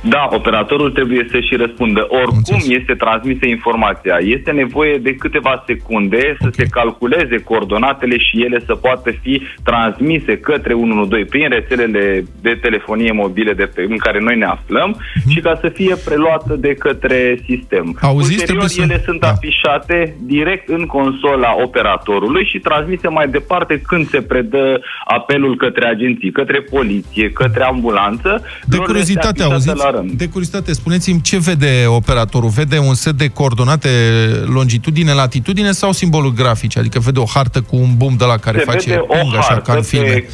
Da, 0.04 0.28
operatorul 0.30 0.90
trebuie 0.90 1.26
să 1.30 1.40
și 1.40 1.56
răspundă. 1.56 2.06
Oricum 2.08 2.58
este 2.78 2.94
transmisă 2.94 3.46
informația. 3.46 4.16
Este 4.20 4.50
nevoie 4.50 4.96
de 4.98 5.14
câteva 5.14 5.62
secunde 5.66 6.36
să 6.40 6.48
se 6.52 6.64
calculeze 6.70 7.36
coordonatele 7.44 8.18
și 8.18 8.42
ele 8.42 8.62
să 8.66 8.74
poată 8.74 9.10
fi 9.22 9.42
transmise 9.64 10.38
către 10.38 10.72
112 10.74 11.28
prin 11.30 11.48
rețelele 11.48 12.24
de 12.42 12.58
telefonie 12.60 13.12
mobile 13.12 13.52
de 13.52 13.64
pe, 13.74 13.82
în 13.88 13.96
care 13.96 14.18
noi 14.20 14.36
ne 14.36 14.44
aflăm 14.44 14.96
și 15.28 15.40
ca 15.40 15.58
să 15.60 15.68
fie 15.68 15.94
preluată 16.04 16.54
de 16.58 16.74
către 16.74 17.38
sistem. 17.48 17.98
Auziți, 18.00 18.30
Ulterior, 18.30 18.46
trebuie 18.46 18.68
să- 18.68 18.82
ele 18.82 19.02
sunt 19.04 19.22
afișate 19.22 20.16
direct 20.20 20.68
în 20.68 20.86
consola 20.86 21.54
operatorului 21.64 22.44
și 22.44 22.58
transmise 22.58 23.08
mai 23.08 23.28
departe 23.28 23.80
când 23.86 24.08
se 24.08 24.20
predă 24.22 24.80
apelul 25.04 25.56
către 25.56 25.86
agenții, 25.88 26.30
către 26.30 26.60
poliție, 26.60 27.30
către 27.30 27.62
ambulanță. 27.64 28.30
De 28.64 28.76
lor 28.76 28.90
le 28.90 28.98
este 28.98 29.12
curiozitate, 29.12 29.42
afixată 29.42 29.52
auziți? 29.52 29.84
la 29.84 29.90
rând. 29.92 30.10
De 30.10 30.26
curiozitate, 30.26 30.72
spuneți-mi 30.72 31.20
ce 31.20 31.38
vede 31.38 31.84
operatorul? 31.86 32.48
Vede 32.48 32.78
un 32.78 32.94
set 32.94 33.16
de 33.16 33.28
coordonate 33.28 33.88
longitudine, 34.44 35.12
latitudine 35.12 35.72
sau 35.72 35.92
simboluri 35.92 36.34
grafice? 36.34 36.78
Adică 36.78 36.98
vede 36.98 37.18
o 37.18 37.24
hartă 37.24 37.60
cu 37.60 37.76
un 37.76 37.96
bum 37.96 38.16
de 38.16 38.24
la 38.24 38.36
care 38.36 38.58
se 38.58 38.64
face 38.64 38.88
vede 38.88 39.00
o 39.06 39.14
ping, 39.14 39.36
așa, 39.36 39.48
ca 39.48 39.54
hartă 39.54 39.72
în 39.76 39.82
filme. 39.82 40.06
pe, 40.06 40.28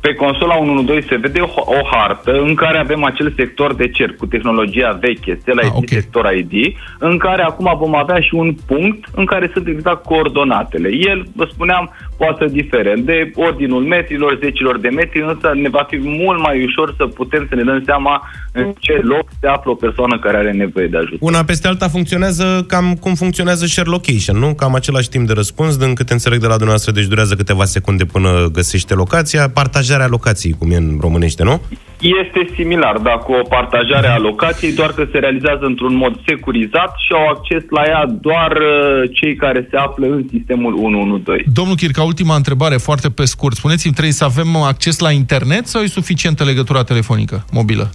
pe 0.00 0.14
consola 0.14 0.56
112 0.56 1.08
se 1.08 1.16
vede 1.16 1.40
o, 1.40 1.62
o 1.64 1.80
hartă 1.90 2.32
în 2.32 2.54
care 2.54 2.78
avem 2.78 3.04
acel 3.04 3.32
sector 3.36 3.74
de 3.74 3.88
cerc 3.88 4.16
cu 4.16 4.26
tehnologia 4.26 4.98
veche, 5.00 5.38
Stella 5.40 5.62
ID, 5.62 5.88
sector 5.88 6.32
ID, 6.34 6.76
în 6.98 7.18
care 7.18 7.42
acum 7.42 7.74
vom 7.78 7.94
avea 7.94 8.20
și 8.20 8.34
un 8.34 8.54
punct 8.66 9.04
în 9.14 9.24
care 9.24 9.50
sunt 9.52 9.66
exact 9.66 10.04
coordonatele. 10.04 10.88
El, 10.92 11.26
vă 11.34 11.48
spuneam, 11.52 11.90
poate 12.16 12.36
să 12.38 12.52
difere 12.52 12.94
de 12.98 13.32
ordinul 13.34 13.82
metrilor, 13.82 14.38
zecilor 14.42 14.78
de 14.78 14.88
metri, 14.88 15.22
însă 15.22 15.52
ne 15.54 15.68
va 15.68 15.86
fi 15.88 15.98
mult 16.02 16.40
mai 16.40 16.64
ușor 16.64 16.94
să 16.96 17.06
putem 17.06 17.46
să 17.48 17.54
ne 17.54 17.62
dăm 17.62 17.82
seama 17.84 18.30
în 18.52 18.74
ce 18.78 19.00
loc 19.02 19.28
se 19.40 19.46
află 19.46 19.70
o 19.70 19.74
persoană 19.74 20.18
care 20.18 20.36
are 20.36 20.52
nevoie 20.52 20.86
de 20.86 20.96
ajutor. 20.96 21.18
Una 21.20 21.44
peste 21.44 21.68
alta 21.68 21.88
funcționează 21.88 22.64
cam 22.68 22.94
cum 22.94 23.14
funcționează 23.14 23.66
share 23.66 23.88
location, 23.88 24.36
nu? 24.38 24.54
Cam 24.54 24.74
același 24.74 25.08
timp 25.08 25.26
de 25.26 25.32
răspuns, 25.32 25.76
din 25.76 25.94
câte 25.94 26.12
înțeleg 26.12 26.40
de 26.40 26.46
la 26.46 26.52
dumneavoastră, 26.52 26.92
deci 26.92 27.04
durează 27.04 27.34
câteva 27.34 27.64
secunde 27.64 28.04
până 28.04 28.48
găsește 28.52 28.94
locația, 28.94 29.48
partajarea 29.90 30.16
locației, 30.18 30.54
cum 30.58 30.70
e 30.70 30.76
în 30.76 30.98
românește, 31.00 31.42
nu? 31.42 31.60
Este 32.00 32.52
similar, 32.54 32.96
da, 32.98 33.10
cu 33.10 33.32
o 33.32 33.42
partajare 33.48 34.06
a 34.06 34.18
locației, 34.18 34.72
doar 34.72 34.92
că 34.92 35.08
se 35.12 35.18
realizează 35.18 35.64
într-un 35.64 35.94
mod 35.94 36.14
securizat 36.26 36.92
și 37.04 37.12
au 37.12 37.26
acces 37.26 37.62
la 37.70 37.82
ea 37.86 38.06
doar 38.20 38.50
uh, 38.50 39.10
cei 39.12 39.34
care 39.34 39.66
se 39.70 39.76
află 39.76 40.06
în 40.06 40.24
sistemul 40.30 40.72
112. 40.74 41.50
Domnul 41.52 41.76
Chirca, 41.76 42.02
ultima 42.02 42.34
întrebare, 42.34 42.76
foarte 42.76 43.10
pe 43.10 43.24
scurt. 43.24 43.56
Spuneți-mi, 43.56 43.92
trebuie 43.92 44.14
să 44.14 44.24
avem 44.24 44.56
acces 44.56 44.98
la 44.98 45.10
internet 45.10 45.66
sau 45.66 45.82
e 45.82 45.86
suficientă 45.86 46.44
legătura 46.44 46.82
telefonică 46.82 47.44
mobilă? 47.52 47.90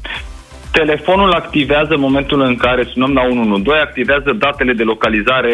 Telefonul 0.82 1.32
activează 1.32 1.94
în 1.94 2.00
momentul 2.00 2.42
în 2.42 2.56
care 2.56 2.84
sunăm 2.92 3.14
la 3.14 3.22
112, 3.22 3.86
activează 3.86 4.32
datele 4.40 4.74
de 4.74 4.84
localizare 4.84 5.54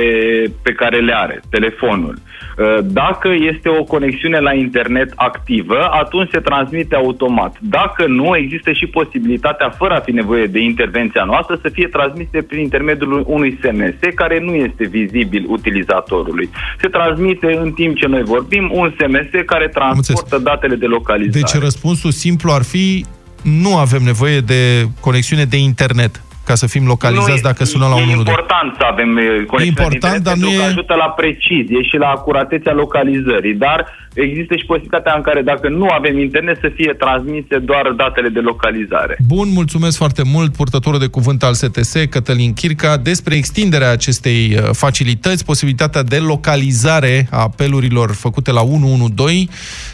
pe 0.62 0.72
care 0.72 1.00
le 1.00 1.14
are 1.16 1.42
telefonul. 1.50 2.16
Uh, 2.18 2.78
Dacă 2.84 3.30
este 3.52 3.70
o 3.70 3.84
conexiune 3.84 4.40
la 4.40 4.54
internet 4.54 5.12
activă, 5.16 5.80
atunci 5.92 6.30
se 6.32 6.40
transmite 6.40 6.96
automat. 6.96 7.56
Dacă 7.60 8.06
nu, 8.08 8.36
există 8.36 8.72
și 8.72 8.86
posibilitatea, 8.86 9.70
fără 9.70 9.94
a 9.94 10.00
fi 10.00 10.12
nevoie 10.12 10.46
de 10.46 10.60
intervenția 10.60 11.24
noastră, 11.24 11.60
să 11.62 11.70
fie 11.70 11.88
transmise 11.88 12.42
prin 12.42 12.60
intermediul 12.60 13.24
unui 13.28 13.60
SMS, 13.62 14.00
care 14.16 14.40
nu 14.40 14.54
este 14.54 14.88
vizibil 14.88 15.46
utilizatorului. 15.48 16.50
Se 16.82 16.88
transmite 16.88 17.58
în 17.64 17.72
timp 17.72 17.96
ce 17.96 18.08
noi 18.08 18.24
vorbim 18.24 18.72
un 18.74 18.94
SMS 18.98 19.30
care 19.46 19.68
transportă 19.68 20.38
datele 20.38 20.76
de 20.76 20.86
localizare. 20.86 21.44
Deci 21.44 21.64
răspunsul 21.64 22.12
simplu 22.12 22.52
ar 22.52 22.64
fi 22.64 23.06
nu 23.42 23.78
avem 23.78 24.04
nevoie 24.04 24.42
de 24.42 24.88
conexiune 25.00 25.46
de 25.46 25.58
internet 25.58 26.22
ca 26.52 26.58
să 26.64 26.68
fim 26.68 26.86
localizați 26.96 27.42
Nu 27.42 27.46
e- 27.46 27.50
dacă 27.52 27.64
sunăm 27.74 27.90
la 27.94 27.98
e 28.00 28.02
112. 28.02 28.30
important 28.30 28.70
să 28.80 28.86
avem 28.94 29.10
eh, 29.18 29.24
conexiune 29.52 29.66
important, 29.74 30.02
de 30.02 30.18
internet 30.18 30.24
dar 30.30 30.36
nu 30.44 30.48
pentru 30.48 30.62
că 30.62 30.66
e- 30.68 30.74
ajută 30.74 30.94
la 31.04 31.10
precizie 31.22 31.82
și 31.90 31.96
la 32.04 32.10
acuratețea 32.18 32.74
localizării, 32.84 33.56
dar 33.66 33.80
există 34.28 34.54
și 34.60 34.66
posibilitatea 34.72 35.14
în 35.20 35.24
care 35.28 35.42
dacă 35.52 35.68
nu 35.80 35.88
avem 36.00 36.16
internet 36.28 36.58
să 36.66 36.70
fie 36.78 36.94
transmise 37.04 37.56
doar 37.70 37.86
datele 38.04 38.30
de 38.38 38.40
localizare. 38.52 39.14
Bun, 39.34 39.48
mulțumesc 39.60 39.96
foarte 40.04 40.24
mult, 40.34 40.50
purtătorul 40.62 41.00
de 41.06 41.14
cuvânt 41.18 41.44
al 41.44 41.54
STS, 41.54 41.94
Cătălin 42.10 42.54
Chirca, 42.54 42.92
despre 42.98 43.34
extinderea 43.42 43.92
acestei 43.92 44.44
uh, 44.54 44.70
facilități, 44.84 45.46
posibilitatea 45.52 46.04
de 46.14 46.20
localizare 46.34 47.16
a 47.32 47.42
apelurilor 47.50 48.08
făcute 48.26 48.52
la 48.52 48.62
112 48.62 49.48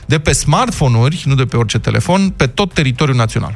de 0.06 0.18
pe 0.26 0.32
smartphone-uri, 0.32 1.24
nu 1.30 1.36
de 1.42 1.46
pe 1.52 1.58
orice 1.58 1.80
telefon, 1.80 2.22
pe 2.40 2.48
tot 2.48 2.70
teritoriul 2.74 3.18
național. 3.18 3.54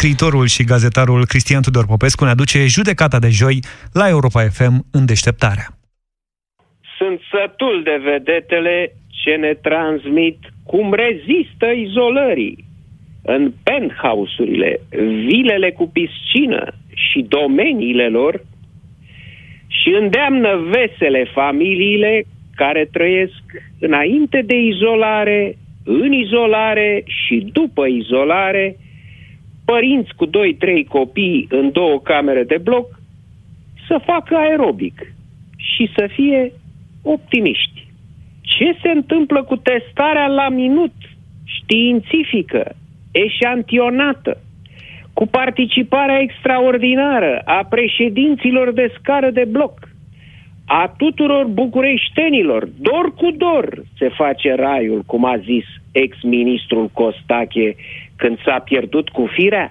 Scriitorul 0.00 0.46
și 0.46 0.64
gazetarul 0.64 1.26
Cristian 1.26 1.62
Tudor 1.62 1.86
Popescu 1.86 2.24
ne 2.24 2.30
aduce 2.30 2.66
judecata 2.66 3.18
de 3.18 3.28
joi 3.40 3.58
la 3.92 4.08
Europa 4.08 4.42
FM 4.56 4.74
în 4.92 5.06
deșteptarea. 5.06 5.66
Sunt 6.98 7.20
sătul 7.32 7.76
de 7.84 7.96
vedetele 8.10 8.92
ce 9.22 9.34
ne 9.34 9.54
transmit 9.68 10.38
cum 10.66 10.94
rezistă 10.94 11.66
izolării 11.86 12.64
în 13.22 13.52
penthouse-urile, 13.62 14.80
vilele 15.26 15.70
cu 15.70 15.90
piscină 15.96 16.64
și 16.94 17.26
domeniile 17.28 18.08
lor 18.08 18.34
și 19.66 19.88
îndeamnă 20.00 20.50
vesele 20.74 21.24
familiile 21.34 22.24
care 22.54 22.88
trăiesc 22.92 23.42
înainte 23.80 24.42
de 24.46 24.56
izolare, 24.56 25.56
în 25.84 26.12
izolare 26.12 27.02
și 27.06 27.36
după 27.52 27.86
izolare, 27.86 28.76
părinți 29.70 30.14
cu 30.16 30.26
2-3 30.26 30.30
copii 30.88 31.46
în 31.50 31.70
două 31.72 32.00
camere 32.00 32.44
de 32.44 32.58
bloc, 32.62 32.86
să 33.88 34.00
facă 34.04 34.36
aerobic 34.36 35.12
și 35.56 35.90
să 35.96 36.08
fie 36.12 36.52
optimiști. 37.02 37.86
Ce 38.40 38.76
se 38.82 38.88
întâmplă 38.88 39.42
cu 39.42 39.56
testarea 39.56 40.26
la 40.26 40.48
minut, 40.48 40.94
științifică, 41.44 42.76
eșantionată, 43.10 44.40
cu 45.12 45.26
participarea 45.26 46.20
extraordinară 46.20 47.42
a 47.44 47.66
președinților 47.68 48.72
de 48.72 48.92
scară 48.98 49.30
de 49.30 49.44
bloc, 49.44 49.88
a 50.66 50.94
tuturor 50.96 51.44
bucureștenilor, 51.44 52.68
dor 52.78 53.14
cu 53.14 53.30
dor 53.30 53.82
se 53.98 54.08
face 54.08 54.54
raiul, 54.54 55.02
cum 55.06 55.24
a 55.24 55.36
zis 55.36 55.64
ex-ministrul 55.92 56.90
Costache 56.92 57.76
când 58.20 58.36
s-a 58.44 58.58
pierdut 58.58 59.08
cu 59.08 59.26
firea. 59.36 59.68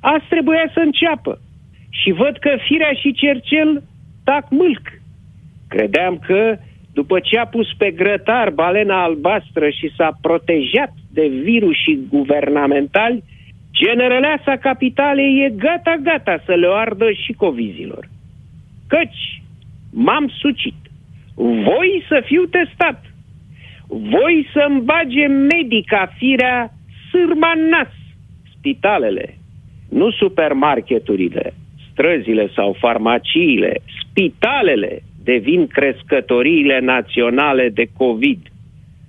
Azi 0.00 0.24
trebuia 0.28 0.70
să 0.74 0.80
înceapă. 0.80 1.40
Și 1.90 2.10
văd 2.10 2.36
că 2.38 2.56
firea 2.68 2.92
și 3.00 3.12
cercel 3.12 3.82
tac 4.24 4.44
mâlc. 4.50 4.84
Credeam 5.68 6.18
că 6.26 6.58
după 6.92 7.20
ce 7.20 7.38
a 7.38 7.46
pus 7.46 7.68
pe 7.78 7.90
grătar 7.90 8.50
balena 8.50 9.02
albastră 9.02 9.68
și 9.68 9.92
s-a 9.96 10.18
protejat 10.20 10.92
de 11.12 11.26
virusii 11.26 12.06
guvernamentali, 12.10 13.22
generăleasa 13.72 14.56
capitalei 14.56 15.44
e 15.44 15.54
gata-gata 15.56 16.42
să 16.46 16.54
le 16.54 16.68
ardă 16.70 17.12
și 17.12 17.32
covizilor. 17.32 18.08
Căci 18.88 19.42
m-am 19.92 20.32
sucit. 20.40 20.74
Voi 21.70 22.04
să 22.08 22.22
fiu 22.24 22.44
testat. 22.44 23.04
Voi 23.86 24.48
să-mi 24.52 24.80
bage 24.80 25.26
medica 25.26 26.12
firea 26.18 26.72
sârma 27.10 27.52
în 27.56 27.68
nas. 27.68 27.92
Spitalele, 28.56 29.34
nu 29.88 30.10
supermarketurile, 30.10 31.54
străzile 31.92 32.50
sau 32.54 32.76
farmaciile, 32.78 33.80
spitalele 34.00 35.02
devin 35.24 35.66
crescătoriile 35.66 36.78
naționale 36.80 37.68
de 37.68 37.88
COVID. 37.96 38.38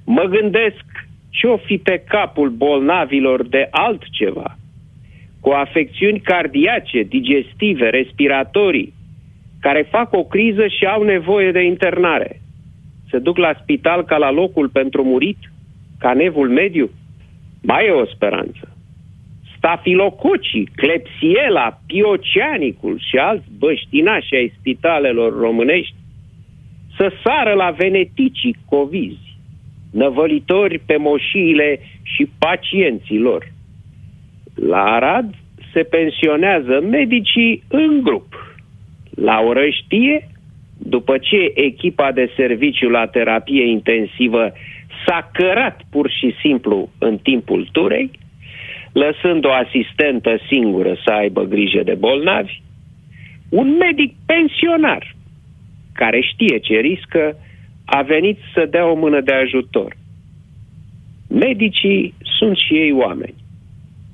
Mă 0.05 0.23
gândesc 0.23 0.85
ce-o 1.29 1.57
fi 1.57 1.77
pe 1.77 2.03
capul 2.07 2.49
bolnavilor 2.49 3.47
de 3.47 3.67
altceva, 3.71 4.57
cu 5.39 5.49
afecțiuni 5.49 6.19
cardiace, 6.19 7.01
digestive, 7.03 7.89
respiratorii, 7.89 8.93
care 9.61 9.87
fac 9.91 10.13
o 10.13 10.23
criză 10.23 10.67
și 10.67 10.85
au 10.85 11.03
nevoie 11.03 11.51
de 11.51 11.63
internare. 11.63 12.41
Se 13.09 13.19
duc 13.19 13.37
la 13.37 13.53
spital 13.61 14.03
ca 14.03 14.17
la 14.17 14.31
locul 14.31 14.69
pentru 14.69 15.03
murit, 15.03 15.37
ca 15.99 16.13
nevul 16.13 16.49
mediu? 16.49 16.89
Mai 17.61 17.85
e 17.85 17.91
o 17.91 18.05
speranță. 18.05 18.77
Stafilococii, 19.57 20.69
clepsiela, 20.75 21.79
piocianicul 21.87 22.99
și 23.09 23.17
alți 23.17 23.47
băștinași 23.57 24.35
ai 24.35 24.53
spitalelor 24.59 25.39
românești 25.39 25.95
să 26.97 27.11
sară 27.23 27.53
la 27.53 27.69
veneticii 27.69 28.55
covizi, 28.65 29.37
năvălitori 29.91 30.79
pe 30.79 30.97
moșiile 30.97 31.79
și 32.03 32.29
pacienții 32.39 33.19
lor. 33.19 33.51
La 34.55 34.83
Arad 34.83 35.33
se 35.73 35.83
pensionează 35.83 36.81
medicii 36.89 37.63
în 37.67 38.01
grup. 38.01 38.57
La 39.15 39.39
Orăștie, 39.39 40.27
după 40.77 41.17
ce 41.17 41.51
echipa 41.53 42.11
de 42.11 42.31
serviciu 42.35 42.89
la 42.89 43.07
terapie 43.07 43.65
intensivă 43.67 44.51
s-a 45.05 45.29
cărat 45.33 45.81
pur 45.89 46.09
și 46.09 46.35
simplu 46.41 46.89
în 46.97 47.17
timpul 47.17 47.69
turei, 47.71 48.11
lăsând 48.91 49.45
o 49.45 49.51
asistentă 49.51 50.39
singură 50.47 50.93
să 51.05 51.11
aibă 51.11 51.43
grijă 51.43 51.83
de 51.83 51.93
bolnavi, 51.93 52.61
un 53.49 53.77
medic 53.77 54.15
pensionar 54.25 55.15
care 55.93 56.21
știe 56.21 56.57
ce 56.57 56.79
riscă, 56.79 57.35
a 57.85 58.01
venit 58.01 58.37
să 58.53 58.65
dea 58.65 58.85
o 58.85 58.95
mână 58.95 59.21
de 59.21 59.33
ajutor. 59.33 59.95
Medicii 61.29 62.13
sunt 62.37 62.57
și 62.57 62.73
ei 62.73 62.91
oameni. 62.91 63.35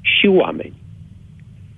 Și 0.01 0.27
oameni. 0.27 0.73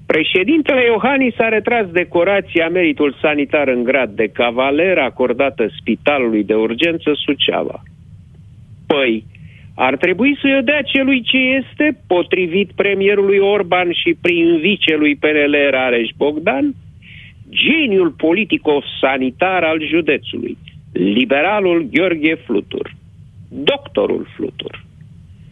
Președintele 0.05 0.84
Iohannis 0.86 1.34
a 1.38 1.47
retras 1.47 1.86
decorația 1.88 2.70
meritul 2.70 3.18
sanitar 3.22 3.68
în 3.68 3.84
grad 3.84 4.10
de 4.10 4.28
cavaler 4.28 4.97
acordată 4.97 5.68
Spitalului 5.80 6.43
de 6.43 6.53
Urgență 6.53 7.12
Suceava. 7.14 7.84
Păi, 8.88 9.25
ar 9.75 9.97
trebui 9.97 10.38
să-i 10.41 10.63
dea 10.63 10.81
celui 10.81 11.21
ce 11.21 11.38
este, 11.38 11.97
potrivit 12.07 12.71
premierului 12.71 13.38
Orban 13.38 13.91
și 13.91 14.17
prin 14.21 14.57
vicelui 14.57 15.15
PNL 15.15 15.55
Rareș 15.69 16.09
Bogdan, 16.17 16.75
geniul 17.49 18.09
politico-sanitar 18.09 19.63
al 19.63 19.88
județului, 19.88 20.57
liberalul 20.93 21.88
Gheorghe 21.91 22.35
Flutur, 22.35 22.95
doctorul 23.49 24.27
Flutur. 24.35 24.85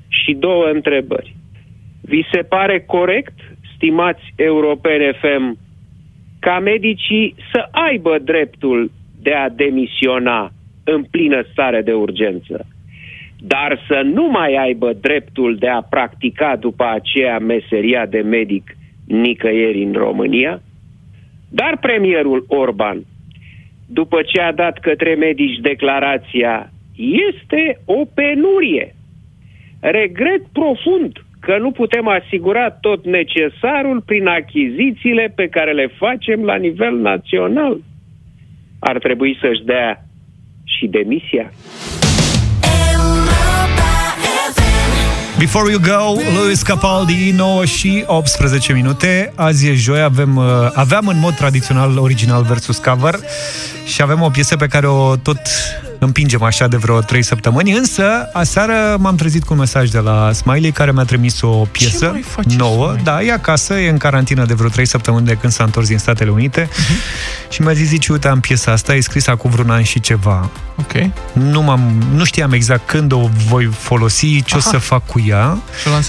Și 0.08 0.34
două 0.34 0.66
întrebări. 0.74 1.36
Vi 2.02 2.26
se 2.32 2.42
pare 2.42 2.80
corect, 2.80 3.34
stimați 3.76 4.34
europene 4.36 5.12
FM, 5.12 5.58
ca 6.40 6.60
medicii 6.60 7.36
să 7.52 7.68
aibă 7.72 8.18
dreptul 8.20 8.92
de 9.22 9.32
a 9.32 9.50
demisiona 9.50 10.52
în 10.84 11.04
plină 11.04 11.44
stare 11.52 11.82
de 11.82 11.94
urgență, 11.94 12.66
dar 13.40 13.80
să 13.88 14.02
nu 14.14 14.30
mai 14.30 14.56
aibă 14.56 14.94
dreptul 14.94 15.56
de 15.56 15.68
a 15.68 15.82
practica 15.82 16.56
după 16.56 16.86
aceea 16.86 17.40
meseria 17.40 18.06
de 18.06 18.20
medic 18.20 18.78
nicăieri 19.08 19.84
în 19.84 19.94
România? 19.94 20.62
Dar 21.50 21.78
premierul 21.82 22.46
Orban, 22.48 23.04
după 23.88 24.22
ce 24.22 24.42
a 24.42 24.52
dat 24.52 24.80
către 24.80 25.16
medici 25.16 25.60
declarația, 25.62 26.72
este 27.32 27.80
o 27.86 28.06
penurie. 28.14 28.96
Regret 29.80 30.42
profund 30.54 31.26
că 31.40 31.58
nu 31.58 31.72
putem 31.72 32.08
asigura 32.08 32.72
tot 32.72 33.06
necesarul 33.06 34.02
prin 34.02 34.28
achizițiile 34.28 35.34
pe 35.36 35.48
care 35.48 35.74
le 35.74 35.88
facem 35.88 36.44
la 36.44 36.56
nivel 36.56 36.98
național. 36.98 37.78
Ar 38.80 38.98
trebui 38.98 39.38
să-și 39.42 39.64
dea 39.64 40.06
și 40.64 40.88
demisia. 40.88 41.52
Before 45.38 45.72
You 45.72 45.80
Go, 45.80 46.22
Louis 46.36 46.62
Capaldi, 46.62 47.32
9 47.32 47.66
și 47.66 48.04
18 48.08 48.74
minute. 48.74 49.32
Azi 49.36 49.68
e 49.68 49.74
joi, 49.74 50.02
avem, 50.02 50.36
uh, 50.36 50.46
aveam 50.74 51.08
în 51.08 51.20
mod 51.20 51.36
tradițional 51.36 51.98
original 51.98 52.44
versus 52.44 52.78
cover 52.78 53.20
și 53.86 54.02
avem 54.02 54.22
o 54.22 54.30
piesă 54.30 54.56
pe 54.56 54.68
care 54.68 54.88
o 54.88 55.16
tot 55.16 55.40
împingem 56.00 56.44
așa 56.44 56.68
de 56.68 56.78
vreo 56.78 57.00
3 57.00 57.24
săptămâni, 57.24 57.72
însă 57.72 58.30
aseară 58.34 58.98
m-am 59.00 59.16
trezit 59.16 59.44
cu 59.44 59.54
un 59.54 59.60
mesaj 59.60 59.90
de 59.90 60.00
la 60.00 60.32
Smiley 60.32 60.72
care 60.72 60.92
mi-a 60.92 61.04
trimis 61.04 61.42
o 61.42 61.48
piesă 61.48 62.20
nouă. 62.58 62.86
Smiley? 62.86 63.04
Da, 63.04 63.24
e 63.24 63.32
acasă, 63.32 63.74
e 63.74 63.90
în 63.90 63.98
carantină 63.98 64.46
de 64.46 64.54
vreo 64.54 64.70
3 64.70 64.86
săptămâni 64.86 65.26
de 65.26 65.34
când 65.34 65.54
s-a 65.54 65.64
întors 65.64 65.88
din 65.88 65.98
Statele 65.98 66.30
Unite 66.30 66.66
uh-huh. 66.66 67.50
și 67.50 67.62
mi-a 67.62 67.74
zis, 67.74 67.88
zice, 67.88 68.12
uite, 68.12 68.28
am 68.28 68.40
piesa 68.40 68.72
asta, 68.72 68.96
e 68.96 69.00
scrisă 69.00 69.36
cu 69.36 69.48
vreun 69.48 69.70
an 69.70 69.84
și 69.84 70.00
ceva. 70.00 70.50
Ok. 70.76 70.92
Nu, 71.34 71.62
m-am, 71.62 72.04
nu 72.14 72.24
știam 72.24 72.52
exact 72.52 72.88
când 72.88 73.12
o 73.12 73.30
voi 73.48 73.66
folosi, 73.66 74.44
ce 74.44 74.56
Aha. 74.56 74.68
o 74.68 74.70
să 74.70 74.78
fac 74.78 75.06
cu 75.06 75.24
ea, 75.28 75.58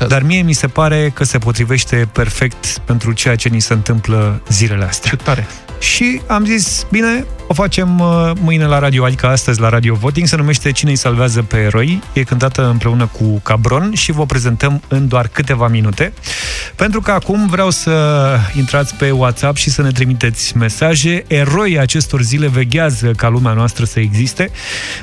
dar 0.09 0.22
mie 0.22 0.43
mi 0.43 0.53
se 0.53 0.66
pare 0.66 1.11
că 1.14 1.24
se 1.24 1.39
potrivește 1.39 2.09
perfect 2.12 2.78
pentru 2.84 3.12
ceea 3.12 3.37
ce 3.37 3.49
ni 3.49 3.61
se 3.61 3.72
întâmplă 3.72 4.43
zilele 4.49 4.84
astea. 4.84 5.11
Ce 5.11 5.16
tare! 5.16 5.47
Și 5.79 6.20
am 6.27 6.45
zis, 6.45 6.87
bine, 6.91 7.24
o 7.49 7.55
facem 7.55 7.99
uh, 7.99 8.31
mâine 8.41 8.64
la 8.64 8.79
radio, 8.79 9.05
adică 9.05 9.27
astăzi 9.27 9.61
la 9.61 9.68
Radio 9.68 9.95
Voting, 9.95 10.27
se 10.27 10.37
numește 10.37 10.72
Cine 10.72 10.91
îi 10.91 10.97
salvează 10.97 11.43
pe 11.43 11.57
eroi, 11.57 12.03
e 12.12 12.22
cântată 12.22 12.68
împreună 12.68 13.11
cu 13.12 13.41
Cabron 13.43 13.95
și 13.95 14.12
vă 14.12 14.27
prezentăm 14.27 14.83
în 14.89 15.09
doar 15.09 15.29
câteva 15.29 15.68
minute. 15.68 16.12
Pentru 16.77 17.01
că 17.01 17.11
acum 17.11 17.47
vreau 17.47 17.70
să 17.70 18.37
intrați 18.57 18.95
pe 18.95 19.11
WhatsApp 19.11 19.57
și 19.57 19.70
să 19.70 19.83
ne 19.83 19.91
trimiteți 19.91 20.57
mesaje. 20.57 21.24
Eroii 21.27 21.79
acestor 21.79 22.22
zile 22.22 22.47
veghează 22.47 23.11
ca 23.11 23.29
lumea 23.29 23.53
noastră 23.53 23.85
să 23.85 24.01
existe. 24.01 24.51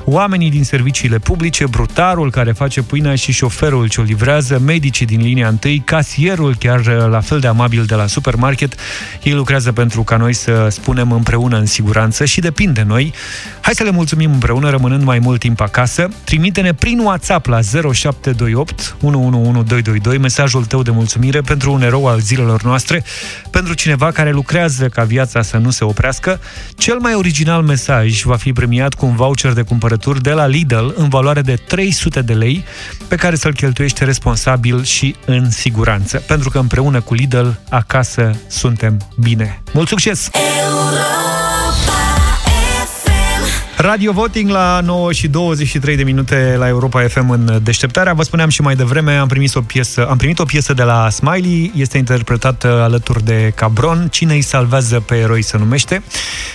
Oamenii 0.06 0.50
din 0.50 0.64
serviciile 0.64 1.20
publice, 1.20 1.66
brutarul 1.66 2.32
care 2.32 2.52
face 2.52 2.82
pâinea 2.82 3.16
și 3.16 3.32
șoferul 3.32 3.88
ce 3.88 4.02
o 4.02 4.04
livrează, 4.04 4.60
medicii 4.60 5.06
din 5.06 5.22
linia 5.22 5.48
întâi, 5.48 5.82
casierul 5.86 6.56
chiar 6.60 6.86
la 6.86 7.20
fel 7.20 7.40
de 7.40 7.48
amabil 7.48 7.84
de 7.84 7.96
la 7.96 8.08
supermarket, 8.08 8.76
ei 9.24 9.34
lucrează 9.34 9.72
pentru 9.72 10.04
ca 10.04 10.18
noi 10.18 10.34
să 10.34 10.63
să 10.70 10.80
spunem 10.80 11.12
împreună 11.12 11.58
în 11.58 11.66
siguranță 11.66 12.26
și 12.26 12.40
depinde 12.40 12.72
de 12.74 12.84
noi. 12.88 13.14
Hai 13.62 13.74
să 13.74 13.84
le 13.84 13.92
mulțumim 13.92 14.32
împreună, 14.32 14.70
rămânând 14.70 15.04
mai 15.04 15.20
mult 15.20 15.40
timp 15.40 15.62
acasă. 15.62 16.08
Trimite-ne 16.24 16.74
prin 16.74 17.00
WhatsApp 17.00 17.46
la 17.46 17.60
0728 17.62 18.96
111222 19.02 20.18
mesajul 20.18 20.66
tău 20.66 20.82
de 20.82 20.92
mulțumire 20.92 21.42
pentru 21.42 21.72
un 21.72 21.82
erou 21.82 22.08
al 22.08 22.20
zilelor 22.20 22.64
noastre, 22.64 23.04
pentru 23.50 23.74
cineva 23.74 24.12
care 24.12 24.32
lucrează 24.32 24.88
ca 24.88 25.04
viața 25.04 25.42
să 25.42 25.58
nu 25.58 25.70
se 25.70 25.84
oprească. 25.84 26.40
Cel 26.78 26.98
mai 27.00 27.14
original 27.14 27.62
mesaj 27.62 28.24
va 28.24 28.36
fi 28.36 28.54
premiat 28.54 28.94
cu 28.94 29.06
un 29.06 29.16
voucher 29.16 29.54
de 29.54 29.62
cumpărături 29.62 30.22
de 30.22 30.32
la 30.32 30.48
Lidl 30.48 30.86
în 30.96 31.10
valoare 31.10 31.42
de 31.42 31.56
300 31.68 32.22
de 32.22 32.34
lei, 32.34 32.64
pe 33.08 33.16
care 33.16 33.36
să-l 33.36 33.54
cheltuiești 33.54 34.06
responsabil 34.06 34.84
și 34.84 35.16
în 35.26 35.50
siguranță. 35.50 36.18
Pentru 36.28 36.50
că 36.50 36.58
împreună 36.58 37.02
cu 37.02 37.14
Lidl, 37.14 37.48
acasă 37.70 38.32
suntem 38.48 38.98
bine. 39.20 39.62
Mult 39.74 39.88
succes! 39.88 40.30
Radio 43.84 44.12
Voting 44.12 44.50
la 44.50 44.80
9 44.84 45.12
și 45.12 45.28
23 45.28 45.96
de 45.96 46.04
minute 46.04 46.56
la 46.58 46.68
Europa 46.68 47.02
FM 47.02 47.30
în 47.30 47.60
deșteptarea. 47.64 48.14
Vă 48.14 48.24
spuneam 48.24 48.50
și 48.50 48.62
mai 48.62 48.76
devreme, 48.76 49.12
am 49.12 49.28
primit 49.28 49.56
o 49.56 49.62
piesă, 49.62 50.08
am 50.10 50.18
primit 50.18 50.40
o 50.40 50.44
piesă 50.44 50.74
de 50.74 50.84
la 50.84 51.10
Smiley, 51.10 51.72
este 51.76 51.98
interpretată 51.98 52.68
alături 52.68 53.24
de 53.24 53.52
Cabron, 53.56 54.08
Cine 54.12 54.34
îi 54.34 54.42
salvează 54.42 55.00
pe 55.00 55.16
eroi 55.16 55.42
se 55.42 55.58
numește, 55.58 56.04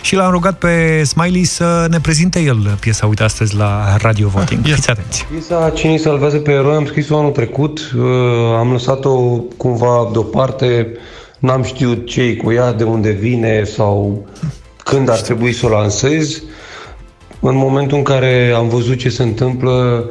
și 0.02 0.14
l-am 0.14 0.30
rugat 0.30 0.58
pe 0.58 1.02
Smiley 1.04 1.44
să 1.44 1.86
ne 1.90 2.00
prezinte 2.00 2.40
el 2.40 2.76
piesa, 2.80 3.06
uite, 3.06 3.22
astăzi 3.22 3.56
la 3.56 3.96
Radio 3.96 4.28
Voting. 4.28 4.60
Ah, 4.64 4.72
Fiți 4.72 4.90
atenți! 4.90 5.26
Piesa 5.30 5.72
Cine 5.74 5.92
îi 5.92 5.98
salvează 5.98 6.36
pe 6.36 6.50
eroi 6.50 6.74
am 6.74 6.86
scris-o 6.86 7.18
anul 7.18 7.30
trecut, 7.30 7.78
uh, 7.96 8.02
am 8.58 8.72
lăsat-o 8.72 9.16
cumva 9.56 10.08
deoparte, 10.12 10.96
n-am 11.38 11.62
știut 11.62 12.06
ce 12.06 12.36
cu 12.36 12.52
ea, 12.52 12.72
de 12.72 12.84
unde 12.84 13.10
vine 13.10 13.64
sau 13.64 14.26
când 14.84 15.08
ar 15.08 15.20
trebui 15.20 15.52
să 15.52 15.66
o 15.66 15.68
lansez. 15.68 16.42
În 17.40 17.56
momentul 17.56 17.96
în 17.96 18.02
care 18.02 18.52
am 18.56 18.68
văzut 18.68 18.98
ce 18.98 19.08
se 19.08 19.22
întâmplă 19.22 20.04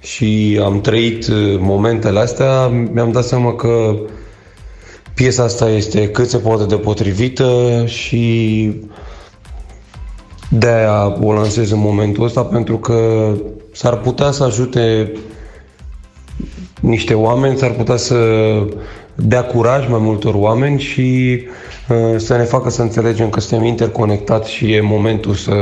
și 0.00 0.60
am 0.64 0.80
trăit 0.80 1.26
uh, 1.26 1.56
momentele 1.58 2.18
astea, 2.18 2.66
mi-am 2.66 3.12
dat 3.12 3.24
seama 3.24 3.54
că 3.54 3.96
piesa 5.14 5.42
asta 5.42 5.68
este 5.70 6.08
cât 6.08 6.28
se 6.28 6.38
poate 6.38 6.64
de 6.64 6.76
potrivită 6.76 7.82
și 7.86 8.72
de-aia 10.50 11.18
o 11.20 11.32
lansez 11.32 11.70
în 11.70 11.78
momentul 11.78 12.24
ăsta 12.24 12.42
pentru 12.42 12.78
că 12.78 13.32
s-ar 13.72 13.96
putea 13.96 14.30
să 14.30 14.44
ajute 14.44 15.12
niște 16.80 17.14
oameni, 17.14 17.58
s-ar 17.58 17.70
putea 17.70 17.96
să 17.96 18.16
dea 19.14 19.44
curaj 19.44 19.88
mai 19.88 20.00
multor 20.00 20.34
oameni 20.34 20.80
și 20.80 21.40
uh, 21.88 21.96
să 22.16 22.36
ne 22.36 22.42
facă 22.42 22.70
să 22.70 22.82
înțelegem 22.82 23.28
că 23.28 23.40
suntem 23.40 23.66
interconectați 23.66 24.52
și 24.52 24.72
e 24.72 24.80
momentul 24.80 25.34
să 25.34 25.52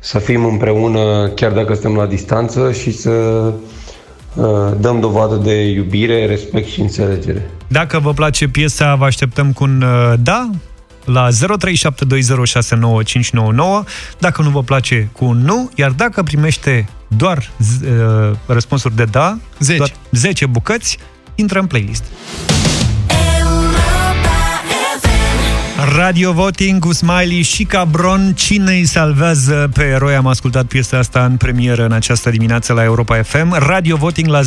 să 0.00 0.18
fim 0.18 0.44
împreună 0.44 1.28
chiar 1.28 1.52
dacă 1.52 1.72
suntem 1.72 1.94
la 1.94 2.06
distanță 2.06 2.72
și 2.72 2.92
să 2.92 3.10
uh, 4.34 4.72
dăm 4.80 5.00
dovadă 5.00 5.34
de 5.34 5.62
iubire, 5.62 6.26
respect 6.26 6.68
și 6.68 6.80
înțelegere. 6.80 7.50
Dacă 7.68 7.98
vă 7.98 8.12
place 8.12 8.48
piesa, 8.48 8.94
vă 8.94 9.04
așteptăm 9.04 9.52
cu 9.52 9.64
un 9.64 9.82
uh, 9.82 10.12
da 10.22 10.50
la 11.04 11.28
0372069599, 11.28 11.34
dacă 14.18 14.42
nu 14.42 14.50
vă 14.50 14.62
place 14.62 15.08
cu 15.12 15.24
un 15.24 15.38
nu, 15.44 15.70
iar 15.74 15.90
dacă 15.90 16.22
primește 16.22 16.88
doar 17.16 17.50
uh, 17.58 18.30
răspunsuri 18.46 18.96
de 18.96 19.04
da, 19.04 19.38
10. 19.58 19.78
doar 19.78 19.92
10 20.10 20.46
bucăți, 20.46 20.98
intră 21.40 21.58
în 21.58 21.66
playlist. 21.66 22.04
Radio 25.96 26.32
Voting 26.32 26.80
cu 26.84 26.92
Smiley 26.92 27.42
și 27.42 27.64
Cabron. 27.64 28.32
Cine 28.34 28.72
îi 28.72 28.84
salvează 28.86 29.70
pe 29.74 29.82
eroi? 29.84 30.14
Am 30.14 30.26
ascultat 30.26 30.64
piesa 30.64 30.98
asta 30.98 31.24
în 31.24 31.36
premieră 31.36 31.84
în 31.84 31.92
această 31.92 32.30
dimineață 32.30 32.72
la 32.72 32.82
Europa 32.84 33.22
FM. 33.22 33.56
Radio 33.58 33.96
Voting 33.96 34.28
la 34.28 34.40
0372069599 34.40 34.44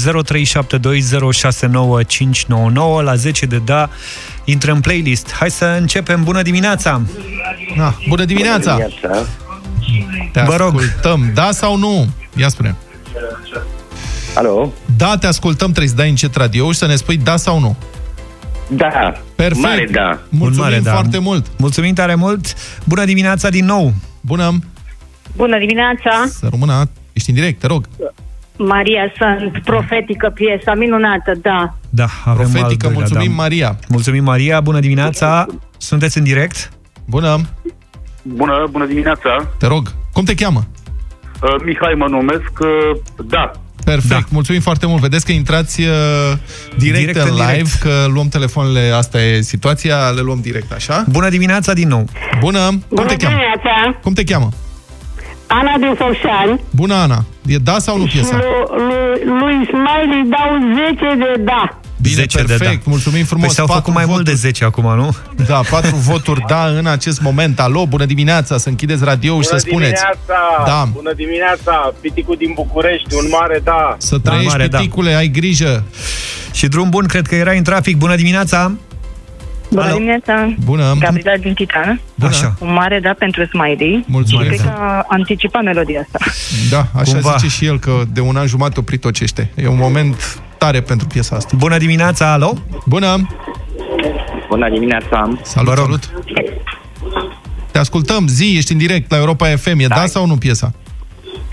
la 3.03 3.15
10 3.15 3.45
de 3.45 3.61
da. 3.65 3.89
Intră 4.43 4.71
în 4.71 4.79
playlist. 4.79 5.31
Hai 5.33 5.51
să 5.51 5.65
începem. 5.79 6.23
Bună 6.23 6.41
dimineața! 6.41 7.01
Na, 7.75 7.95
bună 8.07 8.25
dimineața! 8.25 8.73
Bună 8.73 8.87
dimineața! 9.01 9.25
Te 10.31 10.41
Vă 10.41 10.55
rog. 10.55 10.75
ascultăm. 10.75 11.31
Da 11.33 11.49
sau 11.51 11.77
nu? 11.77 12.07
Ia 12.35 12.47
spune. 12.47 12.75
Alo? 14.35 14.73
Da, 14.97 15.17
te 15.17 15.27
ascultăm, 15.27 15.67
trebuie 15.67 15.87
să 15.89 15.95
dai 15.95 16.09
încet 16.09 16.35
radio 16.35 16.71
și 16.71 16.77
să 16.77 16.85
ne 16.85 16.95
spui 16.95 17.17
da 17.17 17.35
sau 17.37 17.59
nu. 17.59 17.75
Da. 18.67 19.13
Perfect. 19.35 19.61
Mare 19.61 19.87
da. 19.91 20.19
Mulțumim 20.29 20.63
Un 20.63 20.69
mare 20.69 20.79
da. 20.79 20.91
foarte 20.91 21.17
mult. 21.17 21.45
Mulțumim 21.57 21.93
tare 21.93 22.15
mult! 22.15 22.53
Bună 22.83 23.05
dimineața 23.05 23.49
din 23.49 23.65
nou! 23.65 23.93
Bună! 24.21 24.59
Bună 25.35 25.57
dimineața! 25.57 26.25
Să 26.27 26.47
rămână. 26.51 26.89
Ești 27.13 27.29
în 27.29 27.35
direct, 27.35 27.59
te 27.59 27.67
rog. 27.67 27.85
Maria 28.57 29.01
sunt 29.17 29.63
profetică 29.63 30.29
piesa, 30.33 30.73
minunată, 30.73 31.31
da. 31.41 31.75
Da, 31.89 32.07
avem 32.25 32.35
Profetică, 32.35 32.85
al 32.87 32.93
doilea, 32.93 32.99
mulțumim, 32.99 33.29
da. 33.35 33.41
Maria. 33.41 33.79
Mulțumim, 33.89 34.23
Maria! 34.23 34.59
Bună 34.61 34.79
dimineața! 34.79 35.45
Sunteți 35.77 36.17
în 36.17 36.23
direct? 36.23 36.69
Bună! 37.05 37.41
Bună, 38.21 38.67
bună 38.71 38.85
dimineața. 38.85 39.47
Te 39.59 39.67
rog. 39.67 39.93
Cum 40.13 40.23
te 40.23 40.33
cheamă? 40.35 40.63
Uh, 41.41 41.55
Mihai 41.65 41.93
mă 41.97 42.07
numesc. 42.07 42.51
Uh, 42.59 42.99
da. 43.25 43.51
Perfect, 43.83 44.07
da. 44.09 44.19
mulțumim 44.29 44.61
foarte 44.61 44.85
mult. 44.85 45.01
Vedeți 45.01 45.25
că 45.25 45.31
intrați 45.31 45.81
uh, 45.81 45.87
direct, 46.77 46.99
Direct 46.99 47.17
în 47.17 47.27
în 47.27 47.33
live, 47.35 47.51
direct. 47.51 47.73
că 47.81 48.05
luăm 48.13 48.27
telefoanele, 48.27 48.91
asta 48.95 49.21
e 49.21 49.41
situația, 49.41 50.09
le 50.09 50.21
luăm 50.21 50.39
direct, 50.41 50.71
așa? 50.71 51.03
Bună 51.09 51.29
dimineața 51.29 51.73
din 51.73 51.87
nou! 51.87 52.05
Bună! 52.39 52.65
Cum 52.67 52.83
Bună 52.89 53.07
te 53.07 53.15
cheamă? 53.15 53.35
dimineața! 53.35 53.99
Cum 54.01 54.13
te 54.13 54.23
cheamă? 54.23 54.49
Ana 55.47 55.77
din 55.79 55.93
Focșani. 55.97 56.59
Bună, 56.71 56.93
Ana! 56.93 57.25
E 57.45 57.57
da 57.57 57.75
sau 57.79 57.97
nu 57.97 58.03
piesa? 58.05 58.35
Lui, 58.37 58.85
lui, 58.87 59.39
lui 59.39 59.65
Smiley 59.69 60.23
dau 60.29 60.49
10 60.89 61.15
de 61.17 61.41
da. 61.43 61.79
Bine, 62.03 62.15
10 62.15 62.37
de 62.37 62.43
perfect, 62.43 62.83
da. 62.83 62.89
mulțumim 62.89 63.25
frumos. 63.25 63.45
Păi 63.45 63.55
s-au 63.55 63.65
Patru 63.65 63.81
făcut 63.81 63.93
mai 63.95 64.05
mult 64.05 64.25
de 64.25 64.33
10 64.33 64.63
acum, 64.63 64.95
nu? 64.95 65.15
Da, 65.47 65.61
patru 65.69 65.95
voturi 66.11 66.43
da 66.47 66.65
în 66.65 66.85
acest 66.85 67.21
moment. 67.21 67.59
Alo, 67.59 67.85
bună 67.85 68.05
dimineața, 68.05 68.57
să 68.57 68.69
închideți 68.69 69.03
radio 69.03 69.41
și 69.41 69.47
să 69.47 69.57
spuneți. 69.57 70.01
dimineața! 70.01 70.63
Da. 70.65 70.89
Bună 70.93 71.13
dimineața! 71.13 71.93
Piticul 72.01 72.35
din 72.37 72.51
București, 72.55 73.15
un 73.15 73.25
mare 73.29 73.61
da! 73.63 73.95
Să 73.97 74.19
trăiești, 74.19 74.47
mare, 74.47 74.67
da. 74.67 74.77
piticule, 74.77 75.13
ai 75.13 75.27
grijă. 75.27 75.83
Și 76.51 76.67
drum 76.67 76.89
bun, 76.89 77.05
cred 77.05 77.27
că 77.27 77.35
era 77.35 77.51
în 77.51 77.63
trafic. 77.63 77.97
Bună 77.97 78.15
dimineața! 78.15 78.71
Bună 79.73 79.85
Alo. 79.85 79.93
dimineața! 79.95 80.53
Bună. 80.65 80.93
Gabriela 80.99 81.37
din 81.37 81.53
Titan. 81.53 82.01
Bună. 82.15 82.29
Așa. 82.31 82.55
Un 82.59 82.73
mare 82.73 82.99
da 82.99 83.13
pentru 83.17 83.45
Smiley. 83.45 84.03
Mulțumim. 84.07 84.43
Și 84.43 84.47
cred 84.49 84.61
că 84.61 84.73
a 84.79 85.05
anticipat 85.07 85.63
melodia 85.63 85.99
asta. 85.99 86.19
Da, 86.69 86.99
așa 86.99 87.11
Cumva. 87.11 87.35
zice 87.37 87.49
și 87.55 87.65
el 87.65 87.79
că 87.79 88.01
de 88.13 88.19
un 88.21 88.35
an 88.35 88.47
jumate 88.47 88.79
oprit 88.79 89.01
tocește. 89.01 89.51
E 89.55 89.67
un 89.67 89.77
moment 89.77 90.41
tare 90.57 90.81
pentru 90.81 91.07
piesa 91.07 91.35
asta. 91.35 91.53
Bună 91.57 91.77
dimineața, 91.77 92.31
alo! 92.31 92.53
Bună! 92.85 93.27
Bună 94.49 94.69
dimineața. 94.69 95.37
Salut, 95.41 95.69
Vă 95.69 95.73
rog. 95.75 95.83
salut! 95.85 96.09
Te 97.71 97.79
ascultăm, 97.79 98.27
zi, 98.27 98.53
ești 98.57 98.71
în 98.71 98.77
direct 98.77 99.11
la 99.11 99.17
Europa 99.17 99.47
FM. 99.47 99.79
E 99.79 99.87
da, 99.87 99.95
da 99.95 100.05
sau 100.05 100.25
nu 100.27 100.35
piesa? 100.35 100.73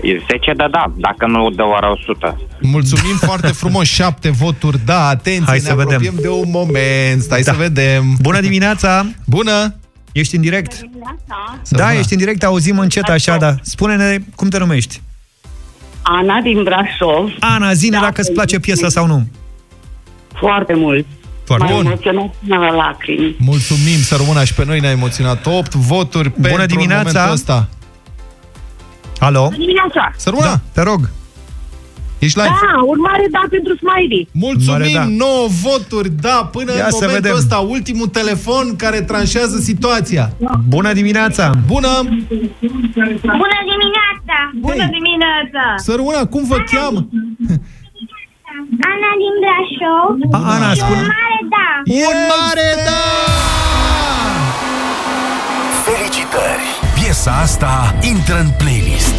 E 0.01 0.17
10 0.29 0.53
de 0.53 0.65
da, 0.71 0.85
dacă 0.97 1.25
nu 1.27 1.49
dă 1.49 1.63
oară 1.63 1.87
100. 1.89 2.39
Mulțumim 2.61 3.15
foarte 3.29 3.47
frumos, 3.47 3.87
șapte 3.87 4.29
voturi, 4.29 4.79
da, 4.85 5.07
atenție, 5.07 5.43
Hai 5.45 5.57
ne 5.57 5.63
să 5.63 5.73
vedem. 5.75 5.83
apropiem 5.95 6.15
de 6.21 6.29
un 6.29 6.49
moment, 6.51 7.21
stai 7.21 7.41
Da. 7.41 7.51
să 7.51 7.57
vedem. 7.57 8.15
Bună 8.21 8.39
dimineața! 8.41 9.05
Bună! 9.25 9.75
Ești 10.11 10.35
în 10.35 10.41
direct? 10.41 10.71
Să 11.61 11.75
Da, 11.75 11.83
rămână. 11.83 11.99
ești 11.99 12.13
în 12.13 12.19
direct, 12.19 12.43
auzim 12.43 12.79
încet 12.79 13.03
așa, 13.03 13.37
da. 13.37 13.55
Spune-ne 13.61 14.17
cum 14.35 14.49
te 14.49 14.57
numești. 14.57 15.01
Ana 16.01 16.39
din 16.43 16.63
Brașov. 16.63 17.29
Ana, 17.39 17.73
zine 17.73 17.95
Da, 17.97 18.01
dacă 18.03 18.21
îți 18.21 18.31
place 18.31 18.59
piesa 18.59 18.89
sau 18.89 19.07
nu. 19.07 19.27
Foarte 20.39 20.73
mult. 20.73 21.05
Foarte 21.45 21.65
M-a 21.65 21.71
bun. 21.75 21.85
emoționat 21.85 22.33
până 22.47 22.55
la 22.59 22.69
lacrimi. 22.75 23.35
Mulțumim, 23.39 23.97
să 24.01 24.15
rămână 24.15 24.43
și 24.43 24.53
pe 24.53 24.65
noi 24.65 24.79
ne-a 24.79 24.91
emoționat. 24.91 25.45
8 25.45 25.73
voturi 25.73 26.29
Bună 26.29 26.47
pentru 26.47 26.65
dimineața! 26.65 27.03
momentul 27.03 27.31
ăsta. 27.33 27.69
Alo? 29.27 29.49
Dimineața! 29.57 30.03
Să 30.23 30.29
rămână! 30.29 30.47
Da, 30.47 30.59
te 30.75 30.81
rog. 30.89 31.01
Ești 32.25 32.37
live. 32.39 32.49
Da, 32.49 32.73
urmare 32.93 33.25
da 33.31 33.41
pentru 33.55 33.73
Smiley. 33.81 34.27
Mulțumim, 34.45 34.71
Mare 34.71 34.89
da. 34.93 35.03
9 35.07 35.47
voturi, 35.65 36.09
da, 36.27 36.37
până 36.55 36.71
Ia 36.75 36.85
în 36.85 36.91
să 36.91 37.05
momentul 37.05 37.21
vedem. 37.21 37.35
ăsta, 37.41 37.57
ultimul 37.75 38.07
telefon 38.07 38.65
care 38.83 39.01
tranșează 39.01 39.57
situația. 39.69 40.25
Bună 40.67 40.91
dimineața! 40.93 41.43
Bună! 41.73 41.91
Bună 43.43 43.57
dimineața! 43.71 44.37
Bună 44.67 44.85
dimineața! 44.97 45.63
Să 45.85 45.91
rămână, 45.95 46.25
cum 46.25 46.43
vă 46.51 46.57
cheamă? 46.71 46.99
Ana 48.91 49.11
din 49.21 49.33
Brașov. 49.43 50.13
A, 50.37 50.39
Ana, 50.55 50.69
și 50.73 50.79
spune. 50.79 50.99
un 50.99 51.05
mare 51.15 51.39
da! 51.55 51.67
Un 52.09 52.17
mare 52.31 52.69
da! 52.87 53.01
Felicitări! 55.85 56.70
Piesa 57.11 57.31
asta 57.31 57.95
intră 58.01 58.39
în 58.39 58.49
playlist. 58.57 59.13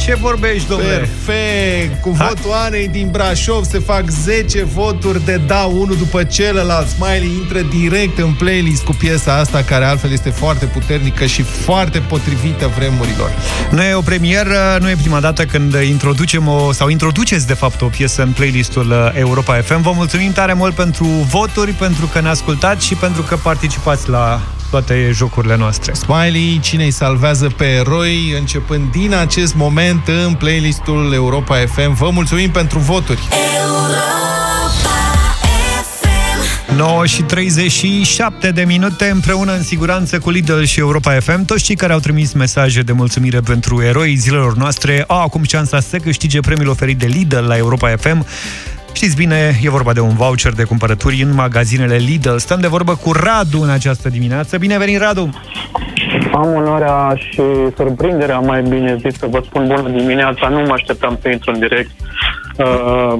Ce 0.00 0.14
vorbești, 0.14 0.68
domnule? 0.68 0.96
Perfect! 0.96 2.00
Cu 2.00 2.10
votul 2.10 2.52
Anei 2.52 2.88
din 2.88 3.08
Brașov 3.10 3.64
se 3.64 3.78
fac 3.78 4.08
10 4.08 4.64
voturi 4.64 5.24
de 5.24 5.40
da 5.46 5.58
unul 5.62 5.96
după 5.96 6.24
celălalt. 6.24 6.88
Smiley 6.88 7.30
intră 7.40 7.60
direct 7.60 8.18
în 8.18 8.32
playlist 8.32 8.84
cu 8.84 8.92
piesa 8.92 9.36
asta, 9.36 9.62
care 9.62 9.84
altfel 9.84 10.12
este 10.12 10.30
foarte 10.30 10.64
puternică 10.64 11.26
și 11.26 11.42
foarte 11.42 11.98
potrivită 11.98 12.70
vremurilor. 12.76 13.30
Nu 13.70 13.82
e 13.82 13.94
o 13.94 14.00
premieră, 14.00 14.78
nu 14.80 14.90
e 14.90 14.96
prima 15.00 15.20
dată 15.20 15.44
când 15.44 15.74
introducem 15.74 16.48
o, 16.48 16.72
sau 16.72 16.88
introduceți 16.88 17.46
de 17.46 17.54
fapt 17.54 17.80
o 17.80 17.86
piesă 17.86 18.22
în 18.22 18.32
playlistul 18.32 18.90
uh, 18.90 19.10
Europa 19.14 19.54
FM. 19.54 19.82
Vă 19.82 19.92
mulțumim 19.94 20.32
tare 20.32 20.52
mult 20.52 20.74
pentru 20.74 21.04
voturi, 21.06 21.72
pentru 21.72 22.06
că 22.06 22.20
ne 22.20 22.28
ascultați 22.28 22.86
și 22.86 22.94
pentru 22.94 23.22
că 23.22 23.36
participați 23.36 24.08
la 24.08 24.40
toate 24.70 25.10
jocurile 25.12 25.56
noastre. 25.56 25.92
Smiley, 25.92 26.60
cine 26.62 26.84
îi 26.84 26.90
salvează 26.90 27.48
pe 27.56 27.64
eroi, 27.64 28.34
începând 28.38 28.90
din 28.90 29.14
acest 29.14 29.54
moment 29.54 30.08
în 30.26 30.34
playlistul 30.34 31.12
Europa 31.14 31.56
FM. 31.56 31.94
Vă 31.94 32.10
mulțumim 32.12 32.50
pentru 32.50 32.78
voturi! 32.78 33.28
9 36.76 37.06
și 37.06 37.22
37 37.22 38.50
de 38.50 38.64
minute 38.64 39.08
împreună 39.08 39.52
în 39.52 39.62
siguranță 39.62 40.18
cu 40.18 40.30
Lidl 40.30 40.62
și 40.62 40.78
Europa 40.78 41.20
FM. 41.20 41.44
Toți 41.44 41.64
cei 41.64 41.76
care 41.76 41.92
au 41.92 41.98
trimis 41.98 42.32
mesaje 42.32 42.82
de 42.82 42.92
mulțumire 42.92 43.40
pentru 43.40 43.82
eroii 43.82 44.16
zilelor 44.16 44.56
noastre 44.56 45.04
au 45.06 45.22
acum 45.22 45.42
șansa 45.42 45.80
să 45.80 45.96
câștige 45.96 46.40
premiul 46.40 46.68
oferit 46.68 46.98
de 46.98 47.06
Lidl 47.06 47.44
la 47.44 47.56
Europa 47.56 47.96
FM. 47.96 48.26
Știți 48.92 49.16
bine, 49.16 49.58
e 49.62 49.70
vorba 49.70 49.92
de 49.92 50.00
un 50.00 50.14
voucher 50.14 50.52
de 50.52 50.64
cumpărături 50.64 51.22
în 51.22 51.34
magazinele 51.34 51.96
Lidl. 51.96 52.36
Stăm 52.36 52.60
de 52.60 52.66
vorbă 52.66 52.94
cu 52.94 53.12
Radu 53.12 53.60
în 53.62 53.70
această 53.70 54.08
dimineață. 54.08 54.58
Bine 54.58 54.78
venit, 54.78 54.98
Radu! 54.98 55.30
Am 56.32 56.54
onoarea 56.54 57.14
și 57.16 57.42
surprinderea, 57.76 58.38
mai 58.38 58.62
bine 58.62 58.96
zis, 58.96 59.18
să 59.18 59.26
vă 59.26 59.40
spun 59.44 59.66
bună 59.66 59.88
dimineața. 59.88 60.48
Nu 60.48 60.58
mă 60.58 60.72
așteptam 60.72 61.18
să 61.20 61.28
intru 61.28 61.50
în 61.50 61.58
direct. 61.58 61.90
Uh, 62.58 63.18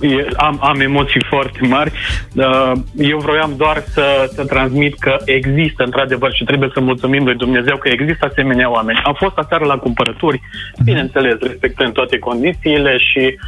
e- 0.00 0.28
am, 0.36 0.58
am 0.62 0.80
emoții 0.80 1.24
foarte 1.28 1.58
mari. 1.62 1.92
Uh, 2.34 2.72
eu 2.96 3.18
vroiam 3.18 3.54
doar 3.56 3.82
să, 3.92 4.30
să 4.34 4.44
transmit 4.44 4.98
că 4.98 5.16
există, 5.24 5.82
într-adevăr, 5.84 6.32
și 6.32 6.44
trebuie 6.44 6.70
să 6.74 6.80
mulțumim 6.80 7.24
lui 7.24 7.34
Dumnezeu 7.34 7.76
că 7.76 7.88
există 7.88 8.26
asemenea 8.30 8.70
oameni. 8.70 9.00
Am 9.04 9.14
fost 9.18 9.36
aseară 9.36 9.64
la 9.64 9.76
cumpărături, 9.76 10.40
bineînțeles, 10.84 11.36
respectând 11.40 11.92
toate 11.92 12.18
condițiile 12.18 12.96
și 12.98 13.38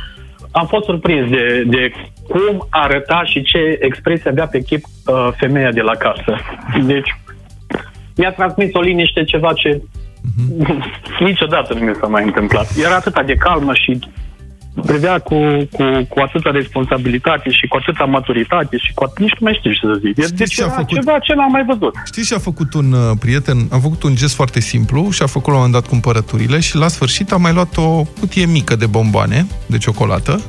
am 0.54 0.66
fost 0.66 0.84
surprins 0.84 1.30
de, 1.30 1.62
de 1.66 1.92
cum 2.28 2.66
arăta 2.70 3.22
și 3.24 3.42
ce 3.42 3.78
expresie 3.80 4.30
avea 4.30 4.46
pe 4.46 4.60
chip 4.60 4.84
uh, 4.84 5.28
femeia 5.36 5.70
de 5.70 5.80
la 5.80 5.94
casă. 5.94 6.36
Deci, 6.84 7.16
mi-a 8.16 8.32
transmis 8.32 8.74
o 8.74 8.80
liniște, 8.80 9.24
ceva 9.24 9.52
ce 9.52 9.82
niciodată 11.28 11.74
nu 11.74 11.80
mi 11.80 11.94
s-a 11.94 12.06
mai 12.06 12.24
întâmplat. 12.24 12.66
Era 12.84 12.94
atât 12.94 13.26
de 13.26 13.34
calmă 13.34 13.74
și 13.74 13.98
privea 14.82 15.18
cu, 15.18 15.34
cu, 15.72 15.84
cu 16.08 16.20
atâta 16.20 16.50
responsabilitate 16.50 17.50
și 17.50 17.66
cu 17.66 17.76
atâta 17.80 18.04
maturitate 18.04 18.76
și 18.76 18.92
cu 18.94 19.04
atât, 19.04 19.18
nici 19.18 19.36
nu 19.38 19.44
mai 19.46 19.56
știu 19.58 19.72
ce 19.72 19.78
să 19.86 19.98
zic. 20.00 20.12
Știți 20.12 20.34
Deci 20.34 20.54
ce 20.54 20.62
a 20.62 20.64
era 20.64 20.74
făcut? 20.74 20.94
ceva 20.98 21.18
ce 21.18 21.34
n-am 21.34 21.50
mai 21.50 21.64
văzut. 21.64 21.94
Știți 22.04 22.28
ce 22.28 22.34
a 22.34 22.38
făcut 22.38 22.74
un 22.74 22.92
uh, 22.92 23.16
prieten? 23.18 23.58
A 23.70 23.78
făcut 23.78 24.02
un 24.02 24.14
gest 24.14 24.34
foarte 24.34 24.60
simplu 24.60 25.10
și 25.10 25.22
a 25.22 25.26
făcut 25.26 25.52
la 25.52 25.58
un 25.58 25.64
moment 25.64 25.72
dat 25.72 25.86
cumpărăturile 25.90 26.60
și 26.60 26.76
la 26.76 26.88
sfârșit 26.88 27.32
a 27.32 27.36
mai 27.36 27.52
luat 27.52 27.76
o 27.76 28.02
cutie 28.20 28.46
mică 28.46 28.76
de 28.76 28.86
bomboane, 28.86 29.46
de 29.66 29.78
ciocolată, 29.78 30.40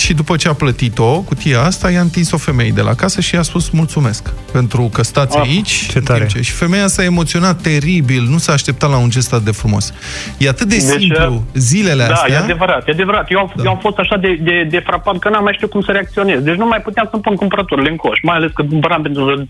și 0.00 0.14
după 0.14 0.36
ce 0.36 0.48
a 0.48 0.52
plătit-o, 0.52 1.20
cutia 1.20 1.60
asta, 1.62 1.90
i-a 1.90 2.00
întins 2.00 2.32
o 2.32 2.36
femeie 2.36 2.70
de 2.70 2.80
la 2.80 2.94
casă 2.94 3.20
și 3.20 3.34
i-a 3.34 3.42
spus 3.42 3.70
mulțumesc 3.70 4.28
pentru 4.52 4.90
că 4.92 5.02
stați 5.02 5.36
Ah, 5.38 5.42
aici. 5.46 5.86
ce 5.90 5.98
în 5.98 6.04
tare. 6.04 6.18
timp 6.18 6.30
Ce... 6.30 6.42
Și 6.42 6.50
femeia 6.52 6.86
s-a 6.86 7.04
emoționat 7.04 7.60
teribil, 7.60 8.22
nu 8.22 8.38
s-a 8.38 8.52
așteptat 8.52 8.90
la 8.90 8.96
un 8.96 9.10
gest 9.10 9.32
atât 9.32 9.44
de 9.44 9.50
frumos. 9.50 9.94
E 10.38 10.48
atât 10.48 10.68
de 10.68 10.76
Deci, 10.76 10.84
simplu 11.00 11.42
zilele 11.54 12.04
da, 12.06 12.12
astea. 12.14 12.34
e 12.34 12.36
adevărat, 12.38 12.88
e 12.88 12.90
adevărat. 12.90 13.30
Eu, 13.30 13.38
am- 13.38 13.52
eu 13.64 13.70
am 13.70 13.78
fost 13.78 13.98
așa 13.98 14.16
de, 14.16 14.38
de, 14.42 14.66
de 14.70 14.78
frapat 14.78 15.18
că 15.18 15.28
n-am 15.28 15.42
mai 15.42 15.52
știut 15.54 15.70
cum 15.70 15.80
să 15.80 15.90
reacționez. 15.92 16.40
Deci 16.42 16.54
nu 16.56 16.66
mai 16.66 16.80
puteam 16.80 17.06
să-mi 17.10 17.22
pun 17.22 17.34
cumpărăturile 17.36 17.90
în 17.90 17.96
coș, 17.96 18.18
mai 18.22 18.36
ales 18.36 18.50
că 18.54 18.62
cumpăram 18.62 19.02
pentru 19.02 19.48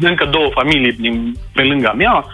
încă 0.00 0.28
două 0.30 0.48
familii 0.54 0.92
din, 0.92 1.34
pe 1.52 1.62
lângă 1.62 1.92
mea, 1.96 2.24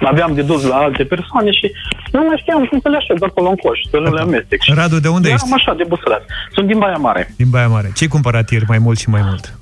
aveam 0.00 0.34
de 0.34 0.42
dus 0.42 0.62
la 0.62 0.76
alte 0.76 1.04
persoane 1.04 1.50
și 1.50 1.70
nu 2.12 2.20
mai 2.28 2.38
știam 2.40 2.64
cum 2.64 2.78
să 2.82 2.88
le 2.88 2.96
așez 2.96 3.16
acolo 3.20 3.48
în 3.48 3.56
coș, 3.56 3.78
să 3.90 3.96
nu 3.98 4.12
le 4.14 4.20
amestec. 4.20 4.60
Și 4.62 4.72
Radu, 4.74 4.98
de 5.00 5.08
unde 5.08 5.28
eram 5.28 5.40
ești? 5.42 5.54
așa 5.58 5.74
de 5.80 5.84
busulat. 5.88 6.22
Sunt 6.54 6.66
din 6.66 6.78
Baia 6.78 6.96
Mare. 7.04 7.32
Din 7.36 7.50
Baia 7.50 7.68
Mare. 7.68 7.90
Ce-ai 7.94 8.08
cumpărat 8.08 8.50
ieri 8.50 8.64
mai 8.68 8.78
mult 8.78 8.98
și 8.98 9.08
mai 9.08 9.22
mult? 9.22 9.58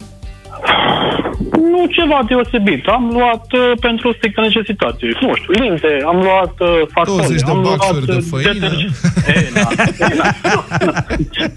Nu 1.73 1.87
ceva 1.87 2.19
deosebit. 2.29 2.87
Am 2.87 3.11
luat 3.13 3.47
uh, 3.53 3.73
pentru 3.81 4.09
o 4.09 4.13
strictă 4.13 4.41
necesitate. 4.41 5.07
Nu 5.21 5.35
știu, 5.35 5.53
linte, 5.65 5.89
am 6.07 6.17
luat 6.17 6.55
uh, 6.61 6.69
fasole, 6.95 7.17
20 7.23 7.41
de 7.43 7.51
am 7.51 7.61
luat 7.61 7.77
boxuri 7.77 8.07
de 8.07 8.13
uh, 8.13 8.25
făină. 8.31 8.53
deterg- 8.53 8.91
E, 9.35 9.49
na, 9.55 9.69
e, 10.09 10.15
na. 10.21 10.27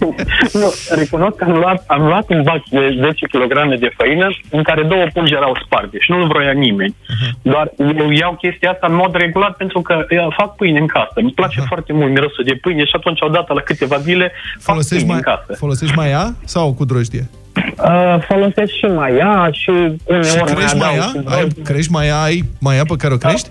Nu, 0.00 0.14
nu, 0.60 0.68
recunosc 1.00 1.36
că 1.36 1.44
am 1.44 1.56
luat, 1.58 1.84
am 1.86 2.02
luat 2.06 2.30
un 2.30 2.42
bac 2.42 2.62
de 2.70 2.96
10 3.00 3.26
kg 3.26 3.78
de 3.78 3.90
făină 3.96 4.26
în 4.50 4.62
care 4.62 4.82
două 4.82 5.04
pungi 5.12 5.32
erau 5.34 5.56
sparte 5.64 5.96
și 6.00 6.10
nu-l 6.10 6.26
vroia 6.26 6.52
nimeni. 6.52 6.94
Doar 7.42 7.70
eu 7.98 8.10
iau 8.10 8.34
chestia 8.42 8.70
asta 8.70 8.86
în 8.90 8.94
mod 8.94 9.16
regulat 9.16 9.56
pentru 9.56 9.80
că 9.80 10.06
eu 10.08 10.32
fac 10.36 10.56
pâine 10.56 10.78
în 10.78 10.86
casă. 10.86 11.12
Îmi 11.14 11.32
place 11.32 11.60
foarte 11.60 11.92
mult 11.92 12.10
mirosul 12.10 12.44
de 12.44 12.54
pâine 12.60 12.84
și 12.84 12.92
atunci 12.96 13.20
odată 13.20 13.52
la 13.52 13.60
câteva 13.60 13.96
zile 13.98 14.32
fac 14.54 14.62
Folosești 14.74 15.04
pâine 15.06 15.20
mai, 15.20 15.22
în 15.26 15.36
casă. 15.36 15.58
folosești 15.58 15.96
mai 15.96 16.08
ea 16.10 16.26
sau 16.44 16.72
cu 16.74 16.84
drojdie? 16.84 17.28
Uh, 17.84 18.16
folosesc 18.28 18.72
și 18.72 18.84
mai 18.94 19.12
ea 19.16 19.48
și 19.52 19.70
uneori 19.70 20.26
Și 20.28 20.36
mai 20.36 20.52
crești 20.54 20.76
mai 20.76 20.88
adaug 20.96 20.98
ea? 21.02 21.08
și 21.08 21.16
Ai, 21.16 21.22
drojdie. 21.40 21.62
crești 21.62 21.90
mai 21.92 22.06
ea? 22.06 22.22
Ai 22.22 22.44
mai 22.60 22.76
ea 22.76 22.82
pe 22.88 22.96
care 22.96 23.14
o 23.14 23.16
crești? 23.16 23.48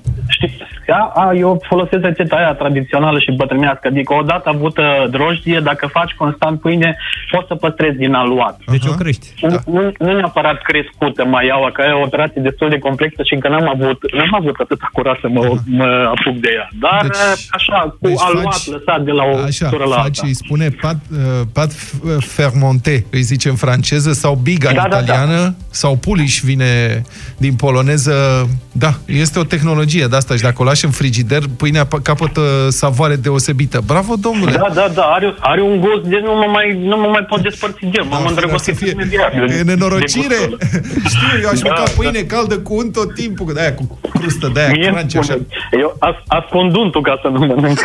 Da, 0.87 1.11
a, 1.15 1.33
eu 1.33 1.61
folosesc 1.67 2.03
rețeta 2.03 2.35
aia 2.35 2.53
tradițională 2.53 3.19
și 3.19 3.31
bătrânească, 3.31 3.87
adică 3.87 4.13
odată 4.13 4.49
avută 4.49 4.83
drojdie, 5.11 5.59
dacă 5.63 5.87
faci 5.91 6.11
constant 6.11 6.59
pâine, 6.59 6.97
poți 7.31 7.47
să 7.47 7.55
păstrezi 7.55 7.97
din 7.97 8.13
aluat. 8.13 8.59
Deci 8.71 8.85
o 8.85 8.91
crești. 8.91 9.27
Nu, 9.41 9.59
nu, 9.65 9.91
nu 9.99 10.13
neapărat 10.15 10.61
crescută 10.61 11.25
mai 11.25 11.45
iau, 11.45 11.69
că 11.73 11.81
e 11.87 11.91
o 11.91 12.01
operație 12.01 12.41
destul 12.41 12.69
de 12.69 12.77
complexă 12.79 13.21
și 13.23 13.33
încă 13.33 13.47
n-am 13.49 13.69
avut, 13.69 14.13
n-am 14.13 14.33
avut 14.39 14.55
atâta 14.59 14.89
curaj 14.93 15.19
să 15.19 15.27
mă, 15.29 15.55
mă 15.65 16.11
apuc 16.17 16.35
de 16.41 16.49
ea. 16.55 16.67
Dar 16.79 17.01
Deci- 17.01 17.47
așa, 17.51 17.95
cu 17.99 18.07
deci 18.07 18.15
aluat 18.19 18.53
faci- 18.53 18.65
lăsat 18.71 19.01
de 19.03 19.11
la 19.11 19.23
o 19.23 19.35
Așa, 19.37 19.67
soră 19.69 19.83
la 19.83 19.95
faci, 19.95 20.03
alta. 20.05 20.21
îi 20.23 20.33
spune 20.33 20.67
pat, 20.81 20.95
uh, 21.11 21.17
pat 21.53 21.71
f- 21.73 22.17
fermonte, 22.19 23.05
îi 23.11 23.21
zice 23.21 23.49
în 23.49 23.55
franceză, 23.55 24.13
sau 24.15 24.39
biga 24.43 24.69
în 24.69 24.75
Da, 24.75 24.81
da, 24.81 24.87
da. 24.87 25.01
italiană, 25.01 25.55
sau 25.69 25.95
puliș 25.95 26.39
vine 26.41 27.01
din 27.37 27.53
poloneză. 27.55 28.47
Da, 28.71 28.93
este 29.05 29.39
o 29.39 29.43
tehnologie 29.43 30.05
de 30.05 30.15
asta 30.15 30.35
și 30.35 30.41
dacă 30.41 30.55
o 30.57 30.63
lași 30.63 30.85
în 30.85 30.91
frigider, 30.91 31.41
pâinea 31.57 31.85
p- 31.87 32.01
capătă 32.03 32.41
savoare 32.69 33.15
deosebită. 33.15 33.81
Bravo, 33.85 34.13
domnule! 34.19 34.51
Da, 34.51 34.67
da, 34.73 34.91
da, 34.93 35.01
are, 35.01 35.35
are 35.39 35.61
un 35.61 35.79
gust 35.79 36.03
de 36.09 36.19
nu 36.23 36.31
mă 36.33 36.45
mai, 36.51 36.79
nu 36.83 36.97
mă 36.97 37.07
mai 37.07 37.25
pot 37.29 37.41
despărți 37.41 37.77
de 37.79 37.89
el. 37.93 38.03
M-am 38.03 38.25
îndrăgostit 38.25 38.79
imediat. 38.79 39.31
de- 39.33 39.53
E 39.53 39.57
de 39.57 39.61
nenorocire! 39.63 40.35
gustul 40.35 40.57
ăla. 40.61 41.07
Știu, 41.13 41.27
eu 41.41 41.49
aș 41.49 41.59
Da, 41.59 41.67
mânca 41.69 41.83
da. 41.85 41.91
pâine 41.97 42.19
caldă 42.19 42.57
cu 42.57 42.75
unt 42.75 42.91
tot 42.93 43.13
timpul, 43.13 43.53
de 43.53 43.61
aia 43.61 43.73
cu 43.73 43.99
crustă, 44.13 44.49
de 44.53 44.59
aia 44.59 44.69
Mie 44.71 44.87
crunch, 44.91 45.09
spune, 45.09 45.23
așa. 45.33 45.39
Eu 45.81 45.95
as, 45.99 46.15
ascund 46.27 46.75
untul 46.75 47.01
ca 47.01 47.19
să 47.21 47.27
nu 47.27 47.39
mănânc. 47.45 47.79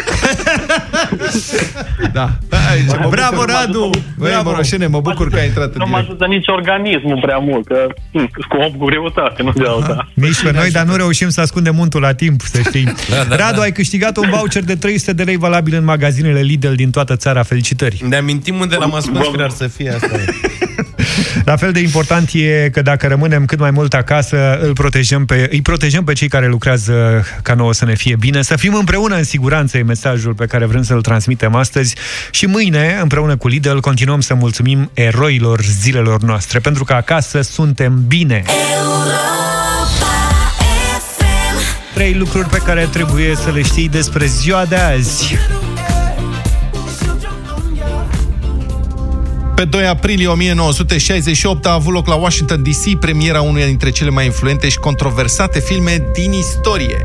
Da. 2.13 2.29
Hai, 2.51 2.85
ce 2.91 2.97
mă 3.03 3.09
Bravo, 3.09 3.35
bucur. 3.37 3.51
Radu! 3.51 3.91
Băi, 4.19 4.31
Bravo! 4.31 4.49
Moroșene, 4.51 4.87
mă 4.87 5.01
bucur 5.01 5.29
că 5.31 5.39
ai 5.39 5.47
intrat 5.47 5.75
în 5.75 5.79
Nu 5.79 5.87
mă 5.87 5.97
direct. 6.01 6.11
Ajută 6.21 6.27
nici 6.27 6.49
organismul 6.49 7.19
prea 7.21 7.39
mult, 7.39 7.67
că 7.67 7.87
hm, 8.13 8.31
cu 8.49 8.57
om 8.57 8.73
cu 8.73 8.85
greutate, 8.85 9.43
nu 9.43 9.53
de 9.53 9.65
alta. 9.67 10.09
Nici 10.15 10.43
pe 10.43 10.53
noi, 10.53 10.71
dar 10.71 10.85
nu 10.85 10.97
reușim 10.97 11.29
să 11.29 11.41
ascundem 11.41 11.75
muntul 11.75 12.01
la 12.01 12.15
timp, 12.15 12.41
să 12.41 12.61
știi. 12.61 12.85
Da, 13.11 13.25
da, 13.29 13.37
Radu, 13.37 13.57
da. 13.57 13.63
ai 13.63 13.73
câștigat 13.73 14.17
un 14.17 14.29
voucher 14.31 14.65
de 14.65 14.75
300 14.75 15.13
de 15.13 15.23
lei 15.23 15.37
valabil 15.37 15.75
în 15.75 15.85
magazinele 15.85 16.41
Lidl 16.41 16.73
din 16.73 16.91
toată 16.91 17.17
țara. 17.17 17.43
Felicitări! 17.43 18.03
Ne 18.09 18.17
amintim 18.17 18.61
unde 18.61 18.77
l-am 18.77 18.95
ascuns, 18.95 19.29
care 19.29 19.43
ar 19.43 19.51
să 19.51 19.67
fie 19.67 19.91
asta. 19.91 20.17
La 21.45 21.57
fel 21.57 21.73
de 21.73 21.81
important 21.81 22.31
e 22.33 22.69
că 22.73 22.83
dacă 22.83 23.07
rămânem 23.07 23.45
cât 23.45 23.59
mai 23.59 23.71
mult 23.71 23.95
acasă, 23.95 24.59
îl 24.63 24.73
protejăm 24.73 25.25
pe, 25.25 25.49
îi 25.51 25.63
protejăm 25.63 26.05
pe 26.05 26.13
cei 26.13 26.29
care 26.29 26.47
lucrează 26.47 27.25
ca 27.43 27.55
nouă 27.55 27.73
să 27.73 27.85
ne 27.85 27.95
fie 27.95 28.17
bine. 28.17 28.43
Să 28.43 28.57
fim 28.57 28.75
împreună 28.75 29.17
în 29.17 29.25
siguranță 29.25 29.79
e 29.79 29.83
mesajul 29.83 30.35
pe 30.35 30.47
care 30.47 30.65
vrem 30.65 30.83
să-l 30.83 31.01
transmitem 31.01 31.55
astăzi 31.55 31.95
și 32.31 32.47
mâine, 32.47 32.99
împreună 33.03 33.37
cu 33.37 33.49
Lidl, 33.49 33.77
continuăm 33.77 34.21
să 34.21 34.35
mulțumim 34.35 34.91
eroilor 34.95 35.61
zilelor 35.63 36.23
noastre, 36.23 36.59
pentru 36.59 36.85
că 36.85 36.93
acasă 36.93 37.41
suntem 37.41 38.05
bine. 38.07 38.45
Trei 41.95 42.15
lucruri 42.15 42.49
pe 42.49 42.59
care 42.65 42.89
trebuie 42.93 43.35
să 43.35 43.51
le 43.51 43.63
știi 43.63 43.89
despre 43.89 44.27
ziua 44.27 44.65
de 44.65 44.77
azi. 44.77 45.35
Pe 49.61 49.67
2 49.67 49.87
aprilie 49.87 50.27
1968 50.27 51.67
a 51.67 51.73
avut 51.73 51.93
loc 51.93 52.07
la 52.07 52.15
Washington 52.15 52.63
DC 52.63 52.99
premiera 52.99 53.41
unuia 53.41 53.67
dintre 53.67 53.91
cele 53.91 54.11
mai 54.11 54.25
influente 54.25 54.69
și 54.69 54.79
controversate 54.79 55.61
filme 55.61 56.05
din 56.13 56.33
istorie. 56.33 57.05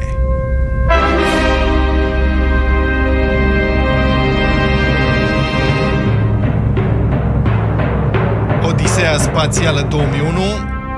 Odiseea 8.69 9.17
Spațială 9.17 9.87
2001, 9.89 10.41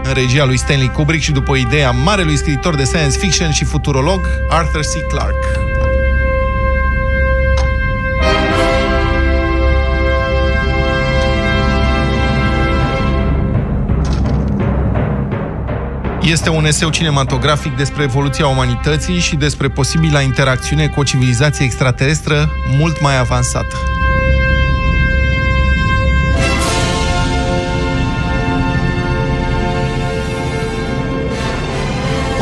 în 0.03 0.14
regia 0.14 0.45
lui 0.45 0.58
Stanley 0.58 0.91
Kubrick 0.91 1.24
și 1.24 1.32
după 1.32 1.55
ideea 1.55 1.91
marelui 1.91 2.38
scriitor 2.38 2.76
de 2.76 2.84
science 2.84 3.18
fiction 3.18 3.51
și 3.51 3.66
futurolog 3.66 4.28
Arthur 4.49 4.82
C. 4.82 5.08
Clarke. 5.08 5.77
Este 16.32 16.50
un 16.50 16.66
eseu 16.66 16.90
cinematografic 16.90 17.76
despre 17.76 18.04
evoluția 18.04 18.48
umanității 18.48 19.20
și 19.20 19.36
despre 19.36 19.68
posibila 19.70 20.22
interacțiune 20.22 20.88
cu 20.88 21.00
o 21.00 21.04
civilizație 21.04 21.66
extraterestră 21.66 22.50
mult 22.78 23.02
mai 23.02 23.18
avansată. 23.18 23.76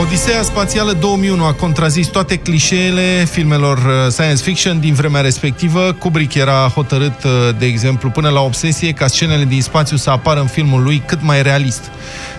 Odiseea 0.01 0.41
Spațială 0.41 0.91
2001 0.91 1.45
a 1.45 1.53
contrazis 1.53 2.07
toate 2.07 2.35
clișeele 2.35 3.25
filmelor 3.31 3.77
uh, 3.77 4.11
science 4.11 4.43
fiction 4.43 4.79
din 4.79 4.93
vremea 4.93 5.21
respectivă. 5.21 5.95
Kubrick 5.99 6.33
era 6.33 6.71
hotărât, 6.73 7.23
uh, 7.23 7.31
de 7.57 7.65
exemplu, 7.65 8.09
până 8.09 8.29
la 8.29 8.41
obsesie 8.41 8.91
ca 8.91 9.07
scenele 9.07 9.43
din 9.43 9.61
spațiu 9.61 9.97
să 9.97 10.09
apară 10.09 10.39
în 10.39 10.47
filmul 10.47 10.83
lui 10.83 11.03
cât 11.05 11.19
mai 11.21 11.41
realist. 11.41 11.91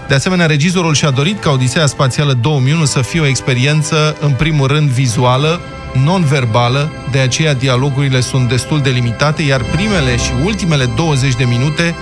De 0.08 0.14
asemenea, 0.14 0.46
regizorul 0.46 0.94
și-a 0.94 1.10
dorit 1.10 1.40
ca 1.40 1.50
Odiseea 1.50 1.86
Spațială 1.86 2.32
2001 2.32 2.84
să 2.84 3.00
fie 3.00 3.20
o 3.20 3.26
experiență, 3.26 4.16
în 4.20 4.32
primul 4.32 4.66
rând, 4.66 4.88
vizuală, 4.88 5.60
non-verbală, 6.04 6.90
de 7.10 7.18
aceea 7.18 7.54
dialogurile 7.54 8.20
sunt 8.20 8.48
destul 8.48 8.80
de 8.80 8.90
limitate, 8.90 9.42
iar 9.42 9.64
primele 9.64 10.16
și 10.16 10.30
ultimele 10.44 10.84
20 10.96 11.34
de 11.34 11.44
minute 11.44 11.94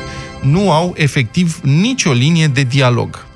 nu 0.42 0.72
au 0.72 0.94
efectiv 0.96 1.60
nicio 1.62 2.12
linie 2.12 2.46
de 2.46 2.62
dialog. 2.62 3.26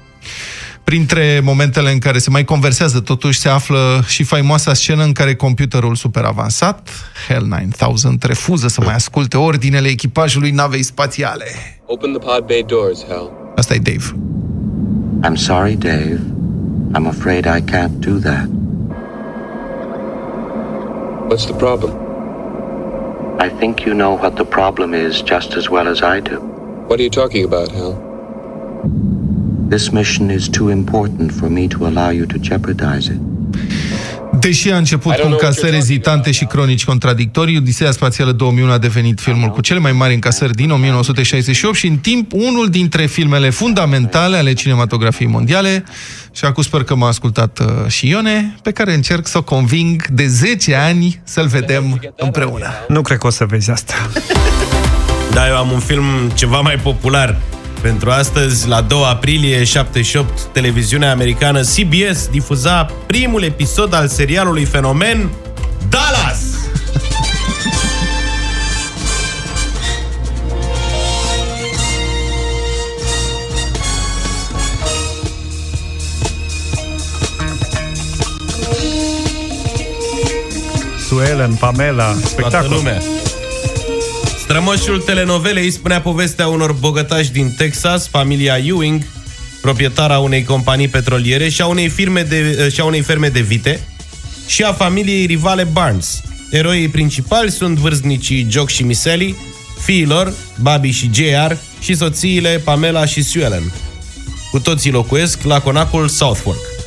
Printre 0.84 1.40
momentele 1.44 1.92
în 1.92 1.98
care 1.98 2.18
se 2.18 2.30
mai 2.30 2.44
conversează, 2.44 3.00
totuși 3.00 3.38
se 3.38 3.48
află 3.48 4.04
și 4.06 4.22
faimoasa 4.22 4.74
scenă 4.74 5.02
în 5.04 5.12
care 5.12 5.34
computerul 5.34 5.94
super 5.94 6.24
avansat, 6.24 6.88
Hell 7.28 7.46
9000, 7.46 8.18
refuză 8.20 8.68
să 8.68 8.80
mai 8.84 8.94
asculte 8.94 9.36
ordinele 9.36 9.88
echipajului 9.88 10.50
navei 10.50 10.82
spațiale. 10.82 11.46
Open 11.86 12.10
the 12.10 12.18
pod 12.18 12.46
bay 12.46 12.64
doors, 12.66 13.04
Hal. 13.08 13.30
Asta 13.56 13.74
e 13.74 13.78
Dave. 13.78 14.14
I'm 15.20 15.36
sorry, 15.36 15.74
Dave. 15.74 16.20
I'm 16.94 17.06
afraid 17.06 17.46
I 17.46 17.60
can't 17.60 18.00
do 18.00 18.20
that. 18.20 18.46
What's 21.28 21.46
the 21.46 21.54
problem? 21.54 23.40
I 23.40 23.48
think 23.48 23.84
you 23.84 23.94
know 23.94 24.14
what 24.16 24.36
the 24.36 24.44
problem 24.44 24.94
is 24.94 25.20
just 25.20 25.54
as 25.54 25.68
well 25.68 25.88
as 25.88 26.02
I 26.02 26.20
do. 26.20 26.38
What 26.86 27.00
are 27.00 27.02
you 27.02 27.10
talking 27.10 27.44
about, 27.44 27.70
Hal? 27.72 27.92
This 29.68 29.92
mission 29.92 30.30
is 30.30 30.48
too 30.48 30.68
important 30.68 31.34
for 31.34 31.50
me 31.50 31.68
to 31.68 31.86
allow 31.86 32.10
you 32.10 32.24
to 32.26 32.38
jeopardize 32.38 33.08
it. 33.08 33.20
Deși 34.40 34.70
a 34.70 34.76
început 34.76 35.14
cu 35.14 35.26
încasări 35.26 35.76
ezitante 35.76 36.30
și 36.30 36.44
cronici 36.44 36.84
contradictorii, 36.84 37.56
Odiseea 37.56 37.90
Spațială 37.90 38.32
2001 38.32 38.72
a 38.72 38.78
devenit 38.78 39.20
filmul 39.20 39.48
cu 39.48 39.60
cele 39.60 39.78
mai 39.78 39.92
mari 39.92 40.14
încasări 40.14 40.52
din 40.52 40.70
1968 40.70 41.74
și 41.76 41.86
în 41.86 41.96
timp 41.96 42.32
unul 42.32 42.68
dintre 42.68 43.06
filmele 43.06 43.50
fundamentale 43.50 44.36
ale 44.36 44.52
cinematografiei 44.52 45.28
mondiale. 45.28 45.84
Și 46.32 46.44
acum 46.44 46.62
sper 46.62 46.84
că 46.84 46.94
m-a 46.94 47.08
ascultat 47.08 47.58
uh, 47.58 47.90
și 47.90 48.08
Ione, 48.08 48.54
pe 48.62 48.70
care 48.70 48.94
încerc 48.94 49.26
să 49.26 49.38
o 49.38 49.42
conving 49.42 50.06
de 50.06 50.26
10 50.26 50.74
ani 50.74 51.20
să-l 51.24 51.46
vedem 51.46 52.00
împreună. 52.16 52.66
Nu 52.88 53.02
cred 53.02 53.18
că 53.18 53.26
o 53.26 53.30
să 53.30 53.44
vezi 53.44 53.70
asta. 53.70 53.94
Da, 55.32 55.48
eu 55.48 55.56
am 55.56 55.70
un 55.70 55.80
film 55.80 56.04
ceva 56.34 56.60
mai 56.60 56.76
popular 56.76 57.36
pentru 57.82 58.10
astăzi, 58.10 58.68
la 58.68 58.80
2 58.80 59.02
aprilie 59.04 59.64
78, 59.64 60.40
televiziunea 60.40 61.10
americană 61.10 61.60
CBS 61.60 62.26
difuza 62.30 62.84
primul 63.06 63.42
episod 63.42 63.94
al 63.94 64.08
serialului 64.08 64.64
Fenomen 64.64 65.30
Dallas! 65.88 66.40
Sue 81.08 81.28
Ellen, 81.28 81.54
Pamela, 81.54 82.04
Toată 82.04 82.26
spectacol. 82.26 82.70
lumea. 82.76 82.98
Strămoșul 84.48 85.00
telenovelei 85.00 85.70
spunea 85.70 86.00
povestea 86.00 86.48
unor 86.48 86.72
bogătași 86.72 87.32
din 87.32 87.50
Texas, 87.56 88.08
familia 88.08 88.58
Ewing, 88.58 89.06
proprietara 89.60 90.18
unei 90.18 90.44
companii 90.44 90.88
petroliere 90.88 91.48
și 91.48 91.62
a 91.62 91.66
unei, 91.66 91.88
firme 91.88 92.22
de, 92.22 92.68
și 92.72 92.80
a 92.80 92.84
unei 92.84 93.00
ferme 93.00 93.28
de 93.28 93.40
vite, 93.40 93.80
și 94.46 94.62
a 94.62 94.72
familiei 94.72 95.26
rivale 95.26 95.64
Barnes. 95.64 96.22
Eroii 96.50 96.88
principali 96.88 97.50
sunt 97.50 97.78
vârstnicii 97.78 98.46
Jock 98.50 98.68
și 98.68 98.82
Miseli, 98.82 99.36
fiilor, 99.80 100.32
Bobby 100.60 100.90
și 100.90 101.10
JR, 101.12 101.52
și 101.80 101.94
soțiile 101.94 102.60
Pamela 102.64 103.04
și 103.04 103.22
Sue 103.22 103.42
Ellen. 103.42 103.72
Cu 104.50 104.58
toții 104.60 104.90
locuiesc 104.90 105.42
la 105.42 105.60
conacul 105.60 106.08
South 106.08 106.40
Fork. 106.42 106.77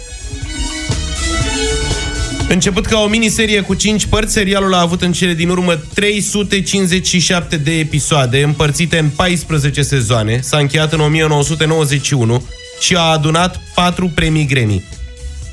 Început 2.52 2.86
ca 2.86 3.00
o 3.00 3.08
miniserie 3.08 3.62
cu 3.62 3.74
5 3.74 4.06
părți, 4.06 4.34
serialul 4.34 4.74
a 4.74 4.80
avut 4.82 5.02
în 5.02 5.12
cele 5.12 5.34
din 5.34 5.50
urmă 5.50 5.76
357 5.94 7.58
de 7.58 7.72
episoade, 7.72 8.44
împărțite 8.44 8.98
în 8.98 9.10
14 9.10 9.82
sezoane, 9.82 10.40
s-a 10.42 10.58
încheiat 10.58 10.94
în 10.94 11.00
1991 11.00 12.48
și 12.80 12.96
a 12.96 13.02
adunat 13.02 13.62
4 13.76 14.12
premii 14.16 14.46
Grammy. 14.46 14.84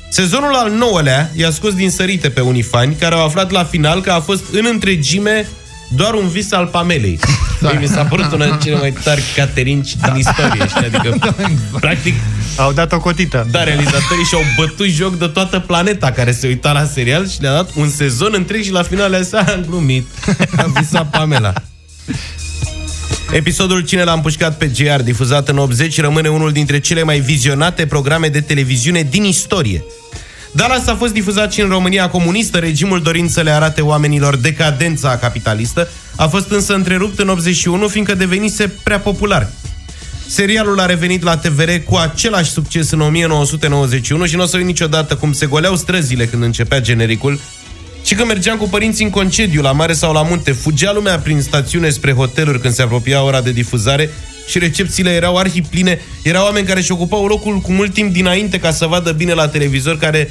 Sezonul 0.09 0.53
al 0.53 0.71
nouălea 0.71 1.31
i-a 1.35 1.49
scos 1.49 1.73
din 1.73 1.89
sărite 1.89 2.29
pe 2.29 2.41
unii 2.41 2.61
fani, 2.61 2.95
care 2.95 3.15
au 3.15 3.23
aflat 3.23 3.51
la 3.51 3.63
final 3.63 4.01
că 4.01 4.11
a 4.11 4.19
fost 4.19 4.43
în 4.51 4.65
întregime 4.69 5.47
doar 5.95 6.13
un 6.13 6.27
vis 6.27 6.51
al 6.51 6.65
Pamelei. 6.65 7.19
Da. 7.61 7.71
Mi 7.71 7.87
s-a 7.87 8.03
părut 8.03 8.31
una 8.31 8.45
dintre 8.45 8.63
cele 8.63 8.79
mai 8.79 8.93
tari 9.03 9.21
caterinci 9.35 9.95
din 9.95 10.15
istorie. 10.15 10.67
Știi? 10.67 10.85
Adică, 10.85 11.35
practic, 11.79 12.13
Au 12.57 12.71
dat 12.71 12.91
o 12.91 12.99
cotită. 12.99 13.47
da, 13.51 13.63
realizatorii 13.63 14.23
și-au 14.23 14.41
bătut 14.57 14.87
joc 14.87 15.17
de 15.17 15.25
toată 15.27 15.59
planeta 15.59 16.11
care 16.11 16.31
se 16.31 16.47
uita 16.47 16.71
la 16.71 16.85
serial 16.85 17.27
și 17.29 17.41
le-a 17.41 17.51
dat 17.53 17.69
un 17.75 17.89
sezon 17.89 18.31
întreg 18.35 18.63
și 18.63 18.71
la 18.71 18.83
finale 18.83 19.23
sa 19.23 19.39
a 19.47 19.59
glumit. 19.67 20.07
A 20.57 20.71
visat 20.79 21.09
Pamela. 21.09 21.53
Episodul 23.31 23.81
Cine 23.81 24.03
l-a 24.03 24.13
împușcat 24.13 24.57
pe 24.57 24.67
GR, 24.77 25.01
difuzat 25.03 25.49
în 25.49 25.57
80, 25.57 25.99
rămâne 25.99 26.27
unul 26.29 26.51
dintre 26.51 26.79
cele 26.79 27.03
mai 27.03 27.19
vizionate 27.19 27.85
programe 27.85 28.27
de 28.27 28.41
televiziune 28.41 29.07
din 29.09 29.23
istorie. 29.23 29.83
Dallas 30.51 30.87
a 30.87 30.95
fost 30.95 31.13
difuzat 31.13 31.51
și 31.51 31.61
în 31.61 31.69
România 31.69 32.09
comunistă, 32.09 32.57
regimul 32.57 33.01
dorind 33.01 33.29
să 33.29 33.41
le 33.41 33.51
arate 33.51 33.81
oamenilor 33.81 34.35
decadența 34.35 35.17
capitalistă, 35.17 35.87
a 36.15 36.27
fost 36.27 36.51
însă 36.51 36.73
întrerupt 36.73 37.19
în 37.19 37.29
81, 37.29 37.87
fiindcă 37.87 38.13
devenise 38.13 38.67
prea 38.83 38.99
popular. 38.99 39.49
Serialul 40.27 40.79
a 40.79 40.85
revenit 40.85 41.23
la 41.23 41.37
TVR 41.37 41.69
cu 41.85 41.95
același 41.95 42.51
succes 42.51 42.91
în 42.91 43.01
1991 43.01 44.25
și 44.25 44.35
nu 44.35 44.41
o 44.41 44.45
să 44.45 44.57
uit 44.57 44.65
niciodată 44.65 45.15
cum 45.15 45.33
se 45.33 45.45
goleau 45.45 45.75
străzile 45.75 46.25
când 46.25 46.43
începea 46.43 46.81
genericul 46.81 47.39
și 48.09 48.15
când 48.15 48.27
mergeam 48.27 48.57
cu 48.57 48.69
părinții 48.69 49.05
în 49.05 49.11
concediu 49.11 49.61
la 49.61 49.71
mare 49.71 49.93
sau 49.93 50.13
la 50.13 50.21
munte, 50.21 50.51
fugea 50.51 50.91
lumea 50.93 51.19
prin 51.19 51.41
stațiune 51.41 51.89
spre 51.89 52.11
hoteluri 52.11 52.61
când 52.61 52.73
se 52.73 52.81
apropia 52.81 53.23
ora 53.23 53.41
de 53.41 53.51
difuzare 53.51 54.09
și 54.47 54.59
recepțiile 54.59 55.09
erau 55.09 55.37
arhipline. 55.37 55.99
Erau 56.23 56.45
oameni 56.45 56.67
care 56.67 56.79
își 56.79 56.91
ocupau 56.91 57.25
locul 57.25 57.57
cu 57.59 57.71
mult 57.71 57.93
timp 57.93 58.13
dinainte 58.13 58.59
ca 58.59 58.71
să 58.71 58.85
vadă 58.85 59.11
bine 59.11 59.33
la 59.33 59.47
televizor, 59.47 59.97
care 59.97 60.29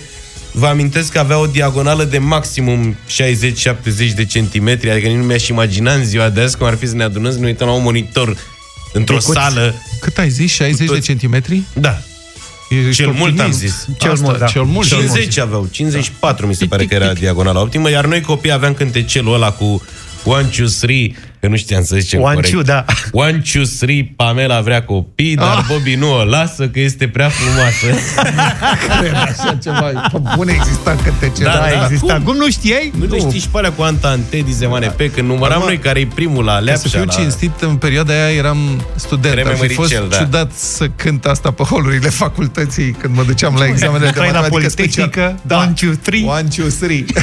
vă 0.52 0.66
amintesc 0.66 1.12
că 1.12 1.18
avea 1.18 1.38
o 1.38 1.46
diagonală 1.46 2.04
de 2.04 2.18
maximum 2.18 2.94
60-70 2.94 4.14
de 4.14 4.24
centimetri, 4.24 4.90
adică 4.90 5.06
nici 5.06 5.16
nu 5.16 5.24
mi-aș 5.24 5.48
imagina 5.48 5.92
în 5.92 6.04
ziua 6.04 6.28
de 6.28 6.40
azi 6.40 6.56
cum 6.56 6.66
ar 6.66 6.76
fi 6.76 6.86
să 6.86 6.94
ne 6.94 7.02
adunăm, 7.02 7.32
să 7.32 7.38
ne 7.38 7.46
uităm 7.46 7.66
la 7.66 7.72
un 7.72 7.82
monitor 7.82 8.36
într-o 8.92 9.14
Micuț. 9.14 9.34
sală. 9.34 9.74
Cât 10.00 10.18
ai 10.18 10.30
zis? 10.30 10.52
60 10.52 10.88
de 10.88 10.98
centimetri? 10.98 11.62
Da. 11.72 12.02
Ești 12.68 12.92
Cel 12.92 13.06
mult 13.06 13.20
am 13.40 13.46
optimist. 13.46 13.58
zis. 13.58 13.86
Cel 13.98 14.10
Asta, 14.10 14.24
mult, 14.26 14.38
da. 14.38 14.46
Cel 14.46 14.62
mult, 14.62 14.86
Cel 14.86 14.98
50 14.98 15.24
mult. 15.36 15.38
aveau, 15.48 15.66
54 15.70 16.46
mi 16.46 16.54
se 16.54 16.66
pare 16.66 16.84
că 16.84 16.94
era 16.94 17.12
diagonala 17.12 17.60
optimă, 17.60 17.90
iar 17.90 18.06
noi 18.06 18.20
copii 18.20 18.52
aveam 18.52 18.74
cântecelul 18.74 19.34
ăla 19.34 19.50
cu 19.52 19.82
One, 20.24 20.48
two, 20.56 20.66
three, 20.80 21.14
că 21.40 21.48
nu 21.48 21.56
știam 21.56 21.84
să 21.84 21.96
zicem 21.98 22.20
One, 22.20 22.34
corect. 22.34 22.52
two, 22.52 22.62
da. 22.62 22.84
One, 23.12 23.42
two, 23.52 23.62
three, 23.78 24.12
Pamela 24.16 24.60
vrea 24.60 24.82
copii, 24.84 25.34
dar 25.34 25.56
Ah. 25.56 25.64
Bobby 25.68 25.94
nu 25.94 26.12
o 26.18 26.24
lasă, 26.24 26.68
că 26.68 26.80
este 26.80 27.08
prea 27.08 27.28
frumoasă. 27.28 27.86
Cred 29.00 29.14
așa 29.28 29.58
ceva. 29.62 30.08
Pe 30.12 30.18
bune 30.36 30.52
exista 30.52 30.96
cântece. 31.04 31.42
Da, 31.42 31.50
da, 31.50 31.82
exista. 31.84 32.14
cum? 32.14 32.22
Cum 32.22 32.36
nu 32.36 32.50
știai? 32.50 32.92
Nu 32.98 33.06
le 33.06 33.18
știi 33.18 33.40
și 33.40 33.48
pe 33.48 33.58
alea 33.58 33.72
cu 33.72 33.82
Anta 33.82 34.08
Antedi, 34.08 34.52
Zemane 34.52 34.86
Pe, 34.86 35.10
când 35.10 35.28
număram 35.28 35.56
Acum, 35.56 35.66
noi 35.66 35.78
care 35.78 36.00
e 36.00 36.06
primul 36.14 36.44
la 36.44 36.52
Ca 36.52 36.58
Leapșa. 36.58 36.82
să 36.82 36.88
fiu 36.88 37.04
la... 37.06 37.12
cinstit, 37.12 37.60
în 37.60 37.76
perioada 37.76 38.12
aia 38.12 38.30
eram 38.36 38.58
student. 38.94 39.34
Vreme 39.34 39.48
Ar 39.50 39.56
fi 39.56 39.66
fost 39.68 39.78
măricel, 39.78 40.06
da. 40.10 40.16
ciudat 40.16 40.52
să 40.52 40.88
cânt 40.96 41.24
asta 41.24 41.50
pe 41.50 41.62
holurile 41.62 42.08
facultății 42.08 42.90
când 42.90 43.14
mă 43.16 43.22
duceam 43.22 43.54
la 43.58 43.66
examenele 43.66 44.00
de 44.00 44.06
Intrai 44.06 44.30
la 44.32 44.40
matematică 44.40 44.72
Politehnică, 44.76 45.20
special. 45.20 45.40
Da. 45.42 45.56
one, 45.56 45.72
two, 45.80 45.90
three. 46.02 46.24
One, 46.24 46.48
two, 46.56 46.66
three. 46.80 47.04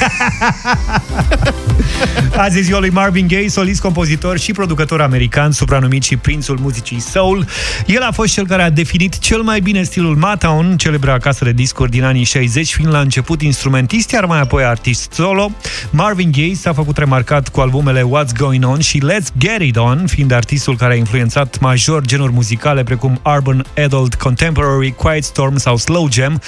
Azi 2.38 2.58
e 2.58 2.62
ziua 2.62 2.80
lui 2.80 2.90
Marvin 2.90 3.28
Gaye, 3.28 3.48
solist, 3.50 3.82
compozitor 3.82 4.04
compozitor 4.06 4.40
și 4.40 4.52
producător 4.52 5.02
american, 5.02 5.52
supranumit 5.52 6.04
și 6.04 6.18
prințul 6.18 6.58
muzicii 6.62 7.00
soul. 7.00 7.46
El 7.86 8.02
a 8.02 8.12
fost 8.12 8.34
cel 8.34 8.48
care 8.48 8.62
a 8.62 8.70
definit 8.70 9.20
cel 9.20 9.42
mai 9.42 9.60
bine 9.60 9.84
stilul 9.84 10.16
Motown, 10.16 10.78
celebra 10.78 11.18
casă 11.18 11.44
de 11.44 11.52
discuri 11.52 11.92
din 11.92 12.04
anii 12.04 12.24
60, 12.24 12.74
fiind 12.74 12.92
la 12.92 13.00
început 13.00 13.42
instrumentist, 13.42 14.12
iar 14.12 14.26
mai 14.26 14.40
apoi 14.40 14.64
artist 14.64 15.12
solo. 15.12 15.52
Marvin 15.90 16.32
Gaye 16.32 16.54
s-a 16.54 16.74
făcut 16.74 16.98
remarcat 16.98 17.50
cu 17.50 17.60
albumele 17.60 18.02
What's 18.02 18.38
Going 18.38 18.66
On 18.66 18.80
și 18.80 19.02
Let's 19.02 19.38
Get 19.38 19.62
It 19.62 19.78
On, 19.78 20.04
fiind 20.08 20.32
artistul 20.32 20.78
care 20.78 20.94
a 20.94 20.98
influențat 20.98 21.60
major 21.60 22.06
genuri 22.06 22.32
muzicale 22.32 22.84
precum 22.84 23.22
Urban, 23.36 23.66
Adult, 23.86 24.16
Contemporary, 24.16 24.92
Quiet 24.92 25.24
Storm 25.24 25.58
sau 25.58 25.78
Slow 25.78 26.08
Jam. 26.12 26.42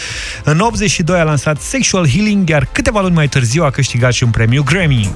În 0.43 0.59
82 0.59 1.19
a 1.19 1.23
lansat 1.23 1.61
Sexual 1.61 2.09
Healing, 2.09 2.49
iar 2.49 2.67
câteva 2.71 3.01
luni 3.01 3.15
mai 3.15 3.27
târziu 3.27 3.63
a 3.63 3.69
câștigat 3.69 4.13
și 4.13 4.23
un 4.23 4.29
premiu 4.29 4.63
Grammy. 4.63 5.09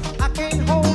Din 0.50 0.91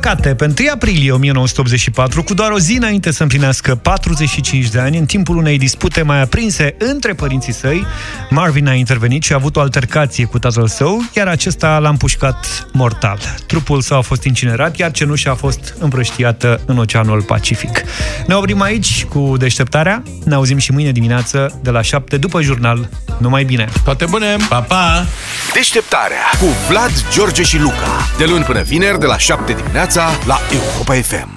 păcate, 0.00 0.34
pe 0.34 0.44
1 0.44 0.70
aprilie 0.72 1.12
1984, 1.12 2.22
cu 2.22 2.34
doar 2.34 2.50
o 2.50 2.58
zi 2.58 2.76
înainte 2.76 3.12
să 3.12 3.22
împlinească 3.22 3.74
45 3.74 4.68
de 4.68 4.78
ani, 4.78 4.98
în 4.98 5.04
timpul 5.04 5.36
unei 5.36 5.58
dispute 5.58 6.02
mai 6.02 6.22
aprinse 6.22 6.74
între 6.78 7.14
părinții 7.14 7.52
săi, 7.52 7.86
Marvin 8.30 8.68
a 8.68 8.72
intervenit 8.72 9.22
și 9.22 9.32
a 9.32 9.36
avut 9.36 9.56
o 9.56 9.60
altercație 9.60 10.24
cu 10.24 10.38
tatăl 10.38 10.68
său, 10.68 11.02
iar 11.14 11.26
acesta 11.26 11.78
l-a 11.78 11.88
împușcat 11.88 12.66
mortal. 12.72 13.18
Trupul 13.46 13.80
său 13.80 13.98
a 13.98 14.00
fost 14.00 14.24
incinerat, 14.24 14.76
iar 14.78 14.90
cenușa 14.90 15.30
a 15.30 15.34
fost 15.34 15.74
împrăștiată 15.78 16.60
în 16.66 16.78
Oceanul 16.78 17.22
Pacific. 17.22 17.82
Ne 18.26 18.34
oprim 18.34 18.60
aici 18.62 19.04
cu 19.04 19.34
deșteptarea. 19.38 20.02
Ne 20.24 20.34
auzim 20.34 20.58
și 20.58 20.72
mâine 20.72 20.92
dimineață 20.92 21.60
de 21.62 21.70
la 21.70 21.82
7 21.82 22.16
după 22.16 22.42
jurnal. 22.42 22.88
Numai 23.18 23.44
bine! 23.44 23.68
Toate 23.84 24.04
bune! 24.04 24.36
Pa, 24.48 24.60
pa! 24.60 25.06
Deșteptarea 25.54 26.30
cu 26.40 26.46
Vlad, 26.68 26.90
George 27.12 27.42
și 27.42 27.58
Luca. 27.58 28.08
De 28.18 28.24
luni 28.24 28.44
până 28.44 28.62
vineri, 28.62 28.98
de 28.98 29.06
la 29.06 29.18
7 29.18 29.56
dimineața, 29.86 30.26
la 30.26 30.38
Europa 30.52 30.94
FM. 30.94 31.36